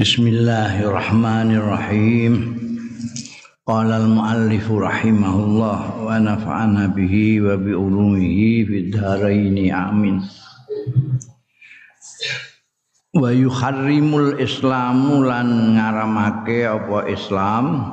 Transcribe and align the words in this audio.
Bismillahirrahmanirrahim. 0.00 2.56
Qala 3.68 4.00
al-muallif 4.00 4.64
rahimahullah 4.64 6.00
wa 6.00 6.16
nafa'ana 6.16 6.88
bihi 6.88 7.44
wa 7.44 7.60
bi 7.60 7.76
ulumihi 7.76 8.64
fid 8.64 8.96
dharain 8.96 9.60
amin. 9.68 10.24
Wa 13.12 13.28
yuharrimul 13.28 14.40
islamu 14.40 15.20
lan 15.20 15.76
ngaramake 15.76 16.64
apa 16.64 17.04
Islam 17.04 17.92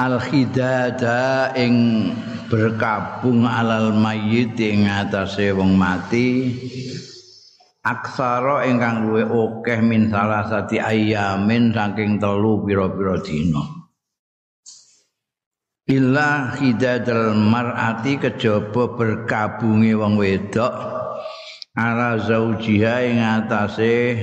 al 0.00 0.16
khidada 0.16 1.52
ing 1.60 2.08
berkabung 2.48 3.44
alal 3.44 3.92
mayyit 3.92 4.56
ing 4.56 4.88
atase 4.88 5.52
wong 5.52 5.76
mati 5.76 6.56
aksara 7.80 8.68
ingkang 8.68 9.08
luwih 9.08 9.28
akeh 9.28 9.80
min 9.80 10.12
salah 10.12 10.44
sati 10.44 10.76
ayamin 10.76 11.72
saking 11.72 12.20
telu 12.20 12.60
pira-pira 12.64 13.16
dina. 13.24 13.64
Illa 15.90 16.54
hidadal 16.54 17.34
mar'ati 17.34 18.20
kejaba 18.22 18.94
berkabunge 18.94 19.98
wong 19.98 20.14
wedok 20.22 20.70
ala 21.74 22.14
zaujiha 22.20 22.94
ing 23.10 23.18
atase 23.18 24.14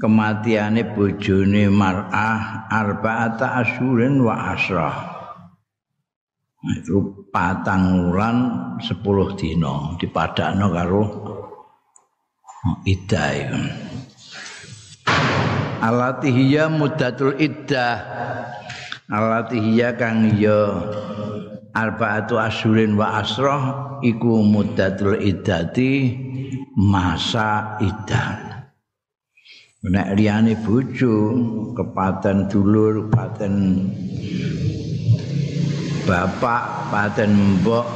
kematiane 0.00 0.90
bojone 0.90 1.70
mar'ah 1.70 2.66
arba'ata 2.66 3.62
asyurin 3.62 4.18
wa 4.18 4.50
asrah. 4.50 4.96
Itu 6.60 7.28
patang 7.30 8.10
wulan 8.10 8.36
10 8.82 9.00
dina 9.38 9.94
dipadakno 9.96 10.66
karo 10.74 11.02
iddah 12.84 13.28
itu. 13.36 13.60
Alatihya 15.80 16.68
muddatul 16.68 17.36
iddah. 17.40 18.04
Alatihya 19.10 19.96
kang 19.96 20.38
ya 20.38 20.86
arba'atu 21.74 22.38
asyurin 22.38 22.94
wa 22.94 23.22
asrah 23.22 23.98
iku 24.04 24.44
muddatul 24.44 25.18
iddati 25.18 26.14
masa 26.76 27.80
iddah. 27.82 28.50
Nek 29.80 30.12
liyane 30.12 30.60
bojo, 30.60 31.16
kepaten 31.72 32.52
dulur, 32.52 33.08
kepaten 33.08 33.54
bapak, 36.04 36.92
paten 36.92 37.32
mbok 37.64 37.88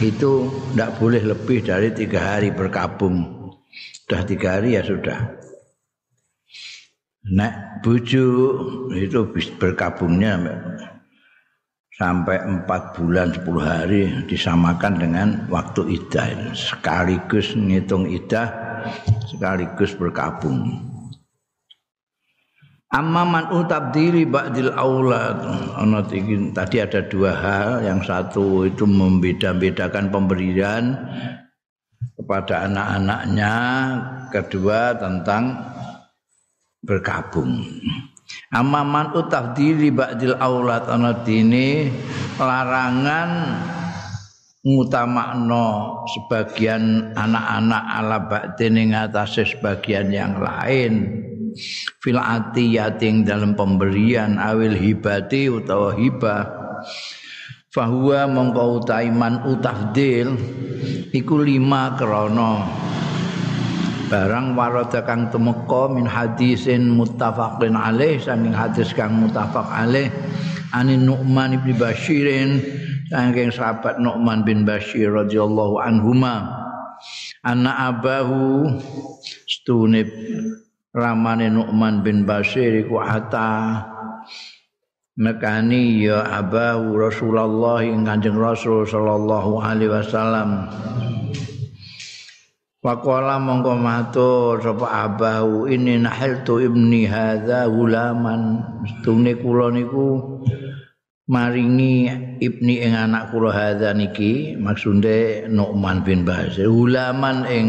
itu 0.00 0.52
tidak 0.72 0.90
boleh 1.00 1.22
lebih 1.24 1.64
dari 1.64 1.88
tiga 1.92 2.36
hari 2.36 2.52
berkabung. 2.52 3.50
Sudah 4.04 4.22
tiga 4.22 4.60
hari 4.60 4.78
ya 4.78 4.82
sudah. 4.86 5.18
Nek 7.26 7.82
buju 7.82 8.26
itu 8.94 9.20
berkabungnya 9.58 10.38
sampai 11.98 12.38
empat 12.38 12.94
bulan 12.94 13.34
sepuluh 13.34 13.66
hari 13.66 14.14
disamakan 14.30 14.94
dengan 15.00 15.28
waktu 15.50 15.98
idah 15.98 16.54
sekaligus 16.54 17.58
ngitung 17.58 18.06
idah 18.06 18.46
sekaligus 19.26 19.96
berkabung. 19.98 20.85
Amma 22.86 23.26
man 23.26 23.50
utabdili 23.50 24.22
ba'dil 24.30 24.70
aulad. 24.70 25.42
Ana 25.74 26.06
tadi 26.54 26.76
ada 26.78 27.02
dua 27.02 27.34
hal, 27.34 27.70
yang 27.82 27.98
satu 27.98 28.62
itu 28.62 28.86
membeda-bedakan 28.86 30.14
pemberian 30.14 30.94
kepada 32.14 32.70
anak-anaknya, 32.70 33.54
kedua 34.30 34.94
tentang 35.02 35.58
berkabung. 36.86 37.66
Amma 38.54 38.86
man 38.86 39.10
utabdili 39.18 39.90
ba'dil 39.90 40.38
aulad 40.38 40.86
ana 40.86 41.26
dini 41.26 41.90
larangan 42.38 43.30
ngutamakno 44.62 46.02
sebagian 46.10 47.14
anak-anak 47.18 47.84
ala 47.86 48.18
ba'din 48.30 48.78
ing 48.78 48.90
sebagian 49.26 50.10
yang 50.10 50.38
lain 50.42 51.25
fil 52.00 52.20
atiyating 52.20 53.24
dalam 53.24 53.56
pemberian 53.56 54.36
awil 54.36 54.76
hibati 54.76 55.48
utawa 55.48 55.96
hibah. 55.96 56.44
Fahuwa 57.72 58.24
mongko 58.32 58.80
utaiman 58.80 59.44
utafdil 59.44 60.32
iku 61.12 61.44
lima 61.44 61.92
krana. 61.96 62.64
Barang 64.06 64.54
warada 64.54 65.02
kang 65.02 65.34
temeka 65.34 65.90
min 65.90 66.06
hadisin 66.06 66.94
muttafaqin 66.94 67.74
alaih 67.74 68.22
saking 68.22 68.54
hadis 68.54 68.94
kang 68.94 69.18
muttafaq 69.18 69.66
alaih 69.66 70.14
anin 70.70 71.04
Nu'man 71.04 71.58
bin 71.60 71.74
Bashirin 71.74 72.62
saking 73.10 73.50
sahabat 73.50 73.98
Nu'man 73.98 74.46
bin 74.46 74.62
Bashir 74.62 75.10
radhiyallahu 75.10 75.82
anhuma. 75.82 76.64
Anak 77.42 77.76
abahu 77.76 78.78
stunib 79.46 80.10
ramane 80.96 81.52
Nu'man 81.52 82.00
bin 82.00 82.24
Bashir 82.24 82.72
iku 82.80 83.04
ata. 83.04 83.84
Mekani 85.16 86.04
ya 86.08 86.24
abahu 86.28 86.96
Rasulullah 86.96 87.80
Kanjeng 87.80 88.36
Rasul 88.36 88.84
sallallahu 88.88 89.60
alaihi 89.60 89.92
wasallam. 89.92 90.68
Waqala 92.84 93.40
mongko 93.40 93.80
matur 93.80 94.60
sapa 94.60 95.08
abahu 95.08 95.72
ini 95.72 96.00
nahiltu 96.00 96.60
ibni 96.60 97.08
hadza 97.08 97.64
gulaman. 97.68 98.60
Stune 98.84 99.40
kula 99.40 99.72
niku 99.72 100.40
maringi 101.32 102.12
ibni 102.38 102.84
ing 102.84 102.92
anak 102.92 103.32
kula 103.32 103.56
hadza 103.56 103.96
niki 103.96 104.60
maksunde 104.60 105.48
Nu'man 105.48 106.04
bin 106.04 106.28
Bashir. 106.28 106.68
Gulaman 106.68 107.48
ing 107.48 107.66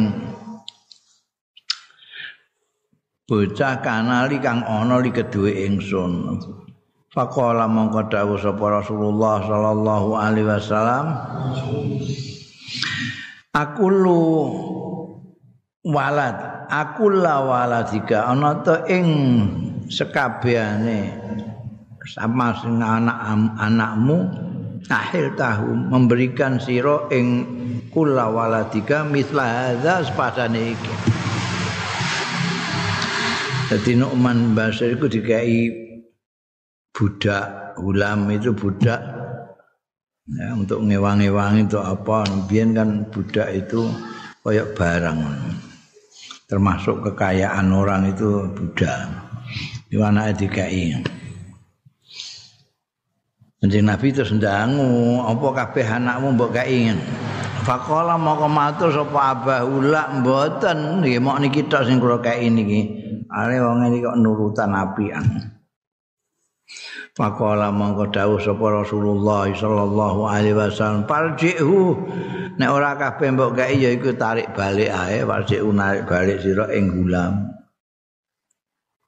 bocah 3.28 3.84
kanali 3.84 4.40
kang 4.40 4.64
ana 4.64 5.04
li 5.04 5.12
keduwe 5.12 5.68
ingsun. 5.68 6.40
Faqala 7.12 7.68
mongko 7.68 8.08
dawuh 8.08 8.40
sapa 8.40 8.80
Rasulullah 8.80 9.44
sallallahu 9.44 10.10
alaihi 10.16 10.48
wasallam 10.48 11.06
aku 13.52 13.86
lu 13.92 14.24
walad 15.84 16.40
aku 16.72 17.12
la 17.12 17.44
waladika. 17.44 18.32
Ana 18.32 18.64
ta 18.64 18.88
ing 18.88 19.08
sekabehane 19.92 21.12
sama 22.08 22.56
sing 22.64 22.80
anak 22.80 23.20
anakmu 23.60 24.18
akhir 24.88 25.36
tahun 25.36 25.92
memberikan 25.92 26.64
siro 26.64 27.12
ing 27.12 27.44
kula 27.92 28.32
waladika 28.32 29.04
misla 29.04 29.76
hadza 29.76 30.08
sepadane 30.08 30.72
iki 30.72 31.27
Jadi 33.68 34.00
Nu'man 34.00 34.56
Basir 34.56 34.96
itu 34.96 35.12
dikai 35.12 35.68
budak, 36.96 37.76
ulam 37.84 38.32
itu 38.32 38.56
budak 38.56 39.04
ya, 40.24 40.56
untuk 40.56 40.88
ngewang-ngewang 40.88 41.68
itu 41.68 41.76
apa. 41.76 42.24
Biar 42.48 42.72
kan 42.72 43.04
budak 43.12 43.52
itu 43.52 43.92
kayak 44.48 44.72
barang. 44.72 45.20
Termasuk 46.48 47.12
kekayaan 47.12 47.68
orang 47.76 48.08
itu 48.08 48.48
budak. 48.56 49.12
Di 49.92 50.00
mana 50.00 50.32
dikai. 50.32 51.04
Jadi 53.58 53.84
Nabi 53.84 54.16
itu 54.16 54.24
sendangu, 54.24 55.20
apa 55.28 55.48
kabeh 55.66 55.84
anakmu 55.84 56.40
mbok 56.40 56.56
kai 56.56 56.88
Fakola 57.68 58.16
mau 58.16 58.40
kematur 58.40 58.96
sapa 58.96 59.36
abah 59.36 59.68
ulak 59.68 60.24
mboten 60.24 61.04
nggih 61.04 61.20
mok 61.20 61.44
niki 61.44 61.68
tok 61.68 61.84
sing 61.84 62.00
kula 62.00 62.24
kai 62.24 62.48
niki. 62.48 63.07
Ale 63.38 63.62
wong 63.62 63.86
iki 63.94 64.02
kok 64.02 64.18
nurutan 64.18 64.74
apian. 64.74 65.26
Pakola 67.14 67.74
mongko 67.74 68.14
dawuh 68.14 68.38
sapa 68.38 68.66
Rasulullah 68.82 69.50
sallallahu 69.50 70.30
alaihi 70.30 70.58
wasallam, 70.58 71.10
"Parji'hu 71.10 71.98
nek 72.58 72.70
ora 72.70 72.94
kabeh 72.94 73.34
mbok 73.34 73.58
gawe 73.58 73.74
ya 73.74 73.90
iku 73.94 74.14
tarik 74.14 74.54
balik 74.54 74.94
ae, 74.94 75.26
parji'hu 75.26 75.70
narik 75.74 76.06
balik 76.06 76.42
sira 76.42 76.70
ing 76.74 76.94
gulam." 76.94 77.58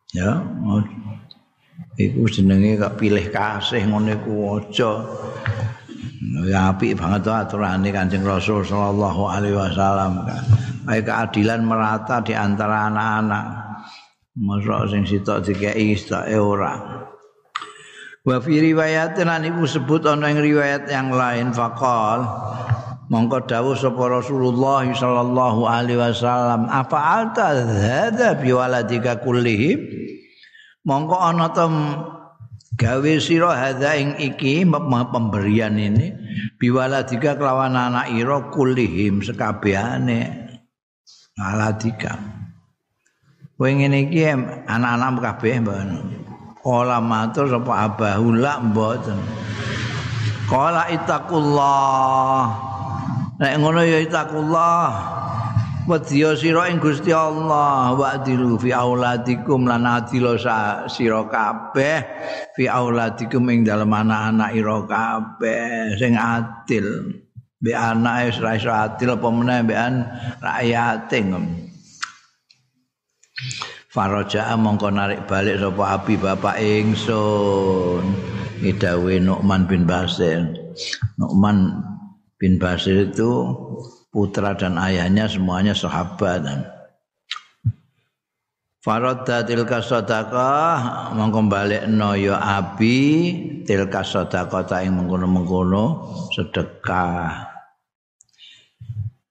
Ya, 0.09 0.41
iku 2.01 2.25
jenenge 2.33 2.81
kok 2.81 2.97
pilih 2.97 3.29
kasih 3.29 3.85
ngene 3.85 4.17
ku 4.25 4.57
aja. 4.57 5.05
Ya 6.49 6.73
apik 6.73 6.97
banget 6.97 7.29
to 7.29 7.31
aturane 7.33 7.89
Kanjeng 7.93 8.25
Rasul 8.25 8.65
sallallahu 8.65 9.29
alaihi 9.29 9.53
wasallam. 9.53 10.25
Kayak 10.89 11.05
keadilan 11.05 11.61
merata 11.61 12.25
di 12.25 12.33
antara 12.33 12.89
anak-anak. 12.89 13.68
Masa 14.39 14.87
sing 14.87 15.03
sitok 15.03 15.43
dikei 15.43 15.99
sitoke 15.99 16.39
ora. 16.39 16.79
Wa 18.23 18.39
fi 18.39 18.55
riwayat 18.63 19.19
lan 19.19 19.43
iku 19.43 19.67
sebut 19.67 20.07
ana 20.07 20.31
ing 20.31 20.39
riwayat 20.39 20.87
yang 20.87 21.11
lain 21.11 21.51
faqal 21.51 22.23
mongko 23.11 23.43
dawuh 23.43 23.75
sapa 23.75 23.99
Rasulullah 24.07 24.87
sallallahu 24.87 25.67
alaihi 25.67 25.99
wasallam 25.99 26.71
apa 26.71 26.99
alta 27.19 27.51
hadza 27.67 28.39
bi 28.39 28.55
waladika 28.55 29.19
kullihim? 29.19 29.83
Mongko 30.87 31.19
ana 31.19 31.51
ta 31.51 31.67
gawe 32.79 33.13
sira 33.19 33.59
hadza 33.59 33.91
ing 33.99 34.15
iki 34.23 34.63
pemberian 34.63 35.75
ini 35.75 36.15
bi 36.55 36.71
waladika 36.71 37.35
kelawan 37.35 37.75
anak 37.75 38.15
ira 38.15 38.47
kullihim 38.55 39.19
sekabehane. 39.19 40.47
Aladika 41.35 42.38
kowe 43.59 43.67
ngene 43.67 44.07
iki 44.07 44.23
anak-anak 44.71 45.19
kabeh 45.19 45.59
mbok 45.59 45.79
Kala 46.59 46.99
matur 46.99 47.47
sapa 47.47 47.87
abahula 47.87 48.59
mboten. 48.59 49.15
Kala 50.47 50.91
itakullah. 50.91 52.51
Nek 53.39 53.53
ngono 53.63 53.79
ya 53.83 54.03
itakullah. 54.03 54.87
Wedya 55.87 56.37
sira 56.37 56.69
ing 56.69 56.77
Gusti 56.83 57.09
Allah 57.09 57.97
wa 57.97 58.13
adilu 58.13 58.59
fi 58.61 58.75
auladikum 58.75 59.65
lan 59.65 59.87
adilo 59.89 60.37
sira 60.85 61.25
kabeh 61.25 61.97
fi 62.53 62.69
auladikum 62.69 63.49
ing 63.49 63.65
dalem 63.65 63.89
anak-anak 63.89 64.51
ira 64.53 64.77
kabeh 64.85 65.95
sing 65.97 66.19
adil. 66.19 67.17
Be 67.57 67.71
anake 67.71 68.35
ora 68.39 68.51
iso 68.59 68.69
adil 68.69 69.15
apa 69.15 69.27
meneh 69.31 69.59
mbekan 69.63 69.93
rakyate 70.43 71.19
Faraja 73.89 74.53
mongko 74.53 74.93
narik 74.93 75.25
balik 75.25 75.57
sapa 75.57 75.83
api 75.97 76.13
bapak 76.19 76.55
ingsun. 76.61 78.05
Idawe 78.59 79.13
Nu'man 79.23 79.65
bin 79.65 79.87
Basir. 79.87 80.45
Nu'man 81.15 81.79
bin 82.35 82.59
Basir 82.59 83.07
itu 83.07 83.49
putra 84.11 84.53
dan 84.53 84.75
ayahnya 84.77 85.25
semuanya 85.31 85.71
sahabat. 85.71 86.43
Faradda 88.79 89.43
tilka 89.43 89.83
sadaqah 89.83 91.11
mongko 91.11 91.51
balekno 91.51 92.15
ya 92.15 92.39
abi 92.39 92.99
tilka 93.67 94.07
sadaqah 94.07 94.63
ta 94.63 94.79
ing 94.83 94.95
mengkono-mengkono 94.95 96.15
sedekah. 96.31 97.47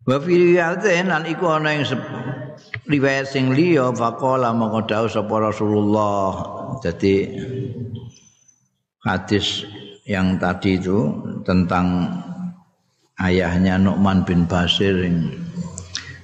Wa 0.04 0.16
fi 0.20 0.32
riwayatin 0.36 1.08
lan 1.08 1.24
iku 1.28 1.48
ana 1.48 1.76
ing 1.76 1.84
riwayat 2.88 3.28
sing 3.28 3.52
liya 3.52 3.92
faqala 3.92 4.56
mongko 4.56 4.88
dawuh 4.88 5.12
sapa 5.12 5.34
Rasulullah. 5.52 6.32
Jadi 6.80 7.28
hadis 9.04 9.68
yang 10.08 10.40
tadi 10.40 10.80
itu 10.80 11.12
tentang 11.44 12.08
ayahnya 13.20 13.76
Nu'man 13.76 14.24
bin 14.24 14.48
Basir 14.48 15.04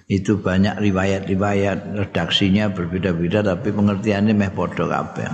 itu 0.09 0.37
banyak 0.37 0.81
riwayat-riwayat 0.81 1.97
redaksinya 1.97 2.73
berbeda-beda 2.73 3.45
tapi 3.45 3.73
pengertiannya 3.73 4.33
meh 4.37 4.53
padha 4.53 4.85
kabeh. 4.89 5.29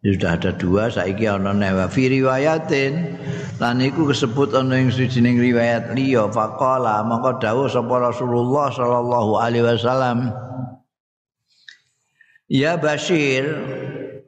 Sudah 0.00 0.40
ada 0.40 0.56
dua 0.56 0.88
saiki 0.88 1.28
ana 1.28 1.52
newa 1.52 1.84
fi 1.84 2.08
riwayatin 2.08 3.20
lan 3.60 3.84
iku 3.84 4.08
kesebut 4.08 4.56
ana 4.56 4.80
ing 4.80 4.88
sijining 4.88 5.36
riwayat 5.36 5.92
liya 5.92 6.24
faqala 6.32 7.04
maka 7.04 7.36
dawuh 7.36 7.68
sapa 7.68 8.08
Rasulullah 8.08 8.72
sallallahu 8.72 9.36
alaihi 9.36 9.68
wasallam 9.68 10.32
Ya 12.48 12.80
Bashir 12.80 13.44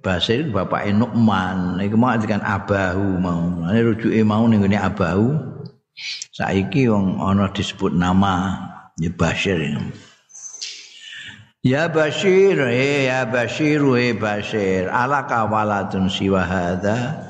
Basir 0.04 0.52
bapak 0.52 0.92
Nu'man 0.92 1.80
iku 1.80 1.96
mau 1.96 2.20
dengan 2.20 2.44
abahu 2.44 3.16
mau. 3.22 3.64
Ini 3.72 3.80
rujuke 3.80 4.20
mau 4.28 4.44
ning 4.44 4.68
abahu 4.76 5.40
Saiki 6.36 6.84
wong 6.92 7.16
ana 7.16 7.48
disebut 7.48 7.96
nama 7.96 8.60
ya 9.00 9.08
Bashir. 9.08 9.56
Ya 11.62 11.86
Bashir, 11.86 12.58
eh 12.58 13.06
ya 13.06 13.22
Bashir, 13.22 13.78
eh 13.94 14.18
Bashir. 14.18 14.90
Ala 14.90 15.30
kawalatun 15.30 16.10
siwa 16.10 16.42
hadza. 16.42 17.22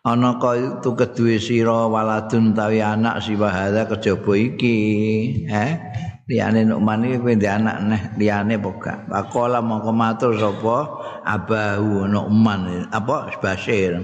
Ana 0.00 0.40
itu 0.56 0.96
kedue 0.96 1.36
sira 1.36 1.84
waladun 1.84 2.56
tawi 2.56 2.80
anak 2.80 3.20
siwa 3.20 3.52
hadza 3.52 3.84
kejaba 3.84 4.32
iki, 4.32 4.78
eh? 5.44 5.76
Liyane 6.24 6.64
Nu'man 6.64 7.04
iki 7.04 7.20
kowe 7.20 7.36
anak 7.36 7.76
neh 7.84 8.02
liyane 8.16 8.56
poka. 8.56 9.04
Pakola 9.12 9.60
mongko 9.60 9.92
matur 9.92 10.32
sapa 10.40 10.78
abahu 11.28 12.08
Nu'man 12.08 12.88
apa 12.88 13.28
Bashir. 13.44 14.00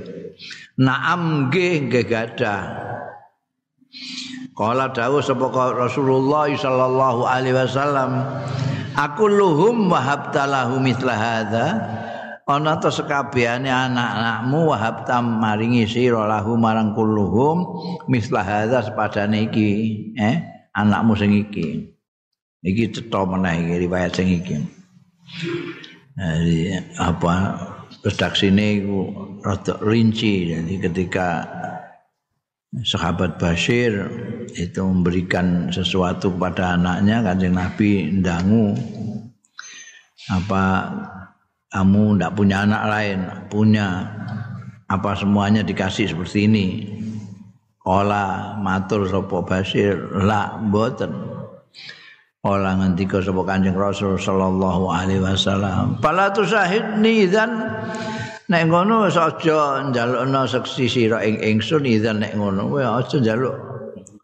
Naam 0.76 1.48
nggih 1.48 1.88
nggih 1.88 2.04
gadah. 2.12 2.62
Kala 4.52 4.92
dawuh 4.92 5.24
sapa 5.24 5.48
Rasulullah 5.72 6.44
sallallahu 6.52 7.24
alaihi 7.24 7.56
wasallam, 7.56 8.20
"Aku 8.94 9.28
luhum 9.28 9.88
wahabta 9.88 10.44
lahu 10.48 10.78
mithla 10.78 11.14
hadza." 11.14 11.66
Ana 12.42 12.76
ta 12.76 12.90
sekabehane 12.90 13.70
anak-anakmu 13.70 14.74
wahabta 14.74 15.22
maringi 15.22 15.86
sira 15.86 16.26
lahu 16.26 16.58
marang 16.58 16.90
kulluhum 16.92 17.64
mithla 18.10 18.42
hadza 18.42 18.82
sepadane 18.82 19.46
iki, 19.46 19.70
eh? 20.18 20.42
Anakmu 20.74 21.14
sing 21.14 21.32
iki. 21.32 21.96
Iki 22.60 22.84
cetha 22.98 23.22
meneh 23.24 23.62
iki 23.62 23.74
riwayat 23.86 24.12
sing 24.12 24.28
iki. 24.28 24.58
Jadi 26.18 26.76
apa 27.00 27.34
redaksine 28.04 28.84
iku 28.84 28.98
rada 29.40 29.78
rinci 29.80 30.52
jadi 30.52 30.74
ketika 30.90 31.46
sahabat 32.80 33.36
Bashir 33.36 34.08
itu 34.56 34.80
memberikan 34.80 35.68
sesuatu 35.68 36.32
kepada 36.32 36.80
anaknya 36.80 37.20
kanjeng 37.20 37.52
Nabi 37.52 38.08
ndangu 38.08 38.72
apa 40.32 40.64
kamu 41.72 42.20
ndak 42.20 42.36
punya 42.36 42.68
anak 42.68 42.82
lain? 42.84 43.18
Punya. 43.48 43.88
Apa 44.92 45.16
semuanya 45.16 45.64
dikasih 45.64 46.12
seperti 46.12 46.44
ini? 46.44 46.66
Ola 47.88 48.54
matur 48.60 49.08
sapa 49.08 49.40
Bashir 49.40 49.96
la 50.20 50.60
mboten. 50.60 51.10
Ola 52.44 52.76
ngendika 52.76 53.24
sapa 53.24 53.40
Kanjeng 53.48 53.72
Rasul 53.72 54.20
sallallahu 54.20 54.92
alaihi 54.92 55.24
wasallam. 55.24 55.96
Pala 56.04 56.28
tusahidni 56.28 57.24
dan 57.32 57.72
nek 58.50 58.62
ngono 58.66 59.06
wis 59.06 59.16
aja 59.16 59.86
njalukna 59.86 60.46
seksi 60.48 60.88
sira 60.88 61.22
ing 61.22 61.38
ingsun 61.38 61.86
idzan 61.86 62.18
nek 62.22 62.34
ngono 62.34 62.66
kowe 62.70 62.82
aja 62.82 63.16
njaluk 63.20 63.54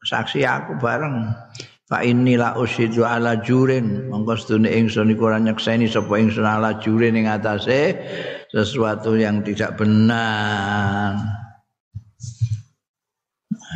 saksi 0.09 0.47
aku 0.47 0.79
bareng. 0.81 1.29
Fa 1.89 2.05
inni 2.05 2.37
la 2.37 2.53
usidu 2.53 3.05
ala 3.05 3.41
jurin. 3.41 4.13
Monggo 4.13 4.37
sedune 4.37 4.69
ingsun 4.69 5.09
iku 5.09 5.33
ora 5.33 5.41
nyekseni 5.41 5.89
sapa 5.89 6.21
ingsun 6.21 6.45
ala 6.45 6.77
jurin 6.85 7.17
ing 7.17 7.29
atase 7.29 7.97
sesuatu 8.53 9.17
yang 9.17 9.41
tidak 9.41 9.81
benar. 9.81 11.17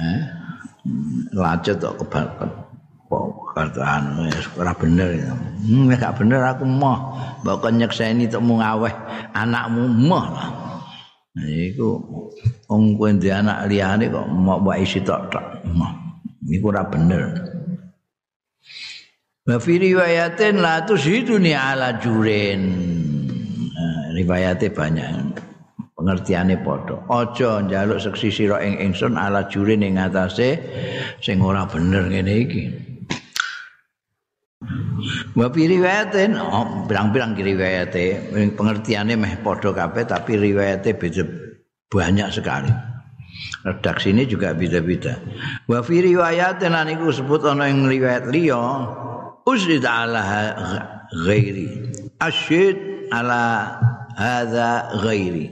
Eh? 0.03 0.21
Lacet 1.33 1.81
kok 1.81 1.97
kebakat 2.05 2.62
kataan 3.53 4.29
ora 4.57 4.73
bener 4.77 5.09
ya. 5.21 5.33
Hmm, 5.65 5.93
gak 5.93 6.17
bener 6.19 6.41
aku 6.43 6.65
moh. 6.65 7.17
Mbok 7.45 7.69
nyekseni 7.73 8.29
tok 8.29 8.43
mung 8.43 8.65
aweh 8.65 8.93
anakmu 9.37 9.89
moh 9.89 10.25
lah. 10.33 10.49
Iku 11.43 11.97
wong 12.69 12.97
kowe 13.01 13.09
ndek 13.09 13.33
anak 13.33 13.69
liyane 13.69 14.13
kok 14.13 14.27
mau 14.29 14.61
mbok 14.61 14.77
isi 14.81 15.01
tok 15.05 15.33
tok. 15.33 15.45
Moh. 15.73 15.93
Iku 16.49 16.73
ora 16.73 16.85
bener. 16.89 17.25
Wa 19.43 19.57
fi 19.59 19.73
riwayatin 19.81 20.61
la 20.61 20.85
tusiduni 20.85 21.53
ala 21.53 21.99
jurin. 22.01 22.63
Riwayate 24.13 24.69
banyak. 24.69 25.33
pengertiane 26.03 26.59
padha. 26.67 26.99
Aja 27.07 27.63
njaluk 27.63 28.03
seksi 28.03 28.29
sira 28.35 28.59
ing 28.59 28.75
ingsun 28.83 29.15
ala 29.15 29.47
jurin 29.47 29.87
ing 29.87 30.03
atase 30.03 30.59
sing 31.23 31.39
ora 31.39 31.63
bener 31.71 32.11
ngene 32.11 32.35
iki. 32.43 32.65
Wa 35.33 35.49
riwayatin 35.49 36.37
oh, 36.37 36.85
pirang-pirang 36.85 37.33
riwayate 37.33 38.37
pengertiannya 38.53 39.17
meh 39.17 39.35
padha 39.41 39.73
kabeh 39.73 40.05
tapi 40.05 40.37
riwayate 40.37 40.93
beda 40.93 41.25
banyak 41.89 42.29
sekali. 42.29 42.69
Redaksi 43.65 44.13
ini 44.13 44.29
juga 44.29 44.53
beda-beda. 44.53 45.17
Wa 45.65 45.81
fi 45.81 46.05
riwayatin 46.05 46.77
lan 46.77 46.93
iku 46.93 47.09
sebut 47.09 47.49
ana 47.49 47.65
ing 47.73 47.89
riwayat 47.89 48.29
liya 48.29 48.61
usrid 49.49 49.89
ala 49.89 50.21
ghairi. 51.25 51.69
Asyid 52.21 53.09
ala 53.09 53.73
hadza 54.13 55.01
ghairi. 55.01 55.49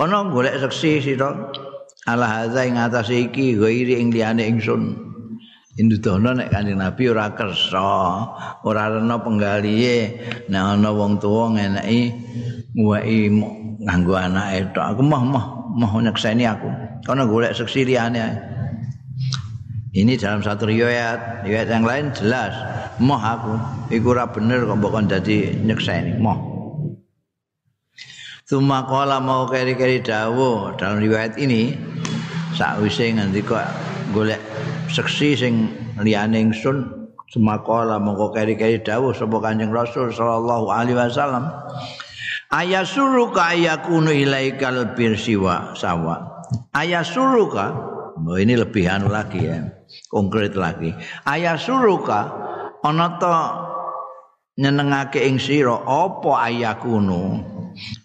Ana 0.00 0.32
golek 0.32 0.64
seksi 0.64 1.04
sira 1.04 1.52
ala 2.08 2.24
hadza 2.24 2.64
ing 2.64 2.80
atas 2.80 3.12
iki 3.12 3.52
ghairi 3.60 4.00
ing 4.00 4.16
liyane 4.16 4.48
ingsun. 4.48 5.13
Indudono 5.74 6.30
nek 6.38 6.54
Kanjeng 6.54 6.78
Nabi 6.78 7.10
ora 7.10 7.34
kersa, 7.34 7.90
ora 8.62 8.94
rena 8.94 9.18
penggalihe. 9.18 9.98
Nek 10.46 10.62
ana 10.62 10.94
wong 10.94 11.18
tuwa 11.18 11.58
ngeneki 11.58 12.14
nguweki 12.78 13.18
nganggo 13.82 14.14
anake 14.14 14.70
tok. 14.70 14.94
Aku 14.94 15.02
mah 15.02 15.22
mah 15.26 15.46
mah 15.74 15.90
nyekseni 15.98 16.46
aku. 16.46 16.70
Kono 17.02 17.26
golek 17.26 17.58
seksi 17.58 17.90
liyane. 17.90 18.54
Ini 19.94 20.14
dalam 20.18 20.42
satu 20.42 20.66
riwayat, 20.66 21.46
riwayat 21.46 21.70
yang 21.70 21.86
lain 21.86 22.10
jelas. 22.14 22.54
Moh 23.02 23.18
aku, 23.18 23.54
iku 23.90 24.14
ora 24.14 24.30
bener 24.30 24.66
kok 24.66 24.78
mbok 24.78 25.06
dadi 25.10 25.54
nyekseni, 25.58 26.18
moh. 26.18 26.38
Suma 28.46 28.86
kala 28.86 29.18
mau 29.18 29.50
keri-keri 29.50 30.02
dawuh 30.02 30.78
dalam 30.78 31.02
riwayat 31.02 31.34
ini 31.38 31.74
sakwise 32.54 33.10
nganti 33.10 33.42
kok 33.42 33.62
golek 34.14 34.53
seksi 34.94 35.34
sing 35.34 35.54
liyane 35.98 36.38
ingsun 36.38 37.10
suma 37.26 37.58
kala 37.66 37.98
mau 37.98 38.30
keri-keri 38.30 38.78
dawuh 38.78 39.10
sapa 39.10 39.42
Kanjeng 39.42 39.74
Rasul 39.74 40.14
sallallahu 40.14 40.70
alaihi 40.70 40.94
wasallam. 40.94 41.50
Ayasuruka 42.54 43.58
ayakunu 43.58 44.14
ilaikal 44.14 44.94
birsiwa 44.94 45.74
sawa. 45.74 46.46
Ayasuruka 46.70 47.74
oh 48.14 48.38
ini 48.38 48.54
lebih 48.54 48.86
anu 48.86 49.10
lagi 49.10 49.42
ya 49.42 49.58
konkret 50.06 50.54
lagi. 50.54 50.94
Ayasuruka 51.26 52.30
ana 52.86 53.18
to 53.18 53.34
nyenengake 54.62 55.26
ing 55.26 55.42
sira 55.42 55.82
apa 55.82 56.46
ayakunu? 56.46 57.42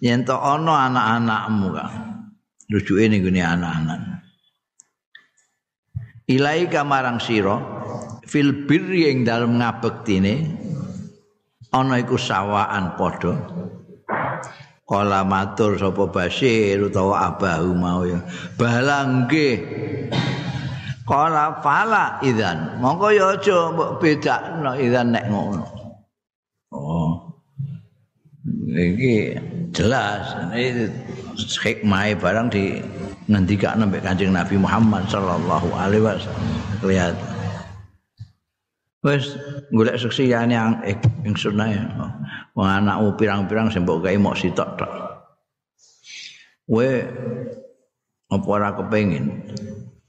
Yen 0.01 0.25
to 0.25 0.34
ana 0.34 0.89
anak-anakmu 0.89 1.67
ka 1.69 1.86
rujuke 2.74 3.05
ning 3.05 3.22
anak-anak 3.29 4.08
ilaika 6.29 6.86
marang 6.86 7.17
sira 7.17 7.57
fil 8.29 8.69
birri 8.69 9.09
ing 9.09 9.25
dalem 9.25 9.57
ngabektine 9.57 10.45
ana 11.74 11.98
iku 11.98 12.15
sawaan 12.15 12.93
padha. 12.93 13.33
Kala 14.89 15.21
matur 15.21 15.77
sapa 15.77 16.09
basir 16.09 16.81
utawa 16.81 17.29
abahu 17.29 17.77
mau 17.77 18.01
ya. 18.05 18.25
Balangge 18.57 19.62
kala 21.05 21.62
fala 21.62 22.17
idzan. 22.25 22.81
Mongko 22.81 23.13
ya 23.13 23.38
aja 23.38 23.69
mbok 23.69 24.01
bedakno 24.01 24.74
idzan 24.81 25.13
nek 25.13 25.29
ngono. 25.29 25.65
Oh. 26.74 27.09
Iki 28.65 29.38
jelas. 29.77 30.33
Ini 30.57 30.89
hikmah 31.38 32.17
barang 32.17 32.50
di 32.50 32.81
ngendikane 33.29 33.86
mbek 33.86 34.01
Kanjeng 34.01 34.33
Nabi 34.33 34.57
Muhammad 34.57 35.05
sallallahu 35.05 35.69
alaihi 35.77 36.01
wasallam 36.01 36.50
kelihatan 36.81 37.29
wis 39.00 39.39
golek 39.71 39.95
seksiyane 39.95 40.53
yang 40.55 40.75
ing 41.24 41.36
sunah 41.36 41.69
ya. 41.71 41.83
Wong 42.55 42.67
anakmu 42.67 43.15
pirang-pirang 43.15 43.71
sing 43.71 43.88
mbok 43.88 44.03
gawe 44.03 44.17
mok 44.19 44.36
sitok 44.36 44.69
tok. 44.75 44.91
We 46.67 47.07
apa 48.29 48.45
ora 48.45 48.75
kepengin 48.75 49.50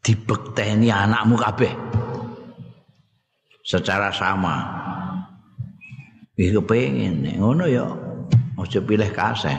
dibekteni 0.02 0.90
anakmu 0.90 1.38
kabeh 1.38 1.70
secara 3.62 4.10
sama. 4.10 4.66
Iki 6.34 6.58
kepengin 6.58 7.38
ngono 7.38 7.70
ya 7.70 7.86
aja 8.58 8.80
pilih 8.82 9.10
kasih. 9.14 9.58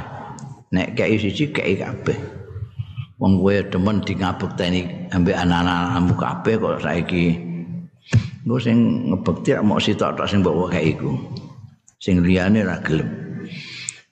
Nek 0.71 0.95
kei 0.95 1.15
siji 1.15 1.55
kei 1.55 1.79
kabeh. 1.79 2.40
Wong 3.21 3.37
kowe 3.37 3.53
demen 3.69 4.01
di 4.01 4.17
ngabekteni 4.17 5.13
ambek 5.13 5.37
anak-anakmu 5.37 6.13
kabeh 6.17 6.57
kok 6.57 6.81
saiki 6.81 7.51
Engko 8.41 8.57
sing 8.57 8.77
ngebekti 9.13 9.53
mok 9.61 9.77
sitok 9.77 10.17
tok 10.17 10.25
sing 10.25 10.41
mbok 10.41 10.73
wae 10.73 10.81
iku. 10.81 11.13
Sing 12.01 12.25
liyane 12.25 12.65
ora 12.65 12.81
gelem. 12.81 13.09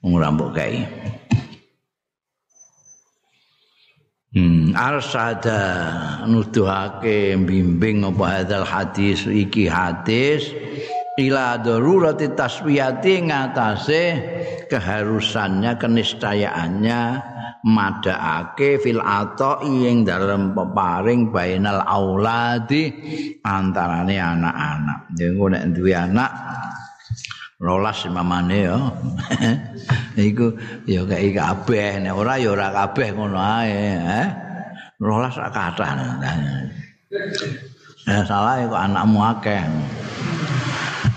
Wong 0.06 0.12
ora 0.22 0.30
mbok 0.30 0.54
kae. 0.54 0.86
Hmm, 4.30 4.78
arsada 4.78 5.58
nuduhake 6.30 7.34
bimbing 7.50 8.06
apa 8.06 8.46
hadal 8.46 8.62
hadis 8.62 9.25
iki 9.25 9.66
hadis 9.66 10.54
ila 11.18 11.58
darurati 11.58 12.30
taswiyati 12.38 13.25
ngatasé 13.25 14.01
keharusannya 14.70 15.74
kenistayaannya 15.82 17.01
madhaake 17.66 18.80
fil 18.80 19.04
ato 19.04 19.60
ing 19.68 20.08
dalem 20.08 20.56
peparing 20.56 21.28
bainal 21.34 21.84
auladi 21.84 22.88
antarane 23.44 24.16
anak-anak. 24.16 25.00
Dengko 25.16 25.46
nek 25.51 25.63
duwe 25.75 25.94
anak 25.96 26.32
rolas 27.60 28.00
mamane 28.08 28.58
ya. 28.63 28.78
Iku 30.30 30.56
ya 30.88 31.04
kaya 31.04 31.30
kabeh 31.32 32.00
nek 32.04 32.16
ora 32.16 32.39
ya 32.39 32.51
ora 32.56 32.72
kabeh 32.72 33.08
ngono 33.16 33.39
ae, 33.39 33.72
eh. 34.00 34.28
Rolas 35.00 35.32
sak 35.32 35.56
kathah. 35.56 35.96
Nah, 38.10 38.22
salah 38.28 38.63
kok 38.68 38.84
anakmu 38.84 39.20
akeh. 39.22 39.63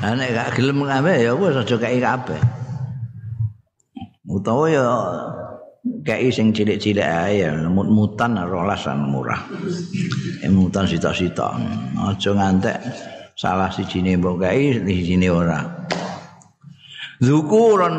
Nah, 0.03 0.13
nek 0.19 0.29
gak 0.35 0.49
gelem 0.59 0.83
kabeh 0.87 1.17
ya 1.19 1.33
wis 1.35 1.59
aja 1.59 1.77
kaya 1.79 1.99
kabeh. 1.99 2.41
Utawa 4.27 4.65
ya 4.71 4.87
kei 5.83 6.31
sing 6.31 6.55
cilik-cilik 6.55 7.03
ae 7.03 7.51
mut-mutan 7.67 8.39
rolasan 8.39 9.11
murah. 9.11 9.43
Mutan 10.47 10.87
sita-sita. 10.87 11.59
Aja 11.99 12.31
ngantek 12.31 12.79
salah 13.35 13.71
sijine 13.71 14.15
mbok 14.19 14.47
kei 14.47 14.79
sijine 14.79 15.29
ora. 15.31 15.61
Zukuron 17.23 17.97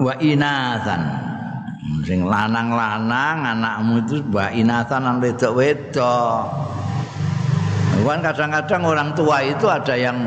wa 0.00 0.14
inatan. 0.20 1.02
Sing 2.02 2.24
lanang-lanang 2.24 3.38
anakmu 3.56 4.06
itu 4.06 4.16
wa 4.32 4.48
inatan 4.52 5.00
lan 5.04 5.16
wedok-wedok. 5.20 6.44
Kan 8.02 8.18
kadang-kadang 8.18 8.82
orang 8.82 9.10
tua 9.14 9.46
itu 9.46 9.70
ada 9.70 9.94
yang 9.94 10.18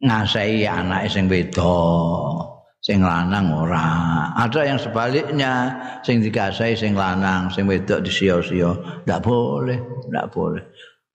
ngasai 0.00 0.64
anak 0.64 1.12
sing 1.12 1.28
wedok. 1.28 2.49
Sing 2.90 3.06
lanang 3.06 3.54
ora. 3.54 3.86
Ada 4.34 4.66
yang 4.66 4.82
sebaliknya, 4.82 5.78
sing 6.02 6.18
dikasai 6.18 6.74
sing 6.74 6.98
lanang, 6.98 7.46
sing 7.54 7.70
wedok 7.70 8.02
disio-sio. 8.02 9.06
Ndak 9.06 9.22
boleh, 9.22 9.78
ndak 10.10 10.34
boleh. 10.34 10.66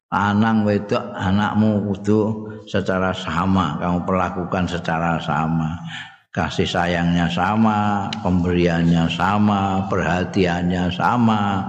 Lanang 0.08 0.64
wedok 0.64 1.04
anakmu 1.12 1.84
kudu 1.92 2.48
secara 2.64 3.12
sama, 3.12 3.76
kamu 3.84 4.08
perlakukan 4.08 4.72
secara 4.72 5.20
sama. 5.20 5.84
Kasih 6.32 6.64
sayangnya 6.64 7.28
sama, 7.28 8.08
pemberiannya 8.24 9.12
sama, 9.12 9.84
perhatiannya 9.92 10.96
sama. 10.96 11.60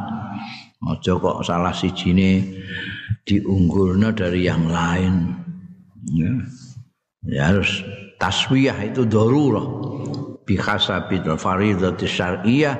Ojo 0.86 1.18
kok 1.18 1.42
salah 1.42 1.74
sijine 1.74 2.62
diunggulnya 3.26 4.14
dari 4.14 4.46
yang 4.46 4.70
lain. 4.70 5.34
Ya, 6.14 6.30
ya 7.26 7.42
harus 7.50 7.82
taswiyah 8.20 8.92
itu 8.92 9.04
darurah. 9.08 9.66
Bi 10.46 10.54
khasabil 10.54 11.26
faridati 11.34 12.06
syar'iyyah 12.06 12.76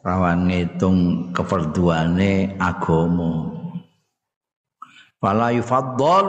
rawan 0.00 0.48
ngitung 0.48 1.28
keperduane 1.36 2.56
agama 2.56 3.52
fala 5.20 5.52
yufaddal 5.52 6.28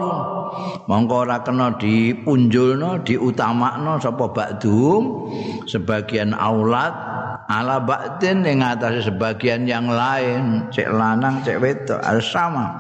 mongko 0.92 1.16
ora 1.24 1.40
kena 1.40 1.80
dipunjulno 1.80 3.00
diutamakno 3.08 3.96
sapa 4.04 4.28
ba'dhum 4.28 5.32
sebagian 5.64 6.36
aulad 6.36 6.92
ala 7.48 7.80
ba'din 7.80 8.44
ing 8.44 8.60
atase 8.60 9.08
sebagian 9.08 9.64
yang 9.68 9.88
lain. 9.88 10.68
Cek 10.72 10.92
lanang 10.92 11.40
cek 11.44 11.60
wedok 11.64 12.04
harus 12.04 12.28
sama 12.28 12.76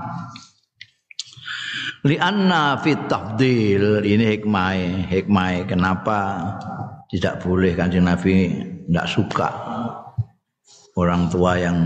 li 2.07 2.17
anna 2.17 2.77
fit 2.81 3.05
tafdil. 3.05 4.01
Ini 4.01 4.37
hikmah 4.37 4.71
hikmah 5.09 5.69
kenapa 5.69 6.19
tidak 7.11 7.43
boleh 7.45 7.77
kanjeng 7.77 8.07
Nabi 8.07 8.55
tidak 8.87 9.07
suka 9.07 9.49
orang 10.97 11.29
tua 11.31 11.55
yang 11.59 11.77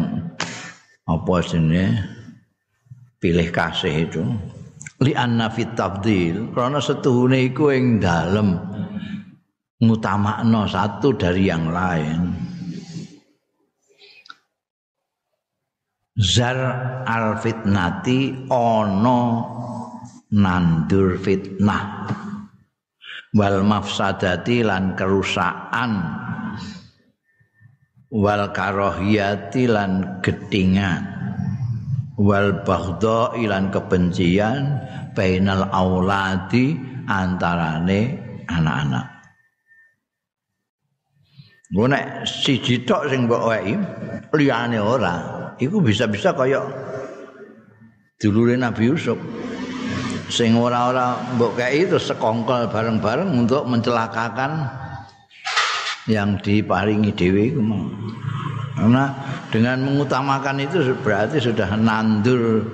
apa 1.05 1.35
sini 1.43 1.83
pilih 3.19 3.47
kasih 3.51 4.09
itu. 4.09 4.23
Li 5.03 5.11
anna 5.11 5.51
fit 5.51 5.75
tafdil. 5.75 6.55
Karena 6.55 6.79
setuhune 6.79 7.51
iku 7.51 7.73
ing 7.75 7.99
dalem. 7.99 8.55
Ngutamakno 9.75 10.71
satu 10.71 11.11
dari 11.19 11.51
yang 11.51 11.67
lain. 11.67 12.31
Zar 16.15 16.55
al 17.03 17.35
fitnati 17.43 18.47
ono 18.47 19.19
nandur 20.33 21.19
fitnah. 21.19 22.09
Wal 23.35 23.61
mafsadati 23.67 24.63
lan 24.63 24.95
kerusakan. 24.95 25.91
Wal 28.15 28.49
karohiyati 28.55 29.67
lan 29.67 30.23
getingan 30.23 31.15
wal 32.15 32.63
baghdha 32.63 33.35
ilan 33.39 33.71
kebencian 33.71 34.79
bainal 35.11 35.67
auladi 35.71 36.75
antarane 37.07 38.01
anak-anak. 38.47 39.07
Gue 41.75 41.91
siji 42.23 42.87
tok 42.87 43.11
sing 43.11 43.27
mbok 43.27 43.43
wae 43.51 43.73
liyane 44.37 44.79
ora 44.79 45.15
iku 45.59 45.81
bisa-bisa 45.83 46.31
kaya 46.31 46.61
dulure 48.21 48.55
Nabi 48.55 48.93
Yusuf 48.95 49.17
sing 50.31 50.57
ora-ora 50.57 51.35
mbok 51.37 51.59
kei 51.59 51.85
itu 51.85 52.01
sekongkol 52.01 52.69
bareng-bareng 52.69 53.29
untuk 53.35 53.65
mencelakakan 53.69 54.65
yang 56.09 56.37
diparingi 56.41 57.13
dewi 57.13 57.53
karena 58.75 59.05
dengan 59.49 59.87
mengutamakan 59.87 60.61
itu 60.61 60.83
berarti 60.99 61.39
sudah 61.39 61.79
nandur 61.79 62.67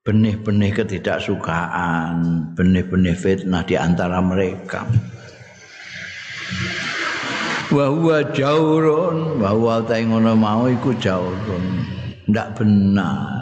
benih-benih 0.00 0.72
ketidaksukaan, 0.72 2.16
benih-benih 2.56 3.14
fitnah 3.14 3.62
di 3.66 3.76
antara 3.76 4.18
mereka. 4.24 4.88
Bahwa 7.70 8.24
jaurun, 8.34 9.38
bahwa 9.38 9.86
ngono 9.86 10.32
mau 10.34 10.66
iku 10.66 10.90
jaurun. 10.98 11.86
Ndak 12.26 12.58
benar. 12.58 13.39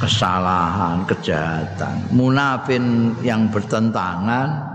Kesalahan, 0.00 1.04
kejahatan, 1.04 2.08
munafin 2.16 3.12
yang 3.20 3.52
bertentangan 3.52 4.70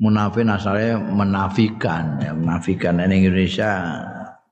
munafin 0.00 0.48
asalnya 0.52 1.00
menafikan. 1.00 2.20
Ya 2.20 2.32
menafikan. 2.32 3.00
Ini 3.00 3.28
Indonesia 3.28 3.70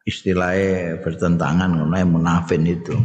istilahnya 0.04 1.00
bertentangan 1.00 1.72
mengenai 1.72 2.04
munafin 2.04 2.64
itu. 2.68 2.96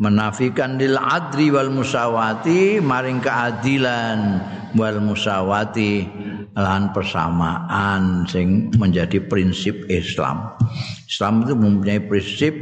Menafikan 0.00 0.80
lil 0.80 0.96
adri 0.96 1.52
wal 1.52 1.68
musawati 1.70 2.80
maring 2.80 3.20
keadilan 3.22 4.18
wal 4.74 4.98
musawati 5.04 6.08
lan 6.52 6.92
persamaan 6.92 8.28
sing 8.28 8.68
menjadi 8.76 9.24
prinsip 9.24 9.88
Islam. 9.88 10.52
Islam 11.08 11.48
itu 11.48 11.54
mempunyai 11.56 12.00
prinsip 12.04 12.52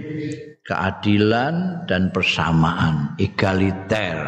keadilan 0.62 1.86
dan 1.90 2.14
persamaan, 2.14 3.18
egaliter. 3.18 4.18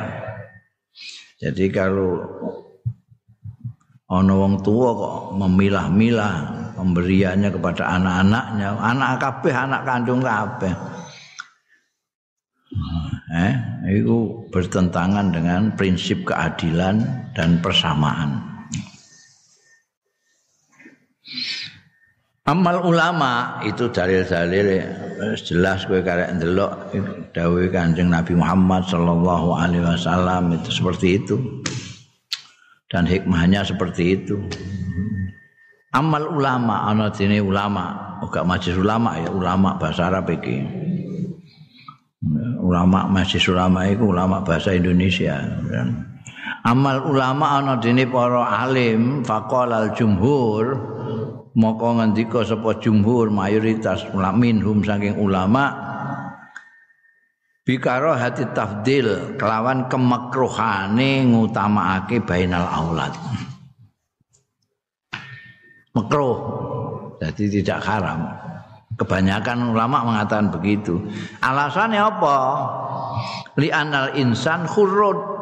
Jadi 1.38 1.71
kalau 1.71 2.23
ono 4.11 4.33
wong 4.47 4.54
tua 4.66 4.90
kok 4.95 5.19
memilah-milah 5.38 6.35
pemberiannya 6.75 7.50
kepada 7.54 7.99
anak-anaknya, 7.99 8.69
anak 8.78 9.11
kabeh, 9.23 9.54
anak 9.54 9.83
kandung 9.87 10.23
kabeh. 10.23 10.75
Eh, 13.33 13.54
itu 13.97 14.45
bertentangan 14.52 15.33
dengan 15.33 15.73
prinsip 15.73 16.28
keadilan 16.28 17.00
dan 17.33 17.64
persamaan. 17.64 18.51
Amal 22.43 22.83
ulama 22.83 23.63
itu 23.63 23.87
dalil-dalil 23.87 24.83
jelas 25.39 25.87
kowe 25.87 26.03
karek 26.03 26.35
ndelok 26.35 26.91
dawuh 27.31 27.71
Kanjeng 27.71 28.11
Nabi 28.11 28.35
Muhammad 28.35 28.83
sallallahu 28.91 29.55
alaihi 29.55 29.87
wasallam 29.87 30.51
itu 30.59 30.75
seperti 30.75 31.23
itu. 31.23 31.39
Dan 32.91 33.07
hikmahnya 33.07 33.63
seperti 33.63 34.19
itu. 34.19 34.43
Amal 35.95 36.27
ulama 36.35 36.91
ana 36.91 37.15
dene 37.15 37.39
ulama, 37.39 38.19
ora 38.27 38.43
majelis 38.43 38.75
ulama 38.75 39.23
ya 39.23 39.31
ulama 39.31 39.79
bahasa 39.79 40.11
Arab 40.11 40.27
iki. 40.35 40.67
Ulama 42.59 43.07
majelis 43.07 43.47
ulama 43.47 43.87
itu 43.87 44.03
ulama 44.03 44.43
bahasa 44.43 44.75
Indonesia. 44.75 45.39
Amal 46.67 47.07
ulama 47.07 47.63
ana 47.63 47.79
dene 47.79 48.03
para 48.03 48.67
alim 48.67 49.23
faqala 49.23 49.87
al 49.87 49.91
jumhur 49.95 50.92
maka 51.52 51.88
ngendika 52.00 52.40
sapa 52.49 52.80
jumhur 52.80 53.28
mayoritas 53.28 54.09
minhum 54.37 54.80
saking 54.80 55.21
ulama 55.21 55.76
bikaro 57.62 58.16
hati 58.16 58.49
tafdil 58.56 59.37
kelawan 59.37 59.87
kemakruhane 59.87 61.28
ngutamakake 61.28 62.25
bainal 62.25 62.66
aulad. 62.66 63.12
Makruh 65.92 66.37
jadi 67.21 67.60
tidak 67.60 67.80
haram. 67.84 68.21
Kebanyakan 68.93 69.73
ulama 69.73 70.04
mengatakan 70.04 70.52
begitu. 70.52 71.00
Alasannya 71.41 72.00
apa? 72.00 72.36
Li 73.56 73.69
anal 73.73 74.17
insan 74.17 74.69
khurud 74.69 75.42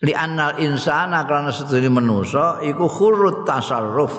li 0.00 0.12
annal 0.16 0.56
insana 0.60 1.28
karena 1.28 1.52
sedune 1.52 1.92
manusa 1.92 2.60
iku 2.64 2.88
khurut 2.88 3.44
tasarruf. 3.44 4.14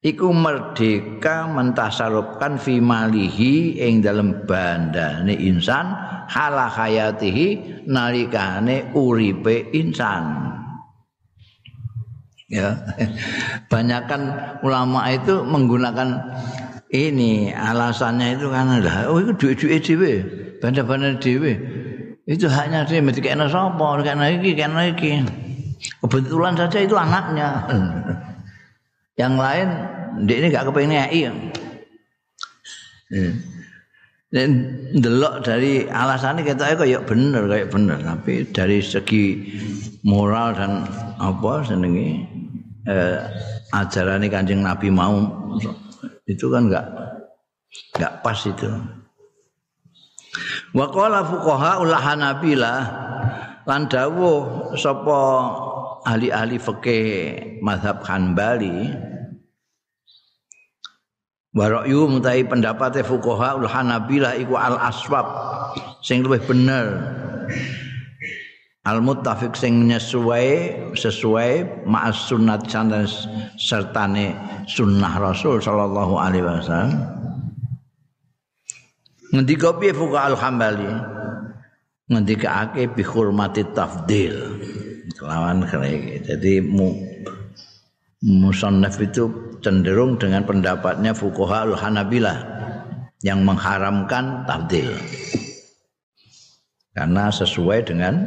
Iku 0.00 0.32
merdeka 0.32 1.44
mentasarrufkan 1.44 2.56
fi 2.56 2.80
malihi 2.80 3.84
ing 3.84 4.00
dalem 4.00 4.48
bandane 4.48 5.36
insan 5.36 5.92
hala 6.24 6.72
hayatihi 6.72 7.84
nalikane 7.84 8.96
uripe 8.96 9.68
insan. 9.76 10.56
Ya. 12.48 12.80
Banyakkan 13.68 14.56
ulama 14.64 15.04
itu 15.12 15.44
menggunakan 15.44 16.32
ini 16.90 17.52
alasannya 17.54 18.40
itu 18.40 18.50
kan 18.50 18.82
oh 19.06 19.22
itu 19.22 19.32
duit-duit 19.38 19.84
dhewe 19.86 20.12
banda-banda 20.58 21.14
dhewe 21.22 21.54
itu 22.30 22.46
haknya 22.46 22.86
dia 22.86 23.02
mesti 23.02 23.18
kena 23.18 23.50
sapa 23.50 23.98
kena 24.06 24.30
iki 24.30 24.54
kena 24.54 24.94
iki. 24.94 25.26
Kebetulan 25.98 26.54
saja 26.54 26.78
itu 26.78 26.94
anaknya. 26.94 27.66
Yang 29.18 29.34
lain 29.34 29.68
dia 30.30 30.36
ini 30.38 30.46
gak 30.54 30.66
kepengen 30.70 30.94
ngei 30.94 31.22
dan 34.30 34.50
delok 34.94 35.42
dari 35.42 35.90
alasannya 35.90 36.46
kita 36.46 36.78
kayak 36.78 37.02
bener 37.10 37.50
kayak 37.50 37.68
bener. 37.74 37.98
Tapi 37.98 38.46
dari 38.54 38.78
segi 38.78 39.50
moral 40.06 40.54
dan 40.54 40.86
apa 41.18 41.66
senengi 41.66 42.22
eh, 42.86 43.18
ajaran 43.74 44.22
kanjeng 44.30 44.62
nabi 44.62 44.86
mau 44.86 45.18
itu 46.30 46.46
kan 46.46 46.70
nggak 46.70 46.86
nggak 47.98 48.12
pas 48.22 48.38
itu 48.46 48.70
Wa 50.70 50.86
qala 50.94 51.26
fuqaha 51.26 51.82
ul 51.82 51.90
Hanabilah 51.90 52.80
lan 53.66 53.90
dawuh 53.90 54.72
sapa 54.78 55.20
ahli-ahli 56.06 56.56
fikih 56.56 57.06
mazhab 57.60 58.02
Hanbali 58.06 58.94
wa 61.50 61.66
ra'yu 61.66 62.06
mutai 62.06 62.46
pendapat 62.46 63.02
fuqaha 63.02 63.58
ul 63.58 63.66
Hanabilah 63.66 64.38
iku 64.38 64.54
al 64.54 64.78
aswab 64.78 65.26
sing 66.06 66.22
luwih 66.22 66.40
bener. 66.46 66.94
Al 68.80 69.04
muttafiq 69.04 69.52
sing 69.58 69.92
sesuai 69.92 70.72
sesuai 70.96 71.84
ma'as 71.84 72.16
sunnat 72.32 72.64
sertane 73.60 74.32
sunnah 74.64 75.20
Rasul 75.20 75.60
sallallahu 75.60 76.16
alaihi 76.16 76.48
wasallam 76.48 76.96
ngendika 79.30 79.78
piye 79.78 79.92
fuqa 79.94 80.30
al 80.30 80.36
hambali 80.38 80.90
ngendikake 82.10 82.90
bi 82.90 83.02
hurmati 83.06 83.62
tafdil. 83.70 84.36
Kelawan 85.14 85.66
kene 85.66 86.22
jadi 86.22 86.62
mu 86.62 86.94
musannaf 88.22 88.98
itu 89.00 89.56
cenderung 89.62 90.18
dengan 90.18 90.44
pendapatnya 90.44 91.14
fuqaha 91.14 91.70
al 91.70 91.74
hanabilah 91.78 92.38
yang 93.22 93.46
mengharamkan 93.46 94.44
tafdil. 94.48 94.90
Karena 96.90 97.30
sesuai 97.30 97.86
dengan 97.86 98.26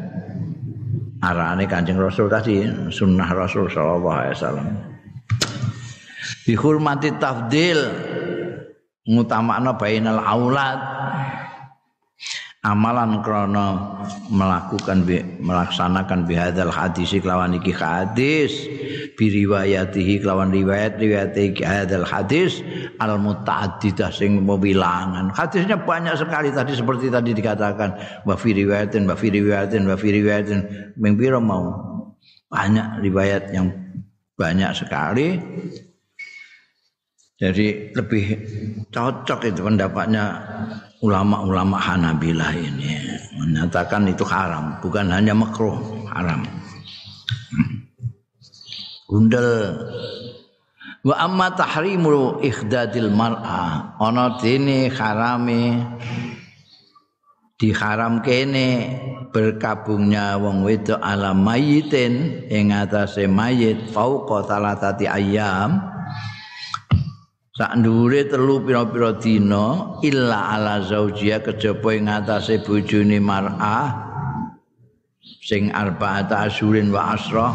arahan 1.20 1.64
Kanjeng 1.68 2.00
Rasul 2.00 2.32
tadi 2.32 2.64
sunnah 2.92 3.28
Rasul 3.32 3.68
sallallahu 3.68 4.16
alaihi 4.16 4.36
wasallam. 4.40 4.68
Dihormati 6.44 7.10
tafdil 7.20 7.80
ngutamakna 9.08 9.76
bainal 9.76 10.20
aulad. 10.20 10.80
Amalan 12.64 13.20
krana 13.20 14.00
melakukan 14.32 15.04
melaksanakan 15.44 16.24
bihadzal 16.24 16.72
hadis 16.72 17.12
kelawan 17.12 17.60
iki 17.60 17.76
hadis. 17.76 18.56
Bi 19.20 19.28
riwayatihi 19.28 20.24
kelawan 20.24 20.48
riwayat 20.48 20.96
riwayat 20.96 21.36
iki 21.36 21.60
hadzal 21.60 22.08
hadis. 22.08 22.64
Al 23.04 23.20
mutaaddidah 23.20 24.16
sing 24.16 24.40
mobilangan 24.48 25.36
hadisnya 25.36 25.76
banyak 25.76 26.16
sekali 26.16 26.56
tadi 26.56 26.72
seperti 26.72 27.12
tadi 27.12 27.36
dikatakan. 27.36 28.24
Wa 28.24 28.40
fi 28.40 28.56
riwayatin 28.56 29.12
wa 29.12 29.16
fi 29.20 29.28
riwayatin 29.28 29.84
wa 29.84 30.00
fi 30.00 30.08
riwayatin. 30.16 30.60
Mau? 31.44 31.64
Banyak 32.48 33.04
riwayat 33.04 33.52
yang 33.52 33.76
banyak 34.40 34.72
sekali. 34.72 35.36
Jadi 37.44 37.92
lebih 37.92 38.26
cocok 38.94 39.50
itu 39.50 39.66
pendapatnya 39.66 40.38
ulama-ulama 41.04 41.76
Hanabilah 41.82 42.54
ini. 42.56 42.96
Menyatakan 43.36 44.08
itu 44.08 44.24
haram, 44.24 44.80
bukan 44.80 45.12
hanya 45.12 45.36
makruh, 45.36 45.76
haram. 46.14 46.46
Gundel. 49.10 49.76
Wa 51.04 51.28
amma 51.28 51.52
tahrimu 51.52 52.40
ikhdadil 52.40 53.12
mar'a. 53.12 54.00
Ana 54.00 54.40
dene 54.40 54.88
harame 54.88 55.84
diharam 57.60 58.24
kene 58.24 58.96
berkabungnya 59.36 60.40
wong 60.40 60.64
wedok 60.64 61.04
ala 61.04 61.36
mayitin. 61.36 62.48
Ing 62.48 62.72
atase 62.72 63.28
mayit 63.28 63.92
fauqa 63.92 64.48
talatati 64.48 65.04
ayam 65.04 65.93
sak 67.54 67.70
ndure 67.78 68.26
telu 68.26 68.66
pira-pira 68.66 69.14
dina 69.14 69.94
illa 70.02 70.58
ala 70.58 70.82
zaujia 70.82 71.38
kejaba 71.38 71.94
ing 71.94 72.10
atase 72.10 72.58
bojone 72.66 73.22
mar'ah 73.22 73.94
sing 75.46 75.70
arba'ata 75.70 76.50
asyurin 76.50 76.90
wa 76.90 77.14
asrah 77.14 77.54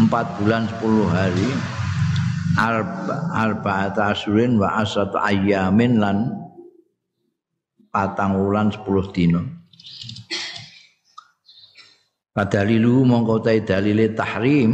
4 0.00 0.08
bulan 0.40 0.64
10 0.80 1.12
hari 1.12 1.50
arba'ata 3.36 4.16
asyurin 4.16 4.56
wa 4.56 4.80
asratu 4.80 5.20
ayyamin 5.20 6.00
lan 6.00 6.32
patang 7.92 8.40
wulan 8.40 8.72
10 8.72 9.12
dina. 9.12 9.44
Padalilu 12.32 13.04
mongko 13.04 13.44
ta 13.44 13.52
dalile 13.52 14.16
tahrim 14.16 14.72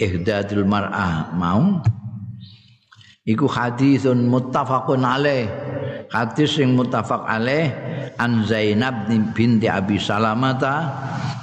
ihdadul 0.00 0.64
mar'ah 0.64 1.32
mau 1.36 1.84
iku 3.28 3.44
hadisun 3.44 4.24
muttafaqun 4.24 5.04
alaih. 5.04 5.44
Hadis 6.08 6.56
sing 6.56 6.72
muttafaq 6.72 7.28
alaih 7.28 7.68
an 8.16 8.48
Zainab 8.48 9.12
binti 9.36 9.68
Abi 9.68 10.00
Salamata 10.00 10.88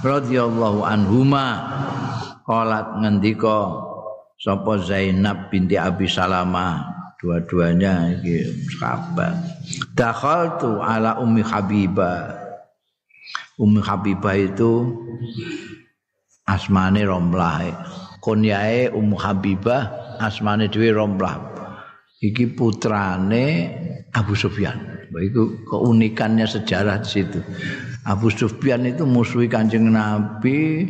radhiyallahu 0.01 0.81
anhuma. 0.81 1.61
Qalat 2.49 2.97
ngendika 3.01 3.69
sapa 4.41 4.81
Zainab 4.81 5.53
binti 5.53 5.77
Abi 5.77 6.09
Salamah 6.09 6.81
dua-duanya 7.21 8.17
iki 8.17 8.49
sahabat. 8.81 9.37
Dakhaltu 9.93 10.81
ala 10.81 11.21
ummi 11.21 11.45
Habibah 11.45 12.33
ummi 13.61 13.81
Habibah 13.81 14.35
itu 14.37 14.93
asmane 16.49 17.05
Romlah. 17.05 17.65
Kunyae 18.21 18.89
ummu 18.89 19.17
Habibah 19.21 19.89
asmane 20.17 20.65
dhewe 20.69 20.93
Romlah 20.93 21.54
iki 22.21 22.51
putrane 22.55 23.45
Abu 24.15 24.35
Sufyan 24.35 25.07
itu 25.15 25.63
keunikannya 25.67 26.43
sejarah 26.43 26.99
di 26.99 27.09
situ 27.09 27.39
Abu 28.05 28.29
Sufyan 28.29 28.85
itu 28.85 29.01
musuhi 29.01 29.49
Kanjeng 29.49 29.89
Nabi 29.89 30.85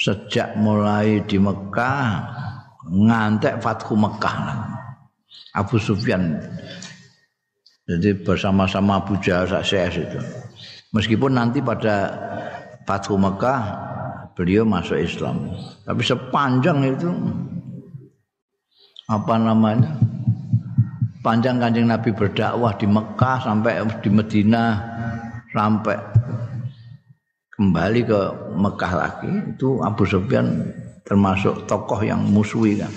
sejak 0.00 0.56
mulai 0.56 1.20
di 1.28 1.36
Mekah 1.36 2.08
ngantek 2.88 3.60
Fathu 3.60 3.92
Mekah. 3.92 4.72
Abu 5.52 5.76
Sufyan 5.76 6.40
jadi 7.84 8.16
bersama-sama 8.22 9.02
Abu 9.04 9.18
Jahal 9.20 9.50
CS 9.60 9.94
itu. 10.00 10.18
Meskipun 10.96 11.36
nanti 11.36 11.60
pada 11.60 12.08
Fathu 12.88 13.20
Mekah 13.20 13.60
beliau 14.32 14.64
masuk 14.64 14.96
Islam. 14.96 15.52
Tapi 15.84 16.00
sepanjang 16.00 16.86
itu 16.86 17.10
apa 19.10 19.34
namanya? 19.36 20.09
Panjang 21.20 21.60
kanjeng 21.60 21.84
Nabi 21.84 22.16
berdakwah 22.16 22.72
di 22.80 22.88
Mekah 22.88 23.44
sampai 23.44 23.84
di 24.00 24.08
Medina 24.08 24.80
sampai 25.52 26.00
kembali 27.52 28.00
ke 28.08 28.20
Mekah 28.56 28.92
lagi 28.96 29.28
itu 29.52 29.84
Abu 29.84 30.08
Sufyan 30.08 30.48
termasuk 31.04 31.68
tokoh 31.68 32.00
yang 32.00 32.24
musuhi 32.24 32.80
kan. 32.80 32.88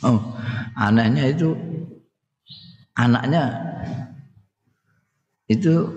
Oh, 0.00 0.16
anehnya 0.80 1.28
itu 1.28 1.52
anaknya 2.96 3.52
itu 5.44 5.92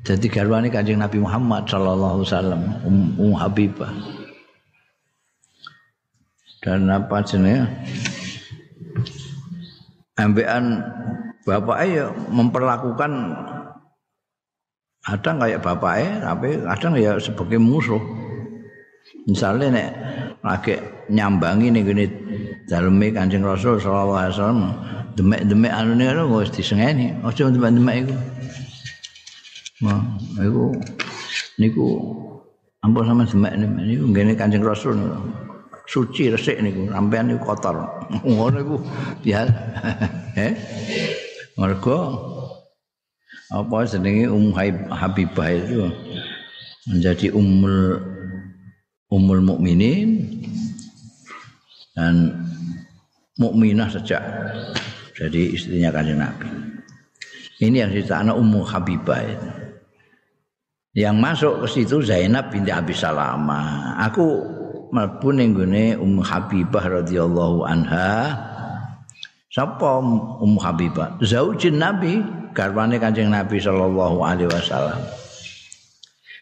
jadi 0.00 0.26
garwane 0.32 0.72
Kanjeng 0.72 1.04
Nabi 1.04 1.20
Muhammad 1.20 1.68
sallallahu 1.68 2.24
alaihi 2.24 2.28
wasallam 2.32 2.62
um, 2.88 2.96
um 3.20 3.32
Habibah. 3.36 3.92
Dan 6.64 6.88
apa 6.88 7.20
jenenge? 7.20 7.68
Ambean 10.18 10.82
bapaknya 11.46 11.86
ya 11.86 12.04
memperlakukan 12.34 13.12
ada 15.06 15.30
kayak 15.38 15.62
bapaknya 15.62 16.10
tapi 16.20 16.58
kadang 16.60 16.92
ya 16.98 17.16
sebagai 17.22 17.62
musuh. 17.62 18.02
Misalnya 19.24 19.72
nek 19.72 19.90
lagi 20.44 20.74
nyambangi 21.08 21.72
nih 21.72 21.82
gini 21.86 22.04
daleme 22.68 23.08
Kanjeng 23.14 23.46
Rasul 23.46 23.80
sallallahu 23.80 24.20
alaihi 24.20 24.34
wasallam 24.36 24.62
demek-demek 25.16 25.72
anune 25.72 26.04
ngono 26.04 26.42
wis 26.42 26.52
disengeni. 26.52 27.16
Aja 27.24 27.48
demek-demek 27.48 27.96
iku. 28.04 28.14
Wah, 29.86 30.02
iku 30.42 30.64
niku 31.62 31.86
ampun 32.82 33.06
sama 33.06 33.24
demek 33.24 33.54
niku 33.56 34.04
ngene 34.12 34.32
Kanjeng 34.36 34.66
Rasul 34.66 34.98
suci 35.88 36.28
resik 36.28 36.60
niku 36.60 36.92
sampean 36.92 37.32
niku 37.32 37.48
kotor 37.48 37.80
ngono 38.28 38.58
iku 38.60 38.76
ya 39.24 39.48
eh 40.44 40.52
mergo 41.56 41.98
apa 43.48 43.88
jenenge 43.88 44.28
Um 44.28 44.52
Habibah 44.92 45.48
itu 45.48 45.88
menjadi 46.84 47.32
umul 47.32 47.96
umul 49.08 49.40
mukminin 49.40 50.20
dan 51.96 52.36
mukminah 53.40 53.88
sejak 53.88 54.20
jadi 55.18 55.42
istrinya 55.50 55.90
kanjeng 55.90 56.22
Nabi. 56.22 56.46
Ini 57.58 57.82
yang 57.82 57.90
anak 57.90 58.38
Ummu 58.38 58.62
Habibah 58.62 59.18
itu. 59.26 59.50
Yang 60.94 61.16
masuk 61.18 61.54
ke 61.62 61.66
situ 61.66 61.98
Zainab 62.06 62.54
binti 62.54 62.70
Abi 62.70 62.94
Salama. 62.94 63.94
Aku 63.98 64.46
mlebu 64.92 65.28
ning 65.34 65.52
gone 65.54 65.96
Ummu 65.96 66.22
Habibah 66.24 66.84
radhiyallahu 66.84 67.64
anha. 67.64 68.34
Sapa 69.48 70.00
Ummu 70.40 70.58
Habibah? 70.60 71.16
Zaujin 71.24 71.80
Nabi, 71.80 72.20
garwane 72.52 73.00
Kanjeng 73.00 73.32
Nabi 73.32 73.60
sallallahu 73.60 74.20
alaihi 74.20 74.50
wasallam. 74.52 75.00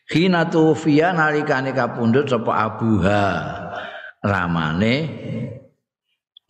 Khina 0.06 0.46
tufiya 0.46 1.10
nalikane 1.10 1.74
kapundhut 1.74 2.30
sapa 2.30 2.70
abuha 2.70 3.24
ramane 4.22 4.94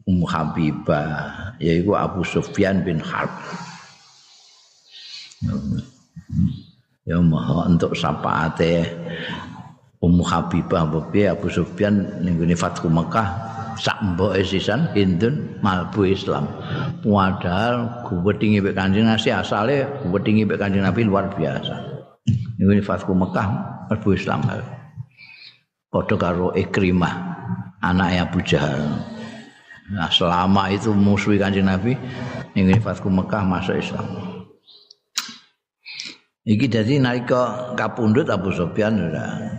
Ummu 0.05 0.27
Habibah 0.29 1.57
yaiku 1.59 1.97
Abu 1.97 2.21
Sufyan 2.23 2.85
bin 2.85 3.01
Harb. 3.01 3.33
Ya 7.07 7.23
maha 7.23 7.71
untuk 7.71 7.95
syafaate 7.95 8.87
Ummu 9.97 10.25
Habibah 10.29 10.85
bebi 10.89 11.25
Abu 11.25 11.49
Sufyan 11.49 12.21
ning 12.21 12.37
gone 12.37 12.53
Fathu 12.53 12.93
Mekah 12.93 13.57
sak 13.77 14.01
mboke 14.01 14.41
sisan 14.45 14.89
Hindun 14.97 15.61
malbu 15.61 16.09
Islam. 16.09 16.49
Padahal 17.05 18.05
guwetingi 18.09 18.65
mek 18.65 18.77
Kanjeng 18.77 19.09
Nabi 19.09 19.29
asale 19.33 19.85
guwetingi 20.05 20.49
mek 20.49 20.61
Kanjeng 20.61 20.85
Nabi 20.85 21.05
luar 21.05 21.33
biasa. 21.33 21.97
Ini 22.57 22.81
Fatku 22.81 23.13
Mekah 23.13 23.47
Abu 23.93 24.17
Islam. 24.17 24.45
Padha 25.93 26.15
karo 26.17 26.51
Ikrimah 26.57 27.15
anaknya 27.85 28.27
Abu 28.27 28.41
Jahal. 28.43 28.81
Nah, 29.87 30.11
selama 30.11 30.73
itu 30.73 30.91
musuh 30.91 31.37
Kanjeng 31.39 31.69
Nabi 31.69 31.95
ini 32.57 32.75
Fatku 32.81 33.13
Mekah 33.13 33.45
masuk 33.45 33.77
Islam. 33.79 34.36
Iki 36.47 36.71
jadi 36.71 37.03
nalika 37.03 37.75
kapundhut 37.75 38.31
Abu 38.31 38.55
Sufyan 38.55 39.11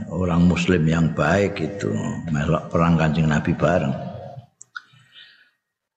orang 0.08 0.48
muslim 0.48 0.88
yang 0.88 1.12
baik 1.12 1.60
itu 1.60 1.92
melok 2.32 2.72
perang 2.72 2.96
Kanjeng 2.96 3.28
Nabi 3.28 3.52
bareng. 3.52 3.92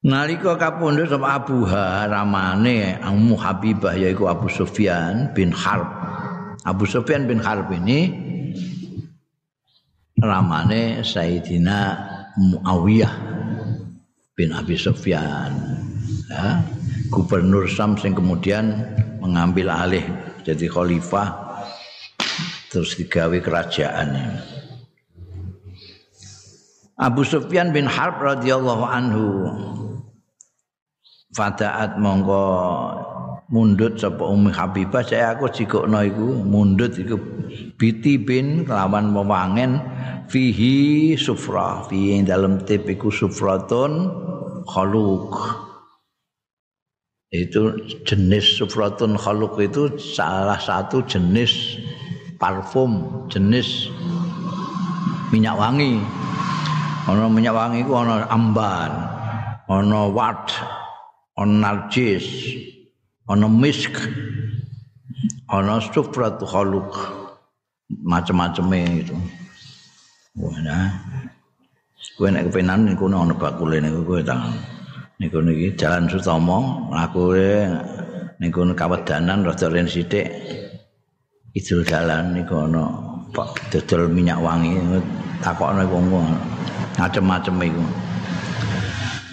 Nalika 0.03 0.59
kapundhut 0.59 1.07
sama 1.07 1.39
Abu 1.39 1.63
Haramane 1.63 2.99
Ammu 2.99 3.39
Habibah 3.39 3.95
yaiku 3.95 4.27
Abu 4.27 4.51
Sufyan 4.51 5.31
bin 5.31 5.55
Harb 5.55 5.87
Abu 6.67 6.85
Sufyan 6.91 7.31
bin 7.31 7.39
Harb 7.39 7.71
ini 7.71 8.11
ramane 10.19 11.07
Sayyidina 11.07 12.03
Muawiyah 12.35 13.15
bin 14.35 14.51
Abi 14.57 14.75
Sufyan 14.75 15.53
ya, 16.29 16.65
gubernur 17.15 17.69
Sam 17.71 17.95
yang 18.01 18.17
kemudian 18.17 18.65
mengambil 19.21 19.69
alih 19.73 20.30
jadi 20.45 20.67
khalifah 20.71 21.29
terus 22.71 22.95
digawe 22.97 23.39
kerajaan. 23.43 24.39
Abu 27.01 27.25
Sufyan 27.25 27.73
bin 27.73 27.89
Harb 27.89 28.21
radhiyallahu 28.21 28.85
anhu 28.85 29.27
fadaat 31.33 31.97
mongko 31.97 32.45
mundut 33.51 33.99
sapa 33.99 34.21
Ummi 34.21 34.53
Habibah. 34.53 35.03
Saya 35.03 35.35
aku 35.35 35.49
jikokno 35.51 35.99
iku 36.07 36.29
mundut 36.45 36.95
iku 37.01 37.17
biti 37.81 38.21
bin 38.21 38.69
kelawan 38.69 39.17
wewangen 39.17 39.81
fihi 40.29 41.17
sufra. 41.17 41.89
Fi 41.89 42.21
dalam 42.23 42.63
tip 42.69 42.87
iku 42.87 43.09
sufratun 43.09 44.13
khaluk 44.69 45.35
itu 47.31 47.79
jenis 48.03 48.59
sufratun 48.59 49.15
khaluk 49.15 49.55
itu 49.63 49.95
salah 50.03 50.59
satu 50.59 51.07
jenis 51.07 51.79
parfum 52.43 53.27
jenis 53.31 53.87
minyak 55.31 55.55
wangi. 55.55 56.03
Ana 57.07 57.31
minyak 57.31 57.55
wangi 57.55 57.87
ku 57.87 57.95
ana 57.95 58.27
ambar 58.27 58.91
ana 59.71 60.11
wat 60.11 60.51
ana 61.39 61.71
narjis 61.71 62.27
ana 63.31 63.47
misk 63.47 63.95
ana 65.47 65.79
sufratu 65.79 66.43
khaluk 66.51 66.91
macam-macam 68.03 68.75
itu. 68.75 69.15
Wah 70.35 70.59
nah. 70.67 70.91
Kowe 72.19 72.27
nek 72.29 72.51
kepenan 72.51 72.91
ana 72.91 73.35
bakule 73.39 73.79
niku 73.79 74.03
kowe 74.03 74.21
tangan 74.21 74.80
niku 75.21 75.45
niki 75.45 75.77
jalan 75.77 76.09
Sutomo. 76.09 76.89
Lakune 76.89 77.77
niku 78.41 78.65
kawedanan 78.73 79.45
rada 79.45 79.69
ren 79.69 79.87
sithik. 79.87 80.27
Idul 81.53 81.85
dalan 81.85 82.33
niku 82.35 82.65
ana 82.67 82.85
Pak 83.31 83.71
dodol 83.71 84.11
minyak 84.11 84.43
wangi 84.43 84.75
takokno 85.39 85.87
wong 85.87 86.35
macam-macam 86.99 87.63
iku. 87.63 87.85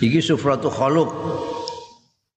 Iki 0.06 0.20
sufratu 0.22 0.70
khaluk. 0.70 1.10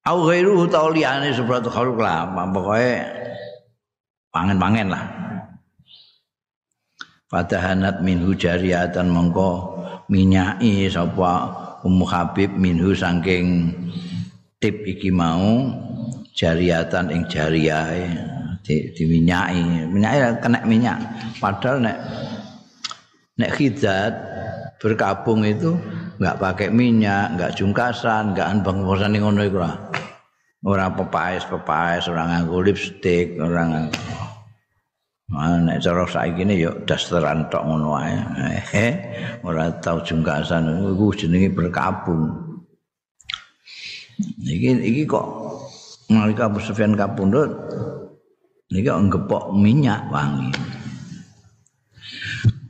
Au 0.08 0.24
ghairu 0.24 0.64
ta 0.72 0.88
liyane 0.88 1.28
sufratu 1.36 1.68
khaluk 1.68 2.00
lah 2.00 2.24
pokoke 2.32 3.04
pangen-pangen 4.32 4.88
lah. 4.88 5.04
Fatahanat 7.28 8.00
min 8.00 8.24
hujariatan 8.24 9.12
mongko 9.12 9.76
minyai 10.08 10.88
sapa 10.88 11.52
Ummu 11.80 12.04
Habib 12.04 12.52
minhu 12.60 12.92
saking 12.92 13.72
tip 14.60 14.84
iki 14.84 15.08
mau 15.08 15.72
jariatan 16.36 17.08
ing 17.08 17.24
jariahe 17.26 18.04
di, 18.60 18.92
diminyai 18.92 19.88
minyai 19.88 20.36
kena 20.44 20.60
minyak. 20.68 21.00
Padahal 21.40 21.80
nek 21.80 21.96
nek 23.40 23.50
khidat 23.56 24.12
berkabung 24.76 25.44
itu 25.48 25.76
enggak 26.20 26.36
pakai 26.36 26.68
minyak 26.68 27.36
enggak 27.36 27.56
jungkasan 27.56 28.36
enggak 28.36 28.52
anbang 28.52 28.84
bosan 28.84 29.16
ngono 29.16 29.40
iku 29.40 29.58
lah. 29.64 29.76
Ora 30.60 30.92
pepaes 30.92 31.48
pepaes 31.48 32.04
ora 32.12 32.28
nganggo 32.28 32.60
lipstick 32.60 33.40
ora 33.40 33.64
nganggo 33.64 34.29
Nah, 35.30 35.62
nek 35.62 35.78
cara 35.78 36.02
saiki 36.10 36.42
ne 36.42 36.58
yo 36.58 36.74
dasteran 36.82 37.46
tok 37.46 37.62
ngono 37.62 37.94
wae. 37.94 38.18
Eh, 38.74 38.92
ora 39.46 39.70
tau 39.78 40.02
jungkasan 40.02 40.90
iku 40.90 41.14
jenenge 41.14 41.54
berkabung. 41.54 42.34
Iki 44.42 44.82
iki 44.82 45.02
kok 45.06 45.26
nalika 46.10 46.50
Abu 46.50 46.58
Sufyan 46.58 46.98
kapundhut 46.98 47.46
niki 48.74 48.90
nggepok 48.90 49.54
minyak 49.54 50.10
wangi. 50.10 50.50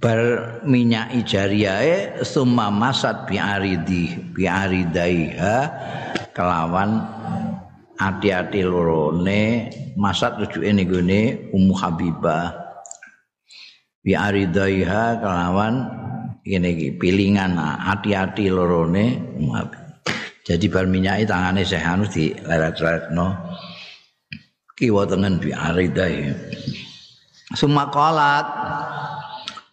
Bar 0.01 0.21
minyak 0.65 1.17
ijariae 1.17 2.21
summa 2.25 2.69
masat 2.69 3.25
bi 3.25 3.41
aridi 3.41 4.13
kelawan 6.37 7.05
ati-ati 8.01 8.65
lorone 8.65 9.69
masat 10.01 10.41
rujuke 10.41 10.73
niku 10.73 11.05
ne 11.05 11.53
Ummu 11.53 11.75
Habibah. 11.77 12.57
Bi 14.01 14.17
aridaiha 14.17 15.21
kelawan 15.21 15.85
ngene 16.49 16.69
iki 16.73 16.89
pilingan. 16.97 17.61
Ati-ati 17.61 18.49
lorone 18.49 19.37
jadi 20.51 20.67
bar 20.73 20.89
minyaki 20.89 21.29
tangane 21.29 21.63
Syekh 21.63 21.85
Anu 21.85 22.09
di 22.09 22.33
leret-leretno 22.33 23.37
kiwa 24.75 25.05
tengen 25.05 25.37
bi 25.37 25.53
aridai 25.53 26.33
sumaqalat 27.53 28.49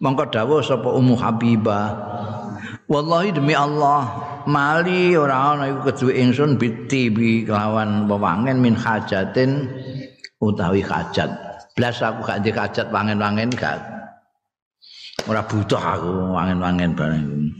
mongko 0.04 0.28
dawuh 0.28 0.60
sapa 0.60 0.92
Ummu 0.92 1.16
Habibah 1.16 1.88
wallahi 2.88 3.36
demi 3.36 3.54
Allah 3.54 4.08
mali 4.48 5.14
ora 5.20 5.54
ana 5.56 5.68
iku 5.68 5.92
keduwe 5.92 6.14
ingsun 6.24 6.56
biti 6.56 7.12
bi 7.12 7.44
kelawan 7.44 8.08
wewangen 8.08 8.64
min 8.64 8.74
hajatin 8.76 9.68
utawi 10.40 10.82
hajat. 10.82 11.30
Blas 11.78 12.02
aku 12.02 12.26
gak 12.26 12.42
ndek 12.42 12.58
hajat 12.58 12.90
wangen-wangen 12.90 13.54
gak 13.54 13.97
ora 15.28 15.44
butuh 15.44 15.80
aku 15.80 16.34
wangen-wangen 16.34 16.96
bareng. 16.96 17.52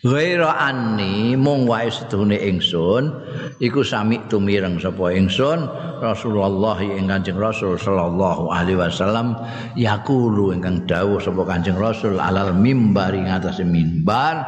Ghaira 0.00 0.56
anni 0.56 1.36
mung 1.36 1.68
wae 1.68 1.92
sedune 1.92 2.40
ingsun 2.40 3.12
iku 3.60 3.84
sami 3.84 4.16
tumireng 4.32 4.80
sapa 4.80 5.12
ingsun 5.12 5.68
Rasulullah 6.00 6.80
ing 6.80 7.04
Kanjeng 7.04 7.36
Rasul 7.36 7.76
sallallahu 7.76 8.48
alaihi 8.48 8.80
wasallam 8.80 9.36
yaqulu 9.76 10.56
ingkang 10.56 10.88
dawuh 10.88 11.20
sapa 11.20 11.44
Kanjeng 11.44 11.76
Rasul 11.76 12.16
alal 12.16 12.56
mimbar 12.56 13.12
ing 13.12 13.28
atase 13.28 13.60
mimbar 13.60 14.40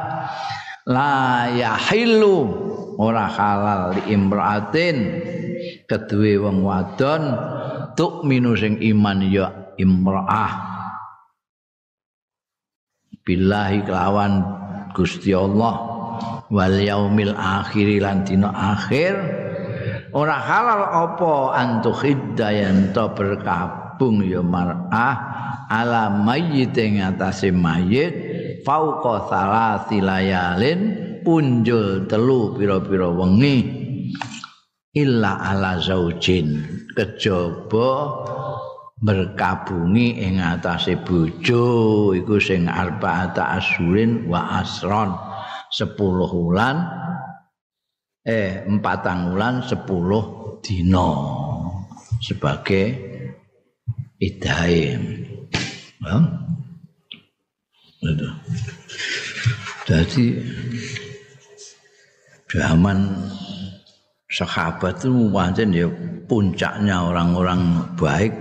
la 0.88 1.52
yahillu 1.52 2.38
ora 2.96 3.28
halal 3.28 4.00
li 4.00 4.16
imraatin 4.16 4.96
keduwe 5.84 6.40
wong 6.40 6.64
wadon 6.64 7.22
tuk 7.92 8.24
minu 8.24 8.56
sing 8.56 8.80
iman 8.80 9.20
ya 9.28 9.52
imraah 9.76 10.69
billahi 13.30 13.86
kelawan 13.86 14.42
Gusti 14.90 15.30
Allah 15.30 15.78
wal 16.50 16.76
yaumil 16.82 17.30
akhir 17.38 18.02
lan 18.02 18.26
dina 18.26 18.50
akhir. 18.50 19.14
Ora 20.10 20.34
halal 20.34 20.82
apa 20.82 21.54
antukhidda 21.54 22.50
yen 22.50 22.90
to 22.90 23.06
berkabung 23.14 24.26
ya 24.26 24.42
mar'ah 24.42 25.14
ala 25.70 26.10
mayyit 26.10 26.74
ing 26.74 26.98
atase 26.98 27.54
mayit 27.54 28.10
fauqa 28.66 29.30
salasi 29.30 30.02
layalin 30.02 30.98
punjul 31.22 32.10
telu 32.10 32.58
pira-pira 32.58 33.06
wengi 33.06 33.62
illa 34.98 35.38
ala 35.38 35.78
zaujin. 35.78 36.66
Kejaba 36.98 37.90
berkabungi 39.00 40.20
ing 40.20 40.44
atase 40.44 41.00
bojo 41.00 41.64
iku 42.12 42.36
sing 42.36 42.68
arba'ata 42.68 43.56
asyurin 43.56 44.28
wa 44.28 44.60
asron 44.60 45.16
10 45.72 45.96
wulan 46.36 46.84
eh 48.28 48.60
empatang 48.68 49.32
wulan 49.32 49.64
10 49.64 49.88
dina 50.60 51.10
sebagai 52.20 52.86
idaim 54.20 55.24
ya. 56.04 56.16
Jadi 59.88 60.38
zaman 62.46 62.98
sahabat 64.30 65.02
itu 65.02 65.10
wancen 65.34 65.74
ya 65.74 65.90
puncaknya 66.30 67.10
orang-orang 67.10 67.82
baik. 67.98 68.32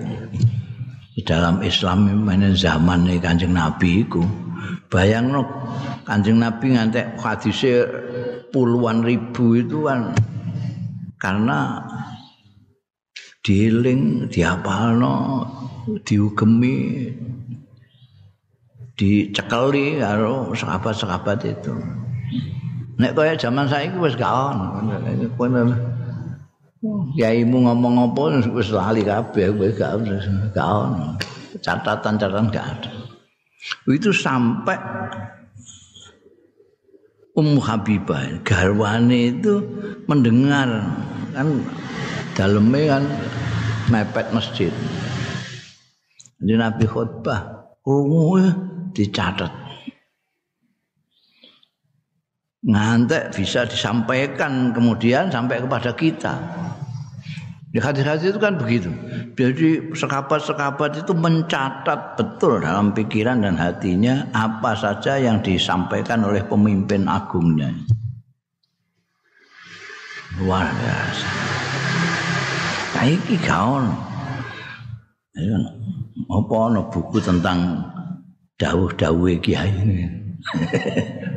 Dalam 1.27 1.59
Islam 1.59 2.07
ini 2.31 2.55
zaman 2.55 3.03
ini 3.09 3.19
kanjeng 3.19 3.51
Nabi 3.51 4.07
itu. 4.07 4.23
Bayang 4.87 5.35
no 5.35 5.43
kanjeng 6.07 6.39
Nabi 6.39 6.77
ngantek 6.77 7.19
hadisnya 7.19 7.83
puluhan 8.53 9.03
ribu 9.03 9.59
itu 9.59 9.83
kan. 9.83 10.15
Karena 11.19 11.83
diiling 13.43 14.31
diapal 14.31 14.95
no 14.95 15.43
diugemi 16.07 17.09
dicekeli 18.95 19.99
karo 19.99 20.55
sahabat-sahabat 20.55 21.39
itu. 21.51 21.75
Nek 22.99 23.15
kaya 23.15 23.33
zaman 23.39 23.63
saiki 23.71 23.95
wis 23.95 24.19
gak 24.19 24.27
ono. 24.27 24.75
Yaimu 27.15 27.63
ngomong 27.63 28.11
apa 28.11 28.43
wis 28.51 28.75
lali 28.75 29.07
kabeh 29.07 29.55
wis 29.55 29.79
gak 29.79 30.03
gak 30.51 30.67
ono. 30.67 31.15
Catatan-catatan 31.63 32.51
gak 32.51 32.65
ada. 32.67 32.91
Itu 33.87 34.11
sampai 34.11 34.75
Ummu 37.39 37.63
Habibah 37.63 38.43
garwane 38.43 39.31
itu 39.31 39.63
mendengar 40.11 40.67
kan 41.31 41.47
dalamnya 42.35 42.99
kan 42.99 43.03
mepet 43.87 44.27
masjid. 44.35 44.73
Jadi 46.39 46.55
Nabi 46.55 46.83
khutbah, 46.83 47.67
krungu 47.79 48.43
dicatat. 48.91 49.68
Ngantek 52.59 53.31
bisa 53.35 53.63
disampaikan 53.63 54.75
kemudian 54.75 55.31
sampai 55.31 55.63
kepada 55.63 55.95
kita. 55.95 56.35
Di 57.69 57.77
hadis-hadis 57.77 58.33
itu 58.33 58.41
kan 58.41 58.57
begitu. 58.57 58.89
Jadi 59.37 59.93
sekabat-sekabat 59.93 61.05
itu 61.05 61.13
mencatat 61.15 62.17
betul 62.19 62.59
dalam 62.59 62.91
pikiran 62.91 63.45
dan 63.45 63.55
hatinya 63.55 64.27
apa 64.35 64.73
saja 64.75 65.21
yang 65.21 65.39
disampaikan 65.39 66.25
oleh 66.25 66.43
pemimpin 66.43 67.05
agungnya. 67.05 67.71
luar 70.39 70.71
biasa 70.71 71.27
saiki 72.95 73.35
gaon 73.43 73.91
apa 76.31 76.55
ana 76.69 76.81
buku 76.87 77.19
tentang 77.19 77.83
dawuh-dawuhe 78.55 79.35
kiai 79.43 79.73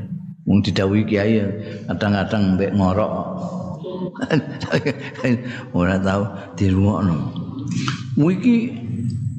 wong 0.52 0.60
didhawuhi 0.60 1.08
kiai 1.08 1.40
kadang-kadang 1.88 2.60
mbek 2.60 2.76
ngorok 2.76 3.12
ora 5.72 5.96
tahu 5.96 6.22
dirungokno 6.60 7.16
iki 8.28 8.76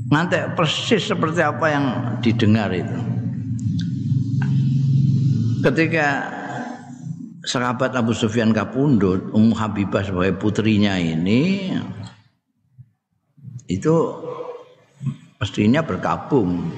ngantek 0.10 0.58
persis 0.58 1.06
seperti 1.06 1.46
apa 1.46 1.66
yang 1.70 1.86
didengar 2.26 2.74
itu 2.74 2.98
ketika 5.62 6.26
sahabat 7.46 7.94
Abu 7.94 8.18
Sufyan 8.18 8.50
kapundut 8.50 9.30
Ummu 9.30 9.54
Habibah 9.54 10.02
sebagai 10.02 10.34
putrinya 10.42 10.98
ini 10.98 11.72
itu 13.68 13.96
mestinya 15.40 15.84
berkabung. 15.84 16.72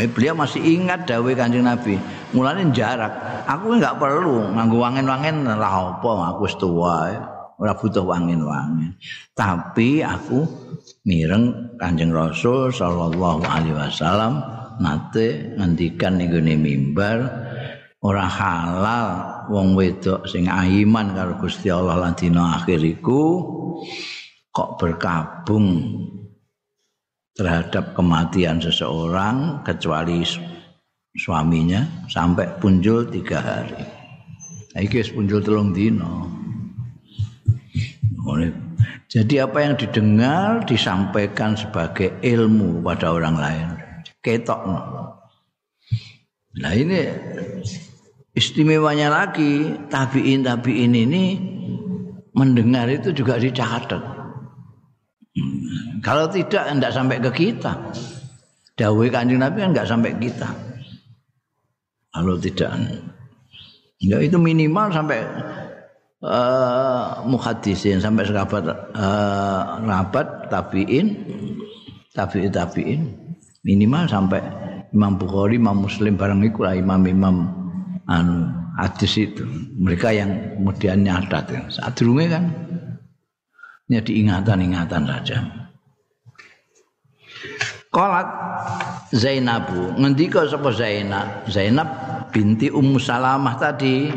Eh, 0.00 0.08
beliau 0.08 0.32
masih 0.32 0.60
ingat 0.64 1.04
dawe 1.04 1.30
kanjeng 1.36 1.68
Nabi. 1.68 2.00
Mulanya 2.32 2.64
jarak. 2.72 3.12
Aku 3.44 3.76
nggak 3.76 4.00
perlu 4.00 4.52
nganggu 4.56 4.76
wangen-wangen 4.80 5.44
lah 5.44 5.96
apa. 5.96 6.36
Aku 6.36 6.48
setua. 6.48 7.12
Ora 7.60 7.76
butuh 7.78 8.02
wangen-wangen. 8.02 8.96
Tapi 9.36 10.02
aku 10.02 10.42
mireng 11.06 11.76
kanjeng 11.78 12.10
Rasul 12.10 12.74
Sallallahu 12.74 13.46
Alaihi 13.46 13.76
Wasallam 13.76 14.42
nate 14.82 15.54
ngendikan 15.54 16.18
ning 16.18 16.32
mimbar 16.58 17.22
ora 18.02 18.26
halal 18.26 19.08
wong 19.46 19.78
wedok 19.78 20.26
sing 20.26 20.50
iman 20.50 21.14
karo 21.14 21.38
Gusti 21.38 21.70
Allah 21.70 22.02
lan 22.02 22.18
dina 22.18 22.58
akhir 22.58 22.82
iku 22.82 23.22
kok 24.50 24.70
berkabung 24.82 25.68
terhadap 27.32 27.96
kematian 27.96 28.60
seseorang 28.60 29.64
kecuali 29.64 30.20
suaminya 31.12 31.84
sampai 32.08 32.48
punjul 32.56 33.08
tiga 33.12 33.38
hari. 33.40 33.84
Ini 34.72 35.12
punjul 35.12 35.44
telung 35.44 35.76
dino. 35.76 36.24
Jadi 39.12 39.36
apa 39.36 39.58
yang 39.60 39.76
didengar 39.76 40.64
disampaikan 40.64 41.52
sebagai 41.52 42.16
ilmu 42.24 42.80
pada 42.80 43.12
orang 43.12 43.36
lain. 43.36 43.68
Ketok. 44.24 44.60
Nah 46.56 46.72
ini 46.72 47.12
istimewanya 48.32 49.12
lagi 49.12 49.76
tabiin 49.92 50.48
tabiin 50.48 50.96
ini 50.96 51.24
mendengar 52.32 52.88
itu 52.88 53.12
juga 53.12 53.36
dicatat. 53.36 54.00
Kalau 56.00 56.24
tidak 56.32 56.72
tidak 56.72 56.92
sampai 56.96 57.20
ke 57.20 57.30
kita. 57.36 57.76
Dawai 58.72 59.12
kanjeng 59.12 59.44
Nabi 59.44 59.60
kan 59.60 59.76
nggak 59.76 59.88
sampai 59.92 60.16
kita. 60.16 60.71
Kalau 62.12 62.36
tidak, 62.36 62.76
ya 63.96 64.20
itu 64.20 64.36
minimal 64.36 64.92
sampai 64.92 65.24
uh, 66.20 67.24
muhadisin 67.24 68.04
sampai 68.04 68.28
sekabat 68.28 68.68
uh, 68.92 69.80
rabat 69.80 70.52
tabiin, 70.52 71.16
tabiin 72.12 72.52
tabiin. 72.52 73.00
Minimal 73.64 74.04
sampai 74.10 74.44
Imam 74.92 75.16
Bukhari, 75.16 75.56
Imam 75.56 75.88
Muslim 75.88 76.20
barang 76.20 76.44
itu 76.44 76.60
lah 76.60 76.76
imam-imam 76.76 77.48
anu 78.10 78.50
hadis 78.76 79.16
itu. 79.16 79.46
Mereka 79.80 80.12
yang 80.12 80.60
kemudian 80.60 81.00
nyadat. 81.00 81.48
Saat 81.72 81.96
dulu 81.96 82.20
kan 82.28 82.44
Ya 83.92 84.00
diingatan-ingatan 84.00 85.04
saja. 85.04 85.61
Qalat 87.92 88.24
Zainabu, 89.12 89.92
ngendika 90.00 90.48
sapa 90.48 90.72
Zainab? 90.72 91.44
Zainab 91.44 91.88
binti 92.32 92.72
Ummu 92.72 92.96
Salamah 92.96 93.60
tadi, 93.60 94.08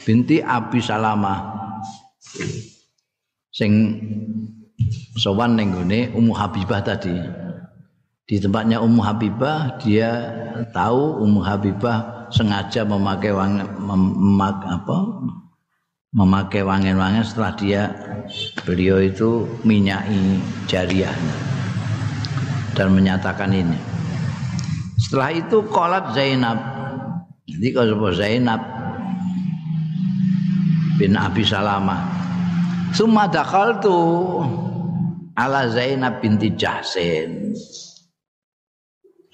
binti 0.00 0.40
Abi 0.40 0.80
Salamah. 0.80 1.60
Sing 3.52 4.00
sowan 5.20 5.60
ning 5.60 5.76
gone 5.76 6.08
Ummu 6.16 6.32
Habibah 6.32 6.80
tadi. 6.80 7.12
Di 8.24 8.40
tempatnya 8.40 8.80
Ummu 8.80 9.04
Habibah 9.04 9.76
dia 9.76 10.08
tahu 10.72 11.20
Ummu 11.20 11.44
Habibah 11.44 12.32
sengaja 12.32 12.88
memakai 12.88 13.36
wang, 13.36 13.60
memak, 13.76 14.56
apa 14.64 14.96
memakai 16.16 16.64
wangen-wangen 16.64 17.20
setelah 17.20 17.52
dia 17.60 17.82
beliau 18.64 18.96
itu 19.04 19.44
minyai 19.64 20.40
jariahnya 20.64 21.58
dan 22.74 22.92
menyatakan 22.92 23.52
ini. 23.54 23.78
Setelah 24.98 25.30
itu 25.32 25.64
kolat 25.70 26.12
Zainab. 26.12 26.58
Jadi 27.48 27.68
kalau 27.72 28.10
Zainab 28.12 28.60
bin 30.98 31.14
Abi 31.14 31.46
Salamah. 31.46 32.02
Summa 32.92 33.30
dakhaltu 33.30 33.94
ala 35.38 35.70
Zainab 35.70 36.18
binti 36.18 36.50
Jahsin. 36.58 37.54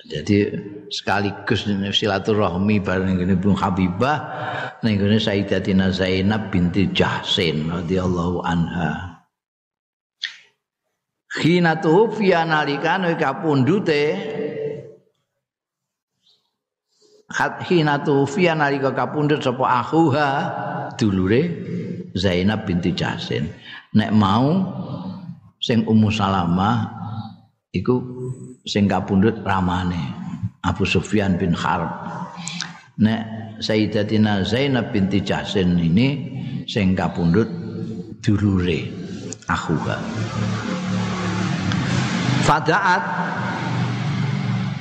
Jadi 0.04 0.52
sekaligus 0.92 1.64
silaturahmi 1.96 2.76
bareng 2.84 3.16
ngene 3.16 3.40
Bu 3.40 3.56
Habibah 3.56 4.20
ngene 4.84 5.16
Sayyidatina 5.16 5.88
Zainab 5.88 6.52
binti 6.52 6.92
Jahsin 6.92 7.72
radhiyallahu 7.72 8.44
anha. 8.44 9.13
Khina 11.34 11.82
tufiya 11.82 12.46
nalikane 12.46 13.18
kapundute 13.18 14.34
Khat 17.34 17.66
khina 17.66 17.98
tufiya 17.98 18.54
nalika 18.54 18.94
kapundhut 18.94 19.42
sapa 19.42 19.82
akhuha 19.82 20.28
dulure 20.94 21.42
Zainab 22.14 22.62
binti 22.62 22.94
Jahsin. 22.94 23.50
Nek 23.98 24.14
mau 24.14 24.62
sing 25.58 25.82
Ummu 25.82 26.14
Salamah 26.14 26.86
iku 27.74 27.98
sing 28.62 28.86
kapundhut 28.86 29.42
ramane. 29.42 30.22
Abu 30.62 30.86
Sufyan 30.86 31.34
bin 31.34 31.50
Harb. 31.50 31.90
Nek 33.02 33.26
Sayyidatina 33.58 34.46
Zainab 34.46 34.94
binti 34.94 35.18
Jahsin 35.18 35.74
ini 35.74 36.08
sing 36.70 36.94
kapundhut 36.94 37.50
dulure 38.22 38.86
akhuha. 39.50 39.98
Fadaat. 42.44 43.02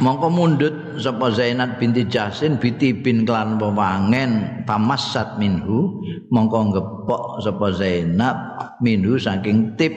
Mongko 0.03 0.27
mundut 0.27 0.99
sapa 0.99 1.31
Zainab 1.31 1.79
binti 1.79 2.03
Jahsin 2.03 2.59
binti 2.59 2.91
bin 2.91 3.23
klan 3.23 3.55
pewangen 3.55 4.63
pamassat 4.67 5.39
minhu 5.39 6.03
mongko 6.27 6.75
ngepok 6.75 7.23
sapa 7.39 7.71
Zainab 7.71 8.35
minhu 8.83 9.15
saking 9.15 9.79
tip. 9.79 9.95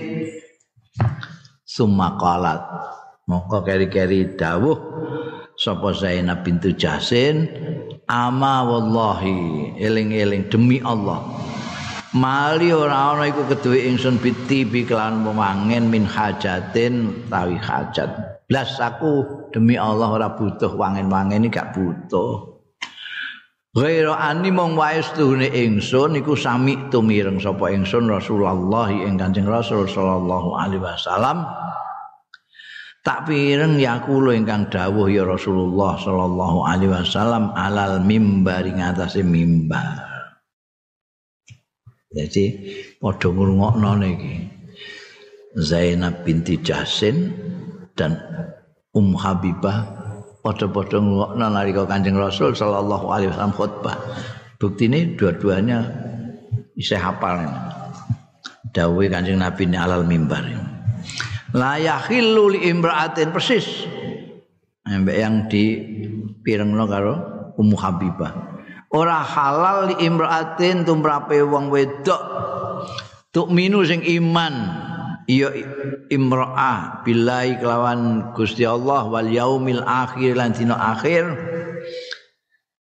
Summa 1.67 2.15
qalat. 2.23 2.63
Mongko 3.27 3.67
keri-keri 3.67 4.39
dawuh 4.39 4.79
sapa 5.59 5.91
Zainab 5.91 6.47
bintu 6.47 6.71
Jasin 6.71 7.51
ama 8.07 8.63
wallahi 8.63 9.75
eling-eling 9.83 10.47
demi 10.47 10.79
Allah 10.87 11.19
mali 12.17 12.73
ora 12.73 13.13
ana 13.13 13.29
iku 13.29 13.45
keduwe 13.45 13.93
ingsun 13.93 14.17
biti 14.17 14.65
bi 14.65 14.89
kelan 14.89 15.21
pemangen 15.21 15.93
min 15.93 16.09
hajatin 16.09 17.13
tawi 17.29 17.61
hajat. 17.61 18.09
Blas 18.49 18.81
aku 18.81 19.27
demi 19.53 19.77
Allah 19.77 20.09
ora 20.09 20.29
butuh 20.33 20.73
wangen-wangen 20.73 21.45
iki 21.45 21.53
gak 21.53 21.77
butuh. 21.77 22.57
Ghaira 23.77 24.17
ani 24.17 24.49
mong 24.49 24.73
wae 24.73 25.05
setuhune 25.05 25.53
ingsun 25.53 26.17
iku 26.17 26.33
sami 26.33 26.81
tumireng 26.89 27.37
sapa 27.37 27.69
ingsun 27.69 28.09
Rasulullah 28.09 28.89
ing 28.89 29.21
Kanjeng 29.21 29.45
Rasul 29.45 29.85
sallallahu 29.85 30.57
alaihi 30.57 30.81
wasallam. 30.81 31.45
Tak 33.05 33.29
pireng 33.29 33.77
yakulo 33.77 34.33
ingkang 34.33 34.73
dawuh 34.73 35.13
ya 35.13 35.29
Rasulullah 35.29 36.01
sallallahu 36.01 36.65
alaihi 36.65 36.91
wasallam 36.97 37.53
alal 37.53 38.01
mimbar 38.01 38.65
ing 38.65 38.81
atase 38.81 39.21
mimbar. 39.21 40.16
Jadi 42.17 42.45
padha 42.97 43.29
ngrungokno 43.29 43.91
niki. 44.01 44.35
Zainab 45.57 46.25
binti 46.25 46.61
Jasin 46.61 47.33
dan 47.97 48.17
Um 48.97 49.13
Habibah 49.13 49.85
padha-padha 50.41 50.97
ngrungokno 50.97 51.45
nalika 51.53 51.85
Kanjeng 51.85 52.17
Rasul 52.17 52.57
sallallahu 52.57 53.13
alaihi 53.13 53.29
wasallam 53.29 53.53
khutbah. 53.53 53.97
Ini 54.57 55.21
dua-duanya 55.21 55.85
isih 56.81 56.97
hafal. 56.97 57.45
Dawuh 58.73 59.05
Kanjeng 59.13 59.37
Nabi 59.37 59.69
ini 59.69 59.77
alal 59.77 60.09
mimbar. 60.09 60.49
La 61.53 61.77
yakhillu 61.77 62.57
li 62.57 62.73
persis 63.29 63.85
yang 64.89 65.49
di 65.53 65.65
pirengno 66.41 66.85
karo 66.89 67.15
Ummu 67.57 67.77
Habibah 67.77 68.56
ora 68.93 69.23
halal 69.23 69.91
li 69.93 70.07
imra'atin 70.07 70.87
tumrape 70.87 71.43
wong 71.43 71.71
wedok. 71.73 72.23
Minu 73.53 73.85
sing 73.85 74.01
iman 74.01 74.55
ya 75.29 75.53
imra'ah 76.09 77.05
billahi 77.05 77.61
kelawan 77.61 78.33
Gusti 78.33 78.65
Allah 78.65 79.05
wal 79.05 79.29
yaumil 79.29 79.85
akhir 79.85 80.41
lan 80.41 80.57
dina 80.57 80.73
akhir. 80.97 81.37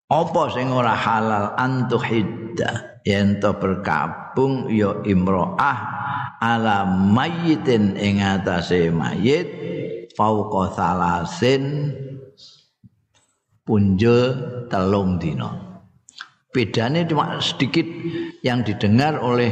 Apa 0.08 0.54
sing 0.56 0.72
ora 0.72 0.96
halal 0.96 1.58
antuhidda 1.60 3.04
yen 3.04 3.44
to 3.44 3.52
berkabung 3.58 4.72
ya 4.72 4.96
imra'ah 5.04 5.80
ala 6.40 6.88
mayyitin 6.88 8.00
ing 8.00 8.24
atase 8.24 8.94
mayit 8.94 9.50
fauqa 10.16 10.72
salasin 10.72 11.92
punjul 13.68 14.40
telung 14.72 15.20
dina 15.20 15.75
bedanya 16.56 17.04
cuma 17.04 17.44
sedikit 17.44 17.84
yang 18.40 18.64
didengar 18.64 19.20
oleh 19.20 19.52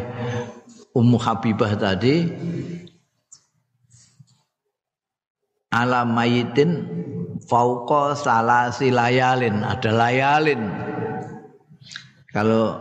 Ummu 0.95 1.19
Habibah 1.19 1.75
tadi. 1.75 2.23
Ala 5.75 6.07
mayitin 6.07 6.87
fauqa 7.43 8.15
salasi 8.15 8.87
layalin. 8.95 9.67
Ada 9.67 9.91
layalin. 9.91 10.63
Kalau 12.31 12.79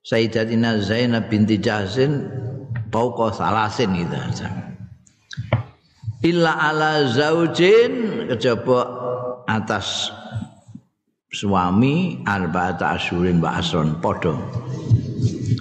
Sayyidatina 0.00 0.80
Zainab 0.80 1.28
binti 1.28 1.60
Jahsin 1.60 2.24
fauqa 2.88 3.36
salasin 3.36 3.92
gitu 4.00 4.16
illa 6.20 6.52
ala 6.52 7.08
zaujin 7.08 8.26
kejaba 8.28 8.80
atas 9.48 10.12
suami 11.30 12.26
arba'ata 12.26 12.98
asyurin 12.98 13.38
wa 13.38 13.62
asron 13.62 14.02
podo. 14.02 14.34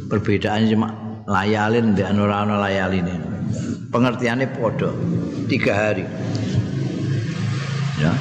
Perbedaan 0.10 0.66
cuma 0.66 0.90
layalin 1.30 1.94
di 1.94 2.02
ora 2.02 2.42
layalin 2.42 3.06
pengertiannya 3.94 4.50
podo 4.58 4.90
tiga 5.46 5.74
hari. 5.74 6.06
Ya. 8.02 8.14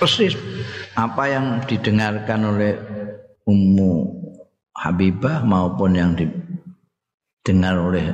Persis 0.00 0.34
apa 0.96 1.28
yang 1.28 1.60
didengarkan 1.68 2.40
oleh 2.56 2.72
Ummu 3.44 3.92
Habibah 4.72 5.44
maupun 5.44 5.92
yang 5.92 6.16
didengar 6.16 7.76
oleh 7.76 8.08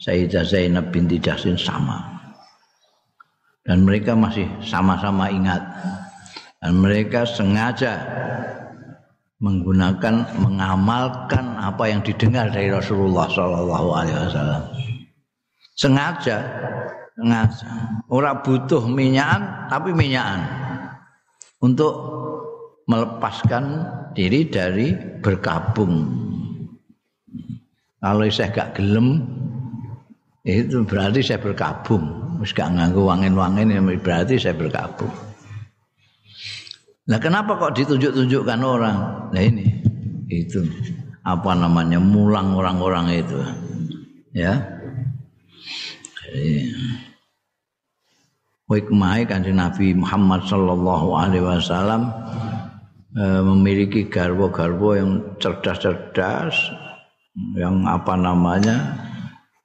Sayyidah 0.00 0.48
Zainab 0.48 0.88
binti 0.88 1.20
Jasin 1.20 1.60
sama. 1.60 2.08
Dan 3.60 3.84
mereka 3.84 4.16
masih 4.16 4.48
sama-sama 4.64 5.28
ingat 5.28 5.60
dan 6.60 6.76
mereka 6.76 7.24
sengaja 7.24 7.96
menggunakan 9.40 10.28
mengamalkan 10.36 11.56
apa 11.56 11.88
yang 11.88 12.04
didengar 12.04 12.52
dari 12.52 12.68
Rasulullah 12.68 13.24
Shallallahu 13.32 13.88
Alaihi 13.96 14.16
Wasallam. 14.28 14.62
Sengaja 15.80 16.44
sengaja. 17.16 17.68
Orang 18.12 18.44
butuh 18.44 18.84
minyakan 18.84 19.72
tapi 19.72 19.96
minyakan 19.96 20.44
untuk 21.64 21.92
melepaskan 22.84 23.88
diri 24.12 24.44
dari 24.44 24.92
berkabung. 25.24 26.04
Kalau 28.00 28.24
saya 28.28 28.52
gak 28.52 28.76
gelem 28.76 29.24
itu 30.44 30.84
berarti 30.84 31.24
saya 31.24 31.40
berkabung. 31.40 32.36
Wis 32.44 32.52
gak 32.52 32.76
nganggo 32.76 33.08
wangin-wangin 33.08 33.72
berarti 34.04 34.36
saya 34.36 34.56
berkabung 34.56 35.29
Nah 37.10 37.18
kenapa 37.18 37.58
kok 37.58 37.74
ditunjuk-tunjukkan 37.74 38.60
orang? 38.62 38.98
Nah 39.34 39.42
ini 39.42 39.66
itu 40.30 40.62
apa 41.26 41.58
namanya 41.58 41.98
mulang 41.98 42.54
orang-orang 42.54 43.18
itu, 43.18 43.38
ya. 44.30 44.54
Hikmah 48.70 49.26
kanjeng 49.26 49.58
Nabi 49.58 49.98
Muhammad 49.98 50.46
Sallallahu 50.46 51.18
Alaihi 51.18 51.42
Wasallam 51.42 52.06
e, 53.18 53.24
memiliki 53.42 54.06
garwo-garwo 54.06 54.94
yang 54.94 55.10
cerdas-cerdas, 55.42 56.54
yang 57.58 57.82
apa 57.90 58.14
namanya 58.14 58.94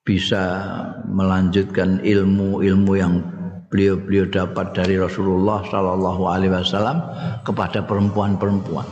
bisa 0.01 0.65
melanjutkan 1.05 2.01
ilmu-ilmu 2.01 2.93
yang 2.97 3.21
beliau-beliau 3.69 4.29
dapat 4.29 4.75
dari 4.77 4.95
Rasulullah 4.99 5.65
Shallallahu 5.65 6.23
Alaihi 6.29 6.53
Wasallam 6.53 6.97
kepada 7.41 7.83
perempuan-perempuan. 7.83 8.87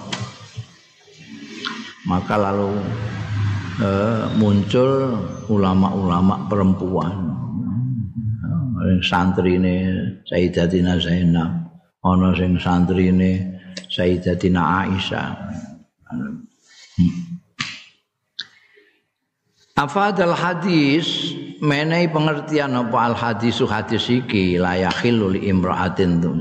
Maka 2.09 2.35
lalu 2.35 2.83
eh, 3.79 4.25
muncul 4.35 5.17
ulama-ulama 5.47 6.47
perempuan, 6.51 7.33
santri 9.03 9.55
ini 9.55 9.75
Sayyidatina 10.27 10.99
Zainab, 10.99 11.51
ono 12.03 12.35
sing 12.35 12.59
santri 12.59 13.09
ini 13.09 13.31
Sayyidatina 13.87 14.61
Aisyah. 14.83 15.27
Afadal 19.73 20.37
hadis 20.37 21.33
menehi 21.57 22.05
pengertian 22.05 22.77
apa 22.77 23.09
al 23.09 23.17
hadisu 23.17 23.65
hadis 23.65 24.05
iki 24.05 24.61
layakhilul 24.61 25.33
imra'atin 25.33 26.21
tun. 26.21 26.39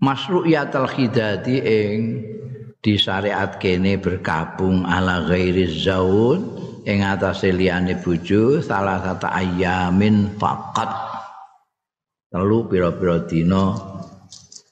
Masru'iyatul 0.00 0.88
khidati 0.88 1.60
ing 1.60 1.98
disyariat 2.80 3.60
kene 3.60 4.00
bergabung 4.00 4.88
ala 4.88 5.28
ghairi 5.28 5.68
zaud 5.68 6.40
ing 6.88 7.04
atase 7.04 7.52
liyane 7.52 8.00
bojo 8.00 8.64
salah 8.64 9.04
satu 9.04 9.28
ayamin 9.28 10.40
faqat 10.40 10.88
telu 12.32 12.64
pira-pira 12.64 13.28
dina 13.28 13.76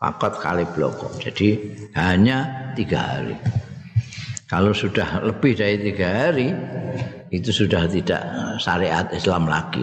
faqat 0.01 0.41
kali 0.41 0.65
bloko. 0.73 1.13
Jadi 1.21 1.77
hanya 1.93 2.73
tiga 2.73 3.21
hari. 3.21 3.37
Kalau 4.47 4.71
sudah 4.71 5.27
lebih 5.27 5.59
dari 5.59 5.91
tiga 5.91 6.07
hari, 6.07 6.55
itu 7.35 7.51
sudah 7.51 7.91
tidak 7.91 8.23
syariat 8.63 9.11
Islam 9.11 9.51
lagi. 9.51 9.83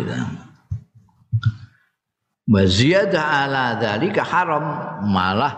Wa 2.48 2.64
ziyada 2.64 3.44
ala 3.44 3.76
dzalika 3.76 4.24
haram 4.24 4.66
malah 5.12 5.54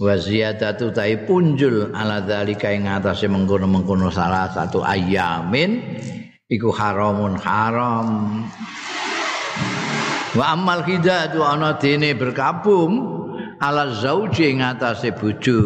wa 0.00 0.14
ziyadatu 0.16 0.88
tai 0.88 1.20
punjul 1.20 1.92
ala 1.92 2.24
dzalika 2.24 2.72
ing 2.72 2.88
atase 2.88 3.28
mengkono-mengkono 3.28 4.08
salah 4.08 4.48
satu 4.48 4.80
ayamin 4.80 6.00
iku 6.48 6.72
haramun 6.72 7.36
haram. 7.44 8.08
Wa 10.32 10.56
amal 10.56 10.80
hidatu 10.88 11.44
ana 11.44 11.76
dene 11.76 12.16
berkabung 12.16 13.20
ala 13.60 13.92
zauji 13.92 14.48
ing 14.48 14.64
atase 14.64 15.12
bojo 15.12 15.60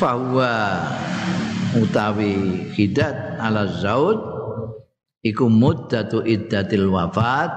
fahuwa 0.00 0.80
utawi 1.76 2.72
hidat 2.72 3.36
ala 3.36 3.68
zaud 3.68 4.16
iku 5.20 5.52
muddatu 5.52 6.24
iddatil 6.24 6.88
wafat. 6.88 7.52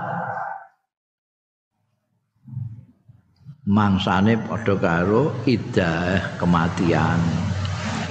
Mangsane 3.64 4.36
padha 4.44 4.76
karo 4.76 5.32
iddah 5.48 6.36
kematian. 6.36 7.16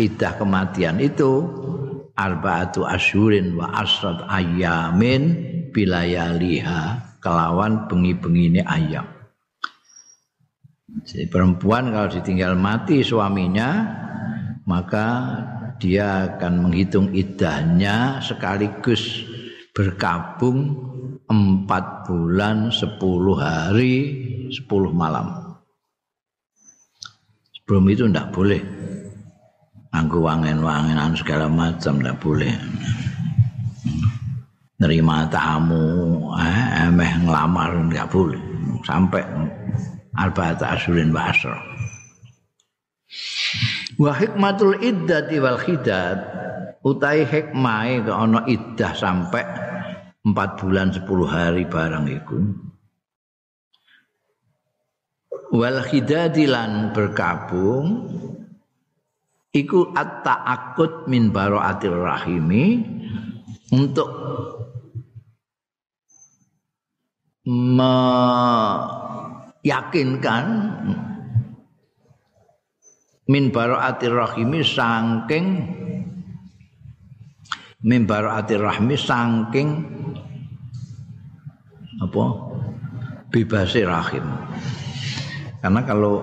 Iddah 0.00 0.40
kematian 0.40 0.96
itu 0.96 1.44
arbaatu 2.16 2.88
asyurin 2.88 3.52
wa 3.60 3.68
asrat 3.76 4.24
ayamin 4.32 5.36
bilayaliha 5.76 7.12
kelawan 7.20 7.84
bengi-bengine 7.84 8.64
ayam. 8.64 9.04
Jadi 11.04 11.28
perempuan 11.28 11.92
kalau 11.92 12.08
ditinggal 12.08 12.56
mati 12.56 13.04
suaminya 13.04 13.68
maka 14.62 15.06
dia 15.82 16.30
akan 16.30 16.68
menghitung 16.68 17.10
idahnya 17.10 18.22
sekaligus 18.22 19.26
berkabung 19.74 20.78
empat 21.26 22.06
bulan 22.06 22.70
sepuluh 22.70 23.34
hari 23.40 23.94
sepuluh 24.52 24.92
malam. 24.92 25.56
Sebelum 27.56 27.84
itu 27.88 28.04
tidak 28.06 28.30
boleh. 28.30 28.62
Anggu 29.92 30.24
wangen-wangenan 30.24 31.12
segala 31.16 31.48
macam 31.48 32.00
tidak 32.00 32.16
boleh. 32.20 32.52
Nerima 34.80 35.28
tamu 35.28 35.84
eh, 36.36 36.88
emeh 36.88 37.12
ngelamar 37.22 37.76
tidak 37.88 38.08
boleh. 38.12 38.42
Sampai 38.82 39.22
arba'at 40.16 40.60
asyurin 40.60 41.14
wa 41.14 41.32
wa 44.02 44.10
hikmatul 44.18 44.82
iddati 44.82 45.38
wal 45.38 45.62
khidad. 45.62 46.18
Utai 46.82 47.22
hikmahe 47.22 48.02
ke 48.02 48.10
ana 48.10 48.42
iddah 48.50 48.90
sampai 48.90 49.46
4 50.26 50.58
bulan 50.58 50.90
10 50.90 51.06
hari 51.30 51.62
barang 51.62 52.10
iku. 52.10 52.42
Wal 55.54 55.78
khidadilan 55.86 56.90
berkabung. 56.90 58.10
Iku 59.52 59.94
at-ta'aqqud 59.94 61.06
min 61.06 61.30
baraatir 61.30 61.94
rahimi. 61.94 62.82
Untuk 63.70 64.10
meyakinkan 69.62 70.44
min 73.30 73.54
baraatir 73.54 74.14
rahimi 74.14 74.66
saking 74.66 75.46
min 77.82 78.06
baraatir 78.06 78.62
rahmi 78.62 78.94
saking 78.98 79.68
apa? 82.02 82.24
Bebasi 83.32 83.86
rahim. 83.86 84.26
Karena 85.62 85.80
kalau 85.86 86.20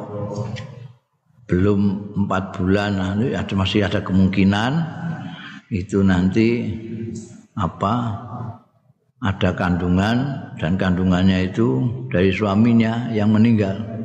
belum 1.50 2.14
empat 2.26 2.43
bulan 2.54 2.91
nah, 3.00 3.18
ada 3.18 3.54
masih 3.58 3.88
ada 3.88 4.04
kemungkinan 4.04 4.72
itu 5.74 6.04
nanti 6.06 6.70
apa? 7.58 8.28
Ada 9.20 9.52
kandungan 9.52 10.18
dan 10.56 10.80
kandungannya 10.80 11.52
itu 11.52 11.84
dari 12.08 12.32
suaminya 12.32 13.12
yang 13.12 13.36
meninggal 13.36 13.99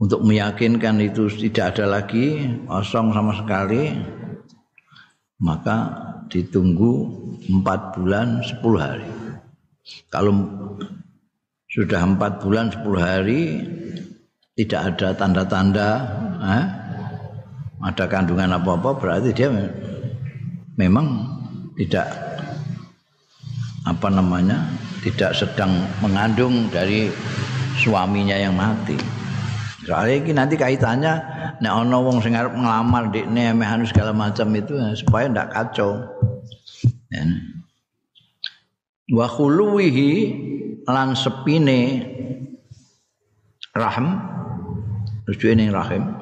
untuk 0.00 0.24
meyakinkan 0.24 0.96
itu 1.04 1.28
tidak 1.28 1.76
ada 1.76 2.00
lagi 2.00 2.48
kosong 2.64 3.12
sama 3.12 3.36
sekali 3.36 3.92
maka 5.40 5.76
ditunggu 6.32 7.06
empat 7.52 8.00
bulan 8.00 8.40
sepuluh 8.40 8.80
hari 8.80 9.10
kalau 10.08 10.32
sudah 11.70 12.00
empat 12.02 12.40
bulan 12.42 12.72
sepuluh 12.72 13.00
hari 13.04 13.60
tidak 14.56 14.96
ada 14.96 15.08
tanda-tanda 15.14 15.88
eh, 16.42 16.66
ada 17.80 18.04
kandungan 18.08 18.56
apa-apa 18.56 18.96
berarti 18.96 19.30
dia 19.36 19.48
memang 20.76 21.28
tidak 21.76 22.08
apa 23.88 24.08
namanya 24.12 24.68
tidak 25.00 25.32
sedang 25.32 25.72
mengandung 26.04 26.68
dari 26.68 27.08
suaminya 27.80 28.36
yang 28.36 28.52
mati. 28.52 29.19
Soalnya 29.90 30.16
ini 30.22 30.30
nanti 30.38 30.54
kaitannya 30.54 31.14
nek 31.58 31.72
ana 31.74 31.98
wong 31.98 32.22
sing 32.22 32.38
arep 32.38 32.54
nglamar 32.54 33.10
ndekne 33.10 33.50
anu 33.58 33.82
segala 33.82 34.14
macam 34.14 34.46
itu 34.54 34.78
ya, 34.78 34.94
supaya 34.94 35.26
ndak 35.26 35.50
kacau. 35.50 36.06
Ya. 37.10 37.26
Wa 39.10 39.26
khuluwihi 39.26 40.10
lan 40.86 41.18
sepine 41.18 42.06
rahim 43.74 44.14
tujuane 45.26 45.66
rahim 45.74 46.14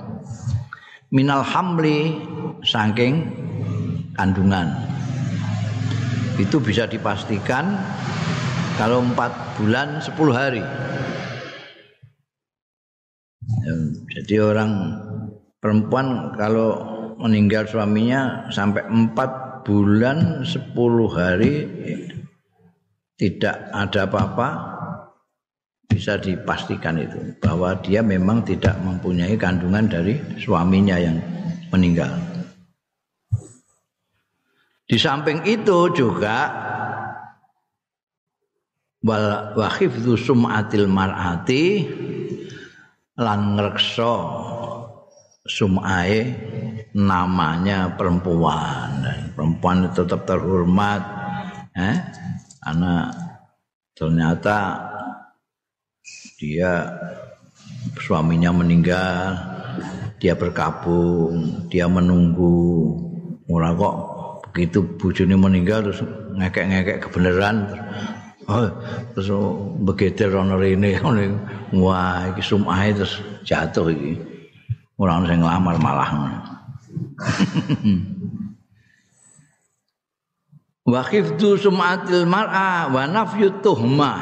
minal 1.13 1.45
hamli 1.45 2.17
saking 2.65 3.29
kandungan 4.17 4.73
itu 6.41 6.57
bisa 6.57 6.89
dipastikan 6.89 7.77
kalau 8.81 9.05
empat 9.05 9.61
bulan 9.61 10.01
sepuluh 10.01 10.33
hari 10.33 10.65
jadi 14.15 14.35
orang 14.43 14.71
perempuan 15.59 16.35
kalau 16.39 16.97
meninggal 17.19 17.67
suaminya 17.67 18.47
sampai 18.55 18.87
empat 18.87 19.63
bulan 19.67 20.47
sepuluh 20.47 21.11
hari 21.11 21.67
tidak 23.19 23.69
ada 23.75 24.07
apa-apa 24.07 24.49
bisa 25.91 26.15
dipastikan 26.15 26.95
itu 27.03 27.35
bahwa 27.43 27.75
dia 27.83 28.05
memang 28.07 28.47
tidak 28.47 28.79
mempunyai 28.79 29.35
kandungan 29.35 29.91
dari 29.91 30.21
suaminya 30.39 30.95
yang 30.95 31.19
meninggal. 31.75 32.13
Di 34.89 34.97
samping 34.97 35.45
itu 35.45 35.93
juga 35.93 36.49
wal 39.03 39.53
wahifdzu 39.59 40.17
sum'atil 40.17 40.89
mar'ati 40.89 41.65
lan 43.19 43.59
ngrekso 43.59 44.15
sum'ae 45.43 46.23
namanya 46.95 47.99
perempuan. 47.99 49.03
Perempuan 49.35 49.91
tetap 49.91 50.23
terhormat 50.23 51.03
eh 51.75 51.99
karena 52.63 53.11
ternyata 53.95 54.57
dia 56.39 56.87
suaminya 57.99 58.55
meninggal, 58.55 59.35
dia 60.23 60.39
berkabung, 60.39 61.67
dia 61.67 61.91
menunggu. 61.91 62.95
Ora 63.51 63.75
kok 63.75 63.97
begitu 64.51 64.85
bojone 64.99 65.35
meninggal 65.35 65.91
terus 65.91 66.01
ngekek-ngekek 66.39 67.03
kebenaran 67.09 67.67
terus 69.13 69.29
begitu 69.85 70.33
rono 70.33 70.57
rene 70.57 70.97
wah 71.85 72.33
iki 72.33 72.41
sumahe 72.41 72.97
terus 72.97 73.21
jatuh 73.45 73.93
iki. 73.93 74.17
Ora 74.97 75.21
ono 75.21 75.29
sing 75.29 75.45
nglamar 75.45 75.77
malah. 75.79 76.09
Wa 80.89 81.05
khiftu 81.05 81.61
sum'atil 81.61 82.25
mar'a 82.25 82.89
wa 82.89 83.05
nafyu 83.05 83.61
tuhmah 83.61 84.21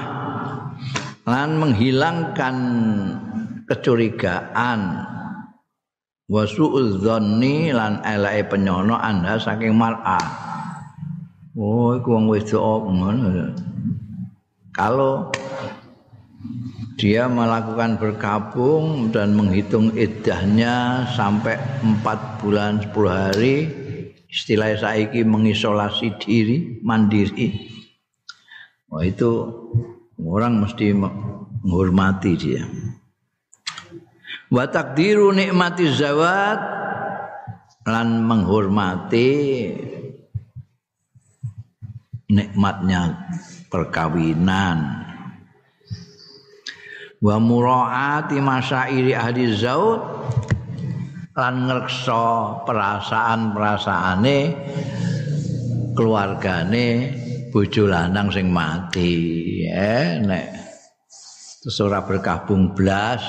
lan 1.23 1.63
menghilangkan 1.63 2.57
kecurigaan 3.71 5.07
wa 6.27 6.43
su'udzanni 6.43 7.71
lan 7.71 8.03
elake 8.03 8.51
penyono 8.51 8.99
anda 8.99 9.39
saking 9.39 9.79
mar'a 9.79 10.19
oh 11.55 11.95
iku 11.95 12.19
wong 12.19 12.27
wedok 12.27 12.83
ngono 12.91 13.55
kalau 14.77 15.33
dia 17.01 17.25
melakukan 17.33 17.97
berkabung 17.97 19.09
dan 19.09 19.33
menghitung 19.33 19.97
iddahnya 19.97 21.09
sampai 21.17 21.57
empat 21.81 22.45
bulan 22.45 22.85
sepuluh 22.85 23.13
hari 23.13 23.69
istilah 24.29 24.77
saiki 24.77 25.25
mengisolasi 25.25 26.21
diri 26.21 26.81
mandiri. 26.85 27.73
Oh 28.93 29.01
itu 29.01 29.49
orang 30.21 30.61
mesti 30.61 30.93
menghormati 30.93 32.33
dia. 32.37 32.69
Wa 34.53 34.69
takdiru 34.69 35.33
nikmati 35.33 35.89
zawat 35.89 36.61
lan 37.89 38.29
menghormati 38.29 39.33
nikmatnya 42.29 43.17
perkawinan. 43.77 45.05
Wa 47.21 47.37
muraati 47.37 48.41
masyairi 48.41 49.13
ahli 49.13 49.53
zaud 49.53 50.01
lan 51.37 51.69
ngrekso 51.69 52.65
perasaan-perasaane 52.65 54.39
keluargane 55.93 56.89
bojo 57.53 57.85
lanang 57.85 58.33
sing 58.33 58.49
mati. 58.49 59.13
Eh 59.69 60.25
nek 60.25 60.47
terus 61.61 61.77
ora 61.85 62.01
berkabung 62.01 62.73
blas 62.73 63.21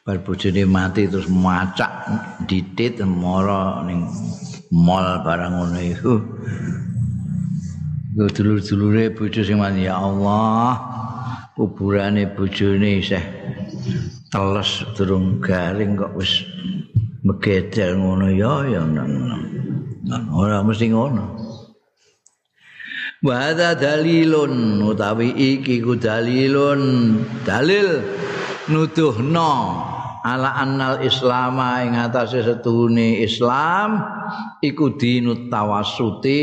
bar 0.00 0.24
bojone 0.24 0.64
mati 0.64 1.04
terus 1.04 1.28
macak 1.28 2.08
ditit 2.48 3.04
moro 3.04 3.84
ning 3.84 4.08
mall 4.72 5.20
barang 5.20 5.52
ngono 5.52 5.80
iku 5.80 6.14
Dulur-dulure 8.10 9.14
bojo 9.14 9.40
sing 9.46 9.62
mati 9.62 9.86
ya 9.86 9.94
Allah 9.94 10.82
kuburane 11.54 12.26
bojone 12.34 12.98
isih 12.98 13.22
teles 14.34 14.82
durung 14.98 15.38
garing 15.38 15.94
kok 15.94 16.18
wis 16.18 16.42
megedel 17.22 18.02
ngono. 18.02 18.26
Ya 18.34 18.66
ya 18.66 18.82
ora 20.34 20.58
mesti 20.66 20.90
ngono. 20.90 21.38
Wa 23.22 23.54
dalilun 23.54 24.82
utawi 24.90 25.30
iki 25.30 25.78
ku 25.78 25.94
dalilun. 25.94 26.82
Dalil 27.46 28.02
nuduhno 28.66 29.86
ala 30.26 30.58
annal 30.58 30.98
islama 31.06 31.86
ing 31.86 31.94
atase 31.94 32.42
setuhune 32.42 33.22
islam 33.22 34.02
iku 34.66 34.98
dinut 34.98 35.46
tawassuti 35.46 36.40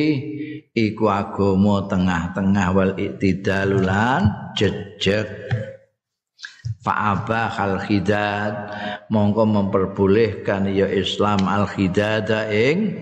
iku 0.78 1.09
agama 1.09 1.89
tengah-tengah 1.89 2.67
wal 2.69 2.93
iktidalulan 2.93 4.53
jejeg. 4.53 5.25
Fa'aba 6.86 7.51
al 7.57 7.82
khidad 7.84 8.53
mongko 9.09 9.43
memperbolehkan 9.43 10.69
ya 10.71 10.86
Islam 10.88 11.49
al 11.49 11.65
khidada 11.65 12.47
ing 12.53 12.93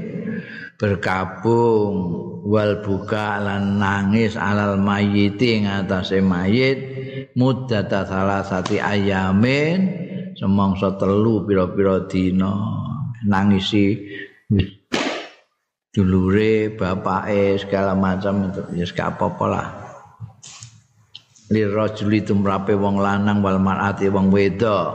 berkabung. 0.79 2.23
Wal 2.45 2.85
buka 2.85 3.41
lan 3.41 3.81
nangis 3.81 4.37
alal 4.37 4.77
mayiti 4.77 5.65
atase 5.65 6.21
mayit. 6.21 6.77
Muddata 7.33 8.05
salah 8.05 8.45
sati 8.45 8.77
ayamin. 8.77 10.05
Semangsa 10.37 10.93
telu 11.01 11.41
pira-pira 11.41 12.05
dina. 12.05 12.53
Nangisi 13.25 13.97
dulure 15.95 16.75
bapake 16.75 17.55
segala 17.55 17.95
macam 17.95 18.51
itu. 18.51 18.61
Ya 18.75 18.83
gak 18.83 19.15
apa-apa 19.15 19.45
lah. 19.47 19.67
Lirajuli 21.47 22.19
tumrape 22.19 22.75
wong 22.75 22.99
lanang 22.99 23.39
wal 23.39 23.63
mar'ati 23.63 24.11
wong 24.11 24.27
wedok. 24.27 24.91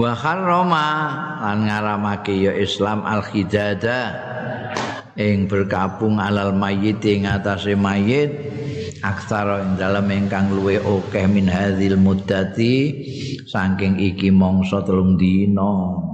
Wa 0.00 0.10
harrama 0.16 0.88
lan 1.44 1.68
ngaramake 1.68 2.32
ya 2.32 2.56
Islam 2.56 3.04
al 3.04 3.20
khidada 3.20 4.16
ing 5.14 5.46
berkabung 5.46 6.18
alal 6.18 6.50
mayit 6.50 6.98
ing 7.06 7.30
atase 7.30 7.78
mayit 7.78 8.34
aksara 9.06 9.62
ing 9.62 9.78
dalem 9.78 10.10
ingkang 10.10 10.50
luwe 10.50 10.82
akeh 10.82 11.30
min 11.30 11.46
hadzal 11.46 11.94
muddati 11.94 12.74
saking 13.46 14.02
iki 14.02 14.34
mongso 14.34 14.82
telung 14.82 15.14
dina 15.14 16.13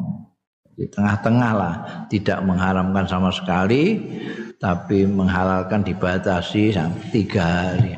di 0.74 0.86
tengah-tengah 0.88 1.52
lah. 1.54 1.74
Tidak 2.06 2.42
mengharamkan 2.42 3.06
sama 3.06 3.30
sekali 3.30 3.98
tapi 4.60 5.08
menghalalkan 5.08 5.86
dibatasi 5.86 6.74
sampai 6.74 7.06
tiga 7.10 7.44
hari. 7.44 7.94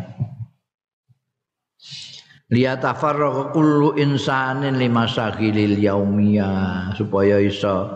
Liyatafarraqa 2.53 3.57
kullu 3.57 3.97
insanin 3.97 4.77
lima 4.77 5.09
syagilil 5.09 5.81
yaumiyah. 5.81 6.93
Supaya 6.93 7.41
iso 7.41 7.89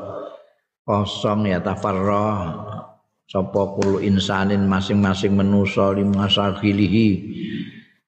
kosong 0.87 1.53
ya 1.53 1.61
tafarrah. 1.61 2.65
Sapa 3.27 3.63
kullu 3.77 4.01
insanin 4.01 4.65
masing-masing 4.65 5.35
manusa 5.35 5.93
lima 5.93 6.31
syagilihi 6.31 7.09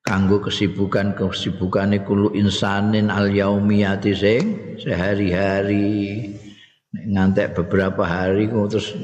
kanggo 0.08 0.40
kesibukan 0.40 1.12
kesibukane 1.12 2.00
kullu 2.00 2.32
insanin 2.32 3.12
al 3.12 3.28
yaumiyati 3.28 4.16
sing 4.16 4.44
sehari-hari 4.80 6.37
ngantek 6.94 7.52
beberapa 7.52 8.04
hari 8.04 8.48
terus 8.48 8.96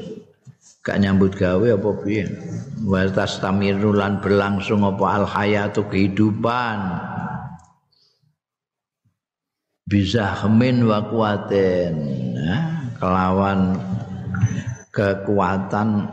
gak 0.81 1.01
nyambut 1.01 1.33
gawe 1.37 1.67
apa 1.77 1.89
piye? 2.05 2.25
Wa 2.85 3.05
tastamiru 3.09 3.93
lan 3.93 4.21
berlangsung 4.21 4.85
apa 4.85 5.05
al 5.21 5.25
hayatu 5.25 5.85
kehidupan. 5.89 6.77
Bisa 9.85 10.33
hemin 10.41 10.89
wa 10.89 11.05
kuatin 11.05 11.93
kelawan 12.97 13.77
kekuatan 14.89 16.09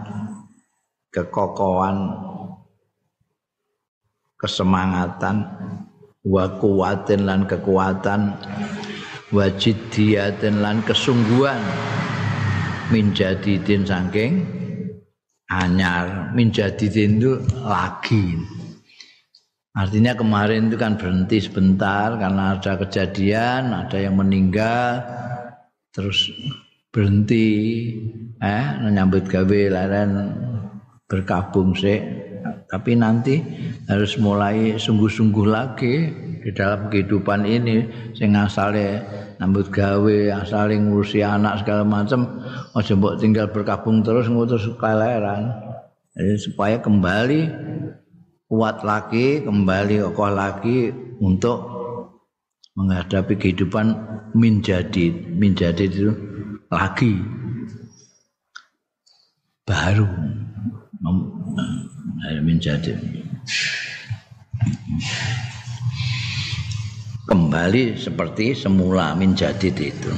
kekokohan 1.09 2.13
kesemangatan 4.37 5.49
wa 6.27 6.45
kuatin 6.61 7.25
lan 7.25 7.49
kekuatan 7.49 8.37
wajid 9.33 9.75
diatin 9.91 10.61
lan 10.61 10.85
kesungguhan. 10.85 11.59
Minjadidin 12.93 13.89
saking 13.89 14.45
anyar. 15.49 16.31
Minjadidin 16.37 17.19
itu 17.19 17.41
lagi. 17.65 18.37
Artinya 19.73 20.13
kemarin 20.13 20.69
itu 20.69 20.77
kan 20.77 21.01
berhenti 21.01 21.41
sebentar 21.41 22.13
karena 22.21 22.61
ada 22.61 22.77
kejadian, 22.77 23.73
ada 23.73 23.97
yang 23.97 24.21
meninggal, 24.21 25.01
terus 25.89 26.29
berhenti, 26.93 27.49
eh, 28.37 28.67
menyambut 28.85 29.25
gawe 29.33 29.61
lain 29.73 30.11
berkabung 31.09 31.73
sih. 31.73 32.05
Tapi 32.69 32.93
nanti 33.01 33.41
harus 33.89 34.21
mulai 34.21 34.77
sungguh-sungguh 34.77 35.47
lagi 35.49 35.97
di 36.43 36.51
dalam 36.51 36.91
kehidupan 36.91 37.47
ini, 37.47 37.87
sing 38.19 38.35
asale 38.35 39.01
nyambut 39.39 39.71
gawe, 39.71 40.19
asale 40.43 40.75
ngurusi 40.77 41.23
anak 41.23 41.63
segala 41.63 41.87
macam, 41.87 42.43
aja 42.75 42.93
mbok 42.99 43.19
tinggal 43.23 43.47
berkabung 43.49 44.03
terus 44.03 44.27
ngutus 44.27 44.67
keleran. 44.77 45.55
Jadi 46.13 46.35
supaya 46.37 46.77
kembali 46.83 47.41
kuat 48.51 48.85
lagi, 48.85 49.41
kembali 49.47 50.05
kokoh 50.11 50.29
lagi 50.29 50.93
untuk 51.23 51.59
menghadapi 52.77 53.39
kehidupan 53.39 53.97
menjadi 54.37 55.13
menjadi 55.39 55.85
itu 55.89 56.11
lagi. 56.69 57.17
Baru. 59.65 60.09
Menjadi 62.23 62.95
kembali 67.33 67.97
seperti 67.97 68.53
semula 68.53 69.17
menjadi 69.17 69.73
itu. 69.73 70.13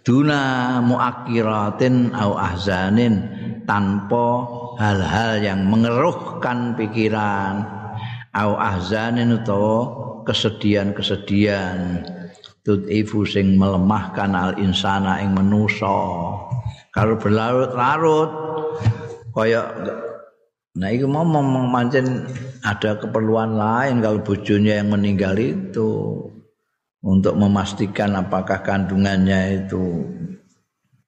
Duna 0.00 0.80
muakiratin 0.80 2.16
au 2.16 2.32
ahzanin 2.32 3.28
tanpa 3.68 4.48
hal-hal 4.80 5.44
yang 5.44 5.68
mengeruhkan 5.68 6.72
pikiran. 6.80 7.60
Au 8.32 8.56
ahzanin 8.56 9.36
utawa 9.36 9.92
kesedihan-kesedihan. 10.24 12.00
Tud'ifu 12.64 13.28
sing 13.28 13.60
melemahkan 13.60 14.32
al 14.32 14.56
insana 14.56 15.20
ing 15.20 15.36
manusa. 15.36 15.92
Kalau 16.88 17.20
berlarut-larut 17.20 18.30
kaya 19.36 19.60
nah 20.78 20.88
itu 20.94 21.10
mau 21.10 21.26
memancin 21.26 22.22
ada 22.62 22.94
keperluan 23.02 23.58
lain 23.58 23.98
kalau 23.98 24.22
bojonya 24.22 24.78
yang 24.78 24.94
meninggal 24.94 25.34
itu 25.34 26.22
untuk 27.02 27.34
memastikan 27.34 28.14
apakah 28.14 28.62
kandungannya 28.62 29.66
itu 29.66 30.06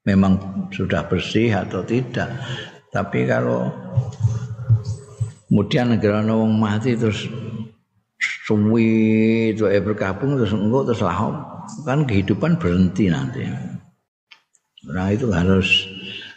memang 0.02 0.66
sudah 0.74 1.06
bersih 1.06 1.54
atau 1.54 1.86
tidak 1.86 2.34
tapi 2.90 3.30
kalau 3.30 3.70
kemudian 5.46 5.94
negara 5.94 6.26
wong 6.26 6.58
mati 6.58 6.98
terus 6.98 7.30
suwi 8.50 9.54
itu 9.54 9.70
eh 9.70 9.78
bergabung 9.78 10.34
terus 10.34 10.50
enggak 10.50 10.90
terus 10.90 11.02
lah 11.06 11.18
kan 11.86 12.02
kehidupan 12.02 12.58
berhenti 12.58 13.06
nanti. 13.06 13.46
Nah 14.90 15.08
itu 15.14 15.30
harus 15.30 15.86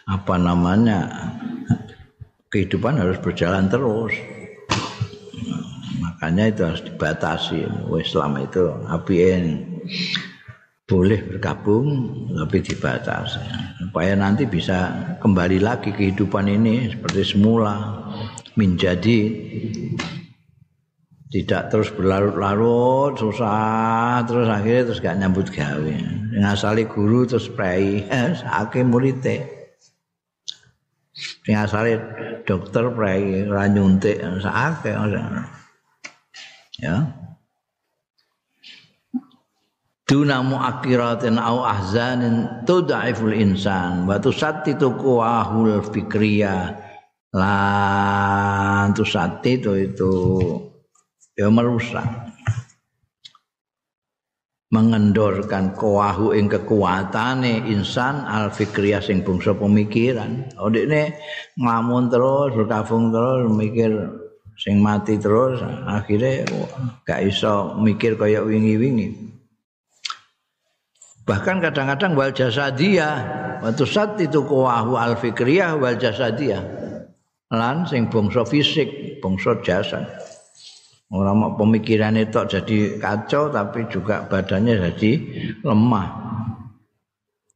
apa 0.06 0.38
namanya 0.38 1.10
kehidupan 2.54 3.02
harus 3.02 3.18
berjalan 3.18 3.66
terus. 3.66 4.14
Makanya 5.98 6.54
itu 6.54 6.62
harus 6.62 6.86
dibatasi. 6.86 7.66
Islam 7.98 8.38
itu 8.46 8.70
APN 8.86 9.46
boleh 10.84 11.26
bergabung 11.26 11.88
tapi 12.36 12.60
dibatasi 12.60 13.40
supaya 13.82 14.14
nanti 14.20 14.44
bisa 14.44 14.92
kembali 15.24 15.64
lagi 15.64 15.96
kehidupan 15.96 16.46
ini 16.52 16.92
seperti 16.92 17.24
semula 17.24 18.04
menjadi 18.60 19.20
tidak 21.32 21.72
terus 21.72 21.90
berlarut-larut 21.96 23.16
susah 23.16 24.28
terus 24.28 24.46
akhirnya 24.52 24.92
terus 24.92 25.00
gak 25.00 25.18
nyambut 25.24 25.48
gawe 25.50 25.96
ngasali 26.36 26.84
guru 26.86 27.26
terus 27.26 27.48
prei 27.48 28.04
ake 28.62 28.84
murite 31.44 31.60
ngasali 31.60 31.94
dokter 32.48 32.88
prei 32.96 33.44
ranyuntik 33.44 34.20
sakake 34.40 34.96
ya. 36.80 36.96
Duna 40.04 40.44
muakiratin 40.44 41.40
au 41.40 41.64
ahzanin 41.64 42.64
tudhaiful 42.68 43.34
insan 43.34 44.04
wa 44.08 44.20
tusattitu 44.20 44.96
quwahul 45.00 45.80
fikriya 45.80 46.76
lan 47.34 48.92
tusattitu 48.94 49.80
itu 49.80 50.16
ya 51.40 51.48
merusak 51.50 52.23
mengendorkan 54.74 55.78
kuahu 55.78 56.34
ing 56.34 56.50
kekuatane 56.50 57.70
insan 57.70 58.26
al 58.26 58.50
fikriyah 58.50 59.06
sing 59.06 59.22
bangsa 59.22 59.54
pemikiran. 59.54 60.50
Oh 60.58 60.74
ini 60.74 61.14
nglamun 61.62 62.10
terus 62.10 62.58
berkabung 62.58 63.14
terus 63.14 63.54
mikir 63.54 63.94
sing 64.58 64.82
mati 64.82 65.22
terus 65.22 65.62
akhirnya 65.86 66.50
gak 67.06 67.22
iso 67.22 67.78
mikir 67.78 68.18
kaya 68.18 68.42
wingi-wingi. 68.42 69.14
Bahkan 71.30 71.62
kadang-kadang 71.62 72.18
wal 72.18 72.34
jasadiyah 72.34 73.16
waktu 73.62 73.86
saat 73.86 74.18
itu 74.18 74.42
kuahu 74.42 74.98
al 74.98 75.14
fikriyah 75.22 75.78
wal 75.78 75.96
jasadiyah. 76.02 76.82
Lan 77.54 77.86
sing 77.86 78.10
bangsa 78.10 78.42
fisik 78.42 79.22
bangsa 79.22 79.54
jasad 79.62 80.10
orang 81.14 81.36
mau 81.38 81.52
pemikiran 81.54 82.18
itu 82.18 82.42
jadi 82.50 82.78
kacau 82.98 83.54
tapi 83.54 83.86
juga 83.88 84.26
badannya 84.26 84.82
jadi 84.92 85.12
lemah. 85.62 86.08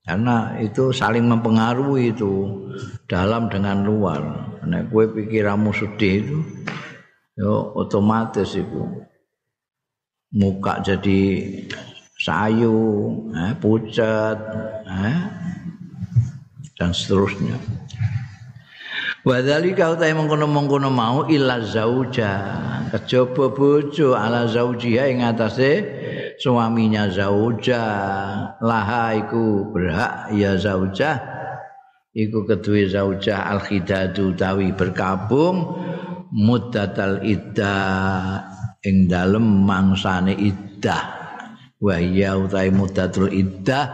Karena 0.08 0.56
itu 0.64 0.96
saling 0.96 1.28
mempengaruhi 1.28 2.16
itu 2.16 2.64
dalam 3.10 3.52
dengan 3.52 3.84
luar. 3.84 4.22
Nek 4.64 4.88
kue 4.88 5.10
pikiranmu 5.12 5.76
sedih 5.76 6.24
itu 6.24 6.38
yo 7.36 7.76
otomatis 7.76 8.56
itu. 8.56 9.04
Muka 10.28 10.84
jadi 10.84 11.20
sayu, 12.20 12.80
eh, 13.32 13.54
pucet, 13.58 14.38
eh, 14.86 15.20
dan 16.76 16.92
seterusnya. 16.92 17.56
Wadhalika 19.28 19.92
utai 19.92 20.16
mengkono-mengkono 20.16 20.88
mau 20.88 21.28
illa 21.28 21.60
zauja. 21.60 22.32
Kejaba 22.96 23.52
bojo 23.52 24.16
ala 24.16 24.48
zaujiha 24.48 25.04
ing 25.12 25.20
atase 25.20 25.84
suaminya 26.40 27.12
zauja. 27.12 27.84
Laha 28.64 29.20
iku 29.20 29.68
berhak 29.76 30.32
ya 30.32 30.56
zauja. 30.56 31.20
Iku 32.16 32.48
kedua 32.48 32.88
zauja 32.88 33.52
al-khidadu 33.52 34.32
tawi 34.40 34.72
berkabung 34.72 35.76
muddatal 36.32 37.20
iddah 37.20 38.48
ing 38.80 39.12
dalem 39.12 39.44
mangsane 39.44 40.40
iddah. 40.40 41.04
Wahya 41.84 42.40
utai 42.40 42.72
muddatul 42.72 43.28
iddah 43.28 43.92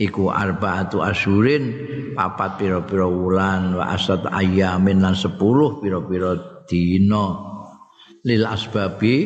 iku 0.00 0.32
arbaatu 0.32 1.04
asyurin 1.04 1.64
papat 2.16 2.60
pira-pira 2.60 3.04
wulan 3.04 3.76
wa 3.76 3.92
asat 3.92 4.24
ayamin 4.32 5.04
lan 5.04 5.16
10 5.16 5.36
pira-pira 5.82 6.62
dina. 6.68 7.52
Lil 8.22 8.46
asbabi 8.46 9.16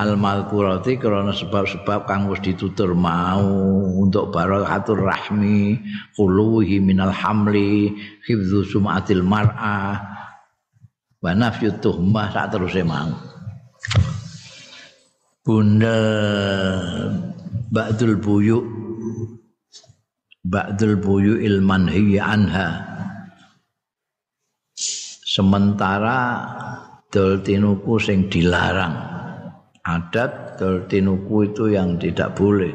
al 0.00 0.16
malkurati 0.16 0.96
karena 0.96 1.28
sebab-sebab 1.28 2.08
kang 2.08 2.32
wis 2.32 2.40
ditutur 2.40 2.96
mau 2.96 3.44
untuk 4.00 4.32
barakatur 4.32 4.96
rahmi 4.96 5.76
quluhi 6.16 6.80
minal 6.80 7.12
hamli 7.12 7.92
hifdzu 8.24 8.64
sumatil 8.64 9.20
mar'ah 9.20 10.00
wa 11.20 11.30
nafyu 11.36 11.68
tuhmah 11.84 12.32
sak 12.32 12.56
teruse 12.56 12.80
mau. 12.80 13.12
Bunda 15.44 16.00
ba'dul 17.68 18.16
buyuk 18.16 18.75
ba'dul 20.46 21.02
buyu 21.02 21.42
ilman 21.42 21.90
anha. 22.22 22.68
Sementara 25.26 26.20
dol 27.10 27.42
tinuku 27.42 27.98
sing 28.00 28.30
dilarang. 28.30 28.94
Adat 29.86 30.58
dol 30.58 30.86
tinuku 30.88 31.52
itu 31.52 31.64
yang 31.74 31.98
tidak 31.98 32.34
boleh. 32.38 32.72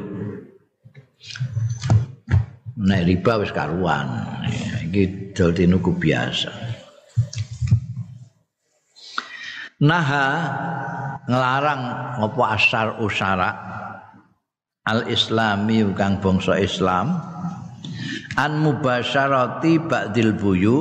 Nek 2.82 3.04
riba 3.08 3.32
wis 3.42 3.50
karuan. 3.50 4.06
Iki 4.88 5.34
dol 5.34 5.50
tinuku 5.56 5.90
biasa. 5.96 6.52
Naha 9.82 10.26
ngelarang 11.26 11.82
ngopo 12.22 12.46
asar 12.46 13.02
usara 13.02 13.50
al 14.86 15.10
islami 15.10 15.82
kang 15.94 16.22
bangsa 16.22 16.58
islam 16.58 17.18
an 18.36 18.64
mubasyarati 18.64 19.76
ba'dil 19.84 20.32
buyu 20.36 20.76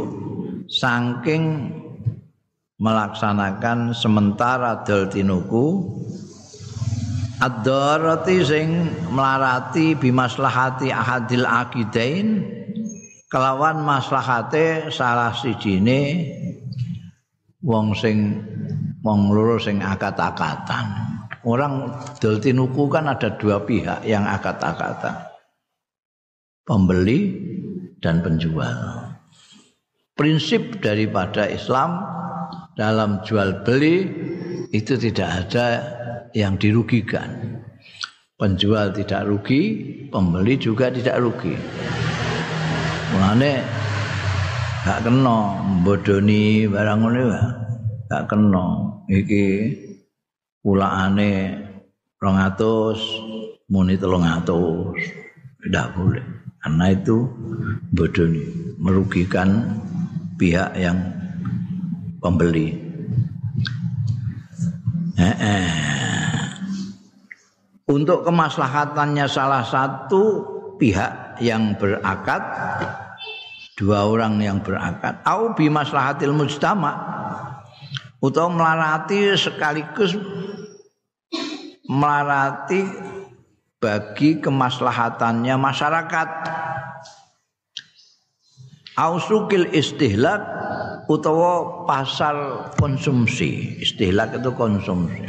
saking 0.71 1.75
melaksanakan 2.79 3.91
sementara 3.91 4.81
dol 4.87 5.11
tinuku 5.11 5.85
ad-darati 7.41 8.37
sing 8.41 8.67
melarati 9.11 9.93
bimaslahati 9.97 10.89
ahadil 10.89 11.45
akidain 11.45 12.45
kelawan 13.27 13.83
maslahate 13.83 14.89
salah 14.89 15.33
sijine 15.35 16.31
wong 17.61 17.93
sing 17.93 18.41
wong 19.05 19.29
loro 19.29 19.61
sing 19.61 19.83
akad-akatan 19.83 20.85
orang 21.45 21.93
dol 22.17 22.37
tinuku 22.41 22.89
kan 22.89 23.11
ada 23.11 23.33
dua 23.37 23.61
pihak 23.61 24.05
yang 24.07 24.25
akad-akatan 24.25 25.30
pembeli 26.65 27.19
dan 28.01 28.21
penjual. 28.21 29.09
Prinsip 30.17 30.81
daripada 30.81 31.49
Islam 31.49 32.01
dalam 32.77 33.21
jual 33.25 33.65
beli 33.65 34.05
itu 34.69 34.95
tidak 34.97 35.29
ada 35.47 35.67
yang 36.37 36.55
dirugikan. 36.55 37.61
Penjual 38.37 38.89
tidak 38.97 39.29
rugi, 39.29 39.61
pembeli 40.09 40.57
juga 40.57 40.89
tidak 40.89 41.21
rugi. 41.21 41.53
Mulane 43.13 43.61
gak 44.81 45.05
kena 45.05 45.61
bodoni 45.85 46.65
barang 46.65 46.99
ngene 47.05 47.21
gak 48.09 48.25
kena 48.25 48.65
iki 49.13 49.45
pulaane 50.65 51.53
200 52.17 53.69
muni 53.69 53.93
300 53.93 55.61
tidak 55.61 55.85
boleh 55.93 56.40
karena 56.61 56.85
itu 56.93 57.25
bodoh 57.89 58.29
merugikan 58.77 59.81
pihak 60.37 60.77
yang 60.77 60.97
pembeli. 62.21 62.77
Eh, 65.17 65.35
eh. 65.37 65.69
Untuk 67.89 68.23
kemaslahatannya 68.23 69.25
salah 69.27 69.65
satu 69.65 70.23
pihak 70.77 71.41
yang 71.41 71.75
berakad 71.75 72.41
dua 73.81 74.05
orang 74.05 74.37
yang 74.37 74.61
berakad 74.61 75.25
au 75.25 75.57
bimaslahatil 75.57 76.37
mujtama 76.37 76.93
atau 78.21 78.47
melarati 78.53 79.33
sekaligus 79.33 80.13
melarati 81.89 82.85
bagi 83.81 84.37
kemaslahatannya 84.37 85.57
masyarakat. 85.57 86.29
Ausukil 88.93 89.73
istihlak 89.73 90.45
utawa 91.09 91.83
pasar 91.89 92.69
konsumsi. 92.77 93.81
Istihlak 93.81 94.37
itu 94.37 94.53
konsumsi. 94.53 95.25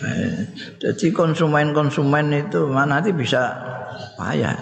Eh, 0.00 0.40
jadi 0.80 1.06
konsumen-konsumen 1.12 2.32
itu 2.32 2.70
mana 2.70 3.02
nanti 3.02 3.12
bisa 3.12 3.52
payah. 4.16 4.56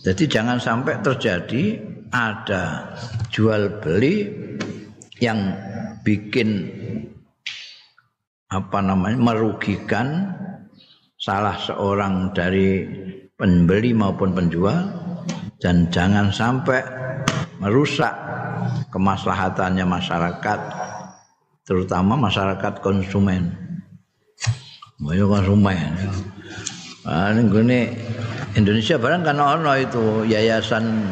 Jadi 0.00 0.24
jangan 0.30 0.56
sampai 0.56 0.96
terjadi 1.04 1.76
ada 2.08 2.94
jual 3.28 3.82
beli 3.84 4.32
yang 5.20 5.52
bikin 6.06 6.68
apa 8.54 8.78
namanya 8.78 9.18
merugikan 9.18 10.30
salah 11.18 11.58
seorang 11.58 12.30
dari 12.30 12.86
pembeli 13.34 13.90
maupun 13.90 14.30
penjual 14.30 14.78
dan 15.58 15.90
jangan 15.90 16.30
sampai 16.30 16.78
merusak 17.58 18.14
kemaslahatannya 18.94 19.82
masyarakat 19.82 20.60
terutama 21.66 22.14
masyarakat 22.14 22.78
konsumen. 22.78 23.50
Banyak 25.02 25.26
konsumen. 25.26 25.90
Nah, 27.04 27.34
ini 27.34 27.90
Indonesia 28.54 28.96
barang 28.96 29.26
kan 29.26 29.36
ono 29.36 29.72
itu 29.76 30.22
yayasan 30.30 31.04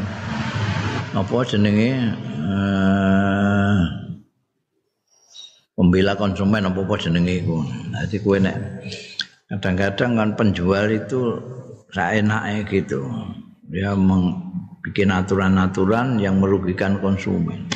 apa 1.13 1.37
jenenge 1.45 2.17
eh, 2.39 4.02
pembela 5.83 6.15
konsumen 6.15 6.63
apa 6.63 6.79
apa 6.79 6.95
jenenge 6.95 7.43
iku. 7.43 7.59
Dadi 7.91 8.23
kowe 8.23 8.39
nek 8.39 8.55
kadang-kadang 9.51 10.15
kan 10.15 10.31
penjual 10.39 10.87
itu 10.95 11.43
saenake 11.91 12.63
gitu. 12.71 13.03
Dia 13.67 13.99
bikin 14.87 15.11
aturan-aturan 15.11 16.23
yang 16.23 16.39
merugikan 16.39 17.03
konsumen. 17.03 17.67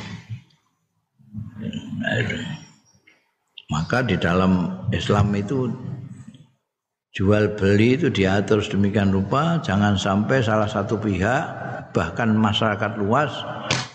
Maka 3.67 4.07
di 4.07 4.15
dalam 4.15 4.71
Islam 4.95 5.35
itu 5.35 5.67
jual 7.11 7.59
beli 7.59 7.99
itu 7.99 8.07
diatur 8.15 8.63
sedemikian 8.63 9.11
rupa 9.11 9.59
jangan 9.67 9.99
sampai 9.99 10.39
salah 10.45 10.71
satu 10.71 11.01
pihak 11.01 11.43
bahkan 11.91 12.31
masyarakat 12.31 13.01
luas 13.01 13.33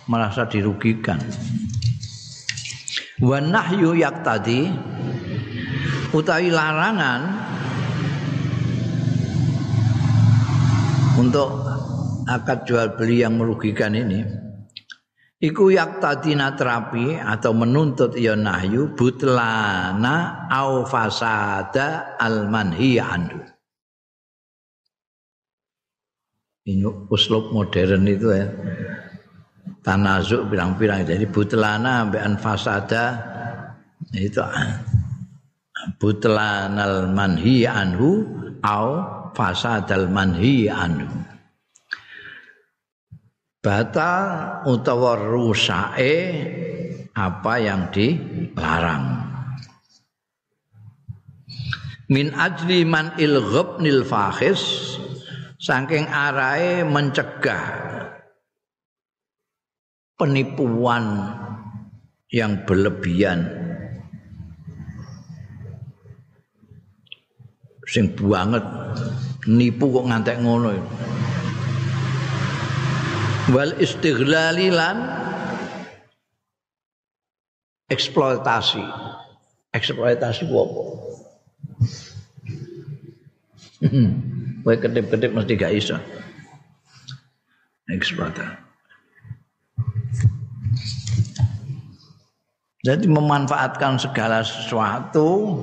merasa 0.10 0.50
dirugikan 0.50 1.22
wa 3.22 3.38
nahyu 3.38 3.94
tadi 4.26 4.74
utawi 6.10 6.50
larangan 6.50 7.22
untuk 11.22 11.54
akad 12.26 12.66
jual 12.66 12.98
beli 12.98 13.22
yang 13.22 13.38
merugikan 13.38 13.94
ini 13.94 14.26
iku 15.38 15.70
tadi 16.02 16.34
terapi 16.34 17.22
atau 17.22 17.54
menuntut 17.54 18.18
ya 18.18 18.34
nahyu 18.34 18.98
butlana 18.98 20.50
au 20.50 20.82
fasada 20.90 22.18
al 22.18 22.50
manhi 22.50 22.98
anhu 22.98 23.46
ini 26.66 26.90
uslub 27.10 27.54
modern 27.54 28.06
itu 28.10 28.28
ya 28.34 28.50
tanazuk 29.82 30.50
pirang-pirang. 30.50 31.06
Jadi 31.06 31.26
butlana 31.30 32.08
ambekan 32.08 32.38
fasada 32.38 33.18
itu 34.14 34.42
butlanal 35.98 37.10
manhi 37.10 37.66
anhu 37.66 38.26
au 38.62 38.88
fasadal 39.34 40.10
manhi 40.10 40.70
anhu. 40.70 41.10
Batal 43.62 44.66
utawa 44.66 45.14
rusake 45.22 46.18
apa 47.14 47.54
yang 47.62 47.94
dilarang? 47.94 49.30
Min 52.10 52.34
ajli 52.34 52.84
man 52.84 53.14
ilghabnil 53.22 54.02
fakhis 54.04 54.98
saking 55.62 56.10
arahe 56.10 56.82
mencegah 56.84 57.64
penipuan 60.22 61.34
yang 62.30 62.62
berlebihan 62.70 63.42
sing 67.90 68.14
banget 68.14 68.62
nipu 69.50 69.90
kok 69.90 70.06
ngantek 70.06 70.38
ngono 70.46 70.78
wal 73.50 73.74
istighlali 73.82 74.70
lan 74.70 75.10
eksploitasi 77.90 78.86
eksploitasi 79.74 80.46
apa 80.46 80.82
Kowe 84.62 84.78
kedip-kedip 84.78 85.34
mesti 85.34 85.58
gak 85.58 85.74
iso. 85.74 85.98
Eksploitasi. 87.90 88.71
Jadi 92.82 93.06
memanfaatkan 93.06 94.02
segala 94.02 94.42
sesuatu 94.42 95.62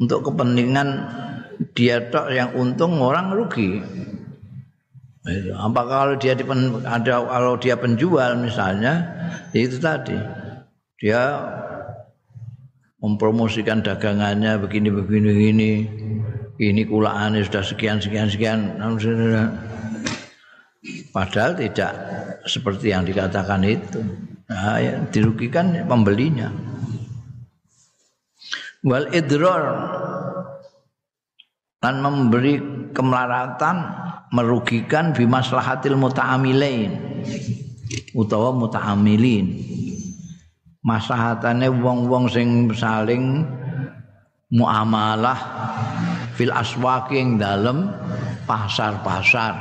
untuk 0.00 0.32
kepentingan 0.32 0.88
dia 1.76 2.00
tok 2.08 2.32
yang 2.32 2.56
untung 2.56 2.96
orang 3.04 3.36
rugi. 3.36 3.84
Apa 5.52 5.82
kalau 5.84 6.14
dia 6.16 6.32
dipen, 6.32 6.80
ada 6.88 7.20
kalau 7.20 7.60
dia 7.60 7.76
penjual 7.76 8.40
misalnya 8.40 9.04
itu 9.52 9.76
tadi. 9.76 10.16
Dia 10.96 11.44
mempromosikan 13.04 13.84
dagangannya 13.84 14.56
begini 14.56 14.88
begini 14.88 15.28
begini. 15.28 15.72
Ini 16.60 16.82
kulaannya 16.88 17.44
sudah 17.44 17.64
sekian 17.64 18.00
sekian 18.00 18.28
sekian 18.28 18.80
padahal 21.10 21.58
tidak 21.58 21.92
seperti 22.46 22.94
yang 22.94 23.06
dikatakan 23.06 23.62
itu. 23.66 24.00
Nah, 24.50 24.78
ya, 24.82 24.98
dirugikan 25.10 25.86
pembelinya. 25.86 26.50
Wal 28.82 29.12
idrar 29.12 29.64
dan 31.78 32.00
memberi 32.00 32.58
kemelaratan 32.90 33.76
merugikan 34.32 35.12
bi 35.12 35.28
maslahatil 35.28 35.94
muta'amilain 35.94 36.90
utawa 38.14 38.54
muta'amilin. 38.54 39.46
Maslahatane 40.80 41.68
wong-wong 41.68 42.32
sing 42.32 42.72
saling 42.72 43.44
muamalah 44.48 45.36
fil 46.34 46.50
aswaqi 46.50 47.20
ing 47.20 47.36
dalem 47.36 47.92
pasar-pasar 48.48 49.54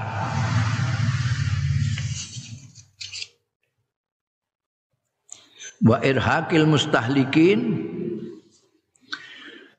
wa 5.84 5.98
irhaqil 6.04 6.68
mustahlikin 6.68 7.60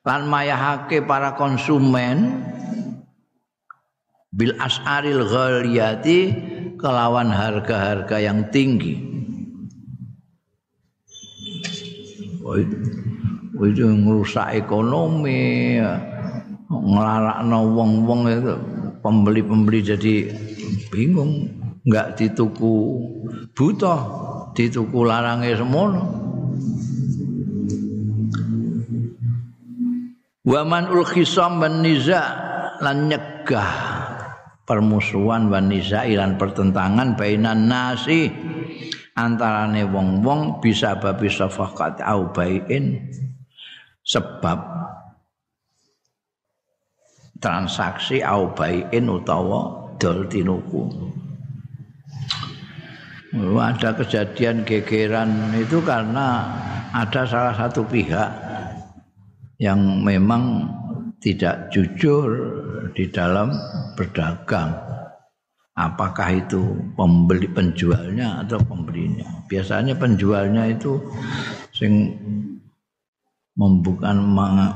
lan 0.00 0.24
mayahake 0.26 1.04
para 1.04 1.36
konsumen 1.36 2.40
bil 4.32 4.56
as'aril 4.56 5.28
ghaliyati 5.28 6.18
kelawan 6.80 7.28
harga-harga 7.28 8.16
yang 8.16 8.48
tinggi. 8.48 8.96
Itu, 12.50 12.76
itu 13.62 13.84
merusak 13.86 14.56
ekonomi, 14.56 15.78
ngelarakno 16.66 17.58
wong-wong 17.76 18.20
itu 18.26 18.54
pembeli-pembeli 19.04 19.78
jadi 19.84 20.14
bingung, 20.88 21.46
enggak 21.86 22.18
dituku 22.18 22.74
butuh, 23.54 24.29
dituku 24.56 25.00
larangnya 25.06 25.58
semono. 25.58 26.02
Waman 30.40 30.88
ul 30.88 31.04
khisam 31.04 31.60
wan 31.60 31.84
niza 31.84 32.22
lan 32.80 33.12
nyegah 33.12 33.72
permusuhan 34.64 35.52
wan 35.52 35.68
niza 35.68 36.02
lan 36.08 36.40
pertentangan 36.40 37.14
bainan 37.14 37.68
nasi 37.68 38.32
antarane 39.20 39.84
wong-wong 39.84 40.64
bisa 40.64 40.96
babi 40.96 41.28
safakat 41.28 42.00
au 42.00 42.32
bain 42.32 43.04
sebab 44.00 44.58
transaksi 47.36 48.24
au 48.24 48.56
bain 48.56 49.04
utawa 49.12 49.92
dol 50.00 50.24
tinuku 50.24 50.88
ada 53.38 53.94
kejadian 53.94 54.66
gegeran 54.66 55.54
itu 55.54 55.78
karena 55.86 56.50
ada 56.90 57.22
salah 57.22 57.54
satu 57.54 57.86
pihak 57.86 58.30
yang 59.62 60.02
memang 60.02 60.66
tidak 61.22 61.70
jujur 61.70 62.26
di 62.96 63.06
dalam 63.12 63.54
berdagang. 63.94 64.74
Apakah 65.78 66.28
itu 66.34 66.76
pembeli 66.98 67.46
penjualnya 67.46 68.42
atau 68.42 68.58
pembelinya? 68.66 69.46
Biasanya 69.46 69.94
penjualnya 69.94 70.66
itu 70.66 70.98
sing 71.70 72.18
membukan 73.54 74.16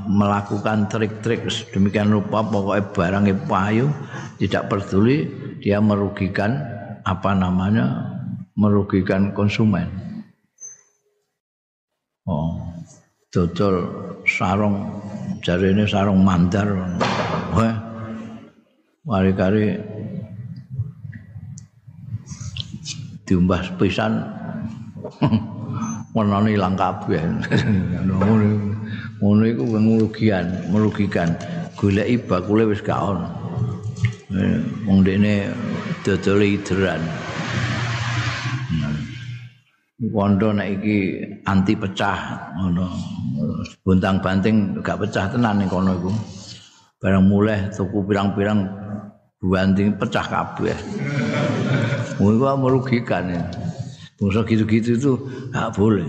melakukan 0.06 0.86
trik-trik 0.92 1.48
demikian 1.72 2.12
rupa 2.12 2.44
pokoknya 2.44 2.84
barang 2.92 3.24
payu 3.48 3.88
tidak 4.36 4.68
peduli 4.68 5.24
dia 5.64 5.80
merugikan 5.80 6.60
apa 7.04 7.32
namanya 7.32 8.13
merugikan 8.54 9.34
konsumen. 9.34 9.90
Oh, 12.24 12.56
dodol 13.28 13.84
sarung 14.24 14.88
jarene 15.44 15.84
sarung 15.84 16.24
mandar. 16.24 16.70
Wah. 17.52 17.74
Mari-kari 19.04 19.76
diumbah 23.28 23.76
pisan 23.76 24.24
warnane 26.16 26.56
ilang 26.56 26.72
kabeh. 26.72 27.20
Ngono 29.20 29.42
iku 29.44 29.62
merugikan, 29.76 30.46
merugikan. 30.72 31.36
Goleki 31.76 32.16
bakule 32.24 32.64
wis 32.72 32.80
gak 32.80 32.96
ono. 32.96 33.28
Eh, 34.32 34.56
wong 34.88 35.04
dene 35.04 35.52
dodol 36.00 36.40
ideran. 36.40 37.02
Wondo 39.94 40.50
nek 40.50 40.82
iki 40.82 41.22
anti 41.46 41.78
pecah 41.78 42.50
ngono. 42.58 42.86
Buntang 43.86 44.18
banting 44.18 44.82
gak 44.82 45.06
pecah 45.06 45.30
tenan 45.30 45.62
ning 45.62 45.70
kono 45.70 45.94
iku. 45.94 46.10
Barang 46.98 47.30
mulai 47.30 47.70
tuku 47.70 48.02
pirang-pirang 48.02 48.66
banting 49.38 49.94
pecah 49.94 50.26
kabeh. 50.26 50.74
Iku 52.18 52.42
merugikan 52.58 53.30
ya. 53.30 53.42
Bangsa 54.18 54.42
gitu-gitu 54.42 54.98
itu 54.98 55.12
gak 55.54 55.78
boleh. 55.78 56.06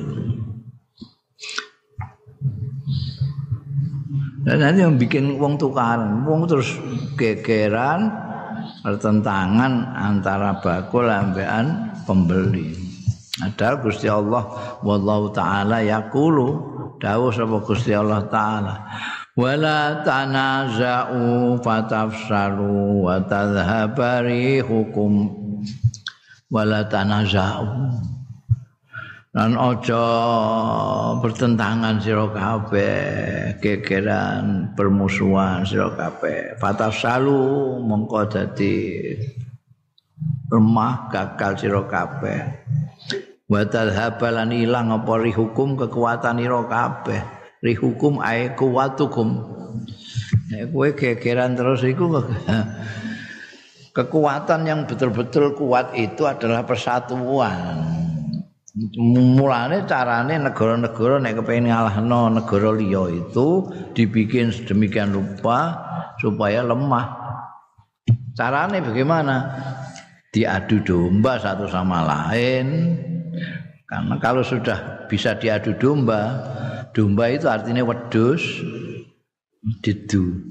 Dan 4.46 4.62
nanti 4.62 4.86
yang 4.86 4.98
bikin 5.02 5.42
uang 5.42 5.58
tukaran, 5.58 6.22
uang 6.22 6.46
terus 6.46 6.70
gegeran, 7.18 8.14
pertentangan 8.86 9.94
antara 9.98 10.62
bakul 10.62 11.10
ambean 11.10 11.90
pembeli. 12.06 12.85
Ada 13.36 13.84
Gusti 13.84 14.08
Allah 14.08 14.48
wallahu 14.80 15.36
taala 15.36 15.84
yaqulu. 15.84 16.76
Dawuh 16.96 17.36
sapa 17.36 17.60
Gusti 17.60 17.92
Allah 17.92 18.24
taala? 18.32 18.88
Wala 19.36 20.00
tanaza'u 20.08 21.60
fatafsalu 21.60 23.04
wa 23.04 23.20
tadhhabari 23.28 24.64
hukum 24.64 25.28
wala 26.48 26.88
tanaza'u. 26.88 27.92
Lan 29.36 29.60
aja 29.60 30.06
bertentangan 31.20 32.00
sira 32.00 32.32
kabeh 32.32 33.60
gegeran 33.60 34.72
permusuhan 34.80 35.68
sira 35.68 35.92
kabeh. 35.92 36.56
Fatafsalu 36.56 37.36
mongko 37.84 38.32
dadi 38.32 39.12
lemah 40.48 41.12
gagal 41.12 41.52
sira 41.60 41.84
kabeh 41.84 42.40
wa 43.46 43.62
tadhhabalan 43.62 44.50
ilang 44.54 44.90
apa 44.94 45.22
hukum 45.30 45.78
kekuatan 45.78 46.42
ira 46.42 46.66
kabeh. 46.66 47.22
Rihukum 47.66 48.22
ay 48.22 48.54
kuwatukum. 48.54 49.42
Ya 50.54 50.70
kowe 50.70 50.90
gegeran 50.94 51.58
terus 51.58 51.82
iku 51.82 52.22
kekuatan 53.98 54.70
yang 54.70 54.86
betul-betul 54.86 55.58
kuat 55.58 55.98
itu 55.98 56.30
adalah 56.30 56.62
persatuan. 56.62 57.82
Mulane 59.00 59.88
carane 59.88 60.36
negara-negara 60.36 61.24
nek 61.24 61.40
kepengin 61.40 61.72
ngalahno 61.72 62.38
negara 62.38 62.76
liya 62.76 63.08
itu 63.08 63.72
dibikin 63.96 64.52
sedemikian 64.52 65.16
rupa 65.16 65.80
supaya 66.20 66.60
lemah. 66.60 67.08
Carane 68.36 68.84
bagaimana? 68.84 69.36
Diadu 70.36 70.84
domba 70.84 71.40
satu 71.40 71.72
sama 71.72 72.04
lain 72.04 73.00
karena 73.86 74.16
kalau 74.18 74.42
sudah 74.42 75.06
bisa 75.06 75.38
diadu 75.38 75.78
domba 75.78 76.42
domba 76.92 77.30
itu 77.30 77.46
artinya 77.46 77.86
wedus 77.86 78.42
didu 79.86 80.42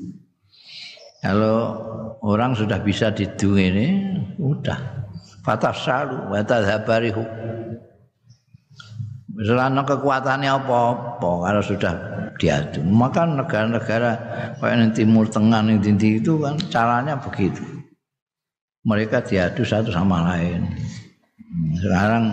kalau 1.22 1.78
orang 2.22 2.54
sudah 2.54 2.78
bisa 2.82 3.10
didu 3.10 3.58
ini 3.58 4.14
udah 4.38 4.78
fatah 5.42 5.74
salu 5.74 6.30
watah 6.30 6.62
habarihu 6.62 7.22
Misalnya 9.34 9.82
kekuatannya 9.82 10.46
apa-apa 10.46 11.30
kalau 11.42 11.62
sudah 11.62 11.94
diadu. 12.38 12.86
Maka 12.86 13.26
negara-negara 13.26 14.10
kayak 14.62 14.74
yang 14.78 14.92
Timur 14.94 15.26
Tengah 15.26 15.58
yang 15.66 15.82
tinggi 15.82 16.22
itu 16.22 16.38
kan 16.38 16.54
caranya 16.70 17.18
begitu. 17.18 17.62
Mereka 18.86 19.26
diadu 19.26 19.66
satu 19.66 19.90
sama 19.90 20.22
lain. 20.22 20.70
Sekarang 21.82 22.24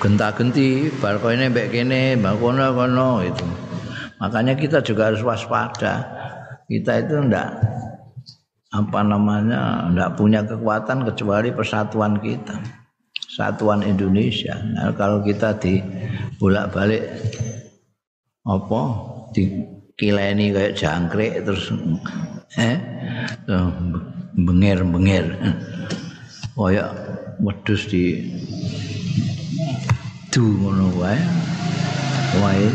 genta-genti, 0.00 0.88
barco 0.96 1.28
ini 1.28 1.52
baik 1.52 1.76
ini, 1.76 2.16
kono 2.16 2.72
kono 2.72 3.20
itu. 3.20 3.46
Makanya 4.16 4.56
kita 4.56 4.80
juga 4.80 5.12
harus 5.12 5.20
waspada. 5.20 6.08
Kita 6.64 7.04
itu 7.04 7.20
enggak 7.20 7.52
apa 8.70 9.00
namanya 9.02 9.90
enggak 9.90 10.16
punya 10.16 10.40
kekuatan 10.40 11.04
kecuali 11.04 11.52
persatuan 11.52 12.16
kita. 12.18 12.56
Satuan 13.30 13.86
Indonesia. 13.86 14.58
Nah, 14.58 14.90
kalau 14.98 15.22
kita 15.22 15.54
di 15.60 15.78
bolak-balik 16.40 17.04
apa 18.42 18.80
di 19.30 19.44
kileni 19.94 20.50
kayak 20.50 20.74
jangkrik 20.74 21.44
terus 21.44 21.70
eh 22.58 22.76
bengir-bengir. 24.34 25.36
Kayak 26.56 26.90
wedhus 27.40 27.88
di 27.88 28.28
du 30.30 30.46
ngono 30.46 30.94
wae. 30.94 31.18
Wae. 32.38 32.66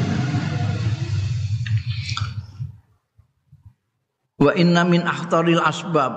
Wa 4.35 4.51
inna 4.59 4.83
min 4.83 5.07
akhtaril 5.07 5.63
asbab. 5.63 6.13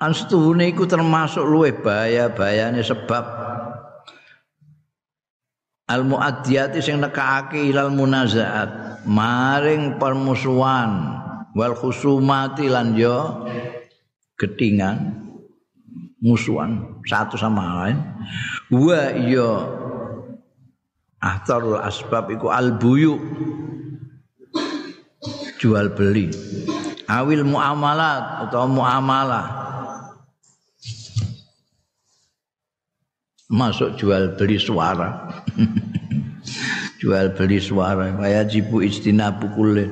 Anstuhune 0.00 0.72
iku 0.72 0.88
termasuk 0.88 1.44
luwe 1.44 1.76
bahaya-bahayane 1.76 2.80
sebab. 2.80 3.24
Al 5.84 6.02
muaddiyati 6.08 6.80
sing 6.80 7.04
nekake 7.04 7.60
ilal 7.60 7.92
munazaat. 7.92 9.04
Maring 9.04 10.00
permusuhan. 10.00 11.20
Wal 11.52 11.76
khusumati 11.76 12.72
lan 12.72 12.96
yo 12.96 13.44
getingan 14.40 15.20
musuhan. 16.24 17.04
Satu 17.04 17.36
sama 17.36 17.84
lain. 17.84 18.00
Wa 18.72 19.12
yo 19.12 19.83
ahtarul 21.24 21.80
asbab 21.80 22.28
iku 22.28 22.52
al 22.52 22.76
buyu. 22.76 23.16
Jual 25.56 25.96
beli. 25.96 26.28
Awil 27.08 27.48
muamalat 27.48 28.48
atau 28.48 28.68
muamalah. 28.68 29.64
Masuk 33.48 33.96
jual 33.96 34.36
beli 34.36 34.60
suara. 34.60 35.24
Jual 37.00 37.32
beli 37.32 37.60
suara. 37.60 38.12
Kaya 38.12 38.44
jibu 38.44 38.84
istinabu 38.84 39.52
kulen 39.56 39.88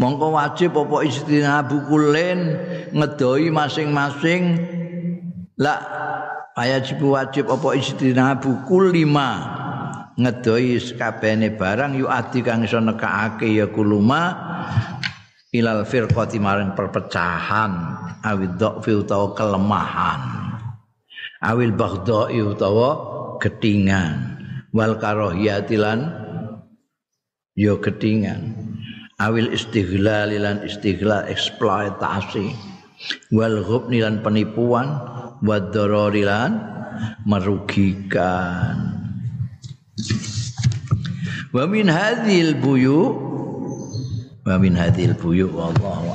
mongko 0.00 0.36
wajib 0.36 0.76
apa 0.76 1.04
istinabu 1.04 1.84
kulen 1.88 2.56
ngedoi 2.92 3.48
masing-masing. 3.48 4.56
Kaya 6.56 6.76
jibu 6.84 7.16
wajib 7.16 7.48
apa 7.52 7.68
istinabu 7.76 8.64
kulima 8.64 9.67
ngedoi 10.18 10.82
sekabene 10.82 11.54
barang 11.54 11.94
yu 11.94 12.10
adi 12.10 12.42
kang 12.42 12.66
iso 12.66 12.82
nekake 12.82 13.46
ya 13.54 13.70
kuluma 13.70 14.34
ilal 15.54 15.86
firqati 15.86 16.42
maring 16.42 16.74
perpecahan 16.74 17.72
awid 18.26 18.58
dhaffi 18.58 18.92
utawa 18.98 19.32
kelemahan. 19.38 20.22
Awil 21.38 21.70
baghdai 21.70 22.42
utawa 22.42 22.90
getingan 23.38 24.42
wal 24.74 24.98
karahiyatilan 24.98 26.10
yo 27.54 27.78
getingan 27.78 28.58
awil 29.22 29.54
istighlal 29.54 30.34
lan 30.34 30.66
istighlal 30.66 31.30
eksploitasi. 31.30 32.50
Wal 33.30 33.62
ghubni 33.62 34.02
lan 34.02 34.18
penipuan 34.26 34.98
wad 35.46 35.70
lan 35.70 36.58
merugikan 37.22 38.97
wa 41.48 41.64
min 41.64 41.88
hadhil 41.88 42.52
buyu 42.60 43.16
wa 44.44 44.54
min 44.60 44.76
hadhil 44.76 45.16
buyu 45.16 45.48
wallahu 45.48 46.12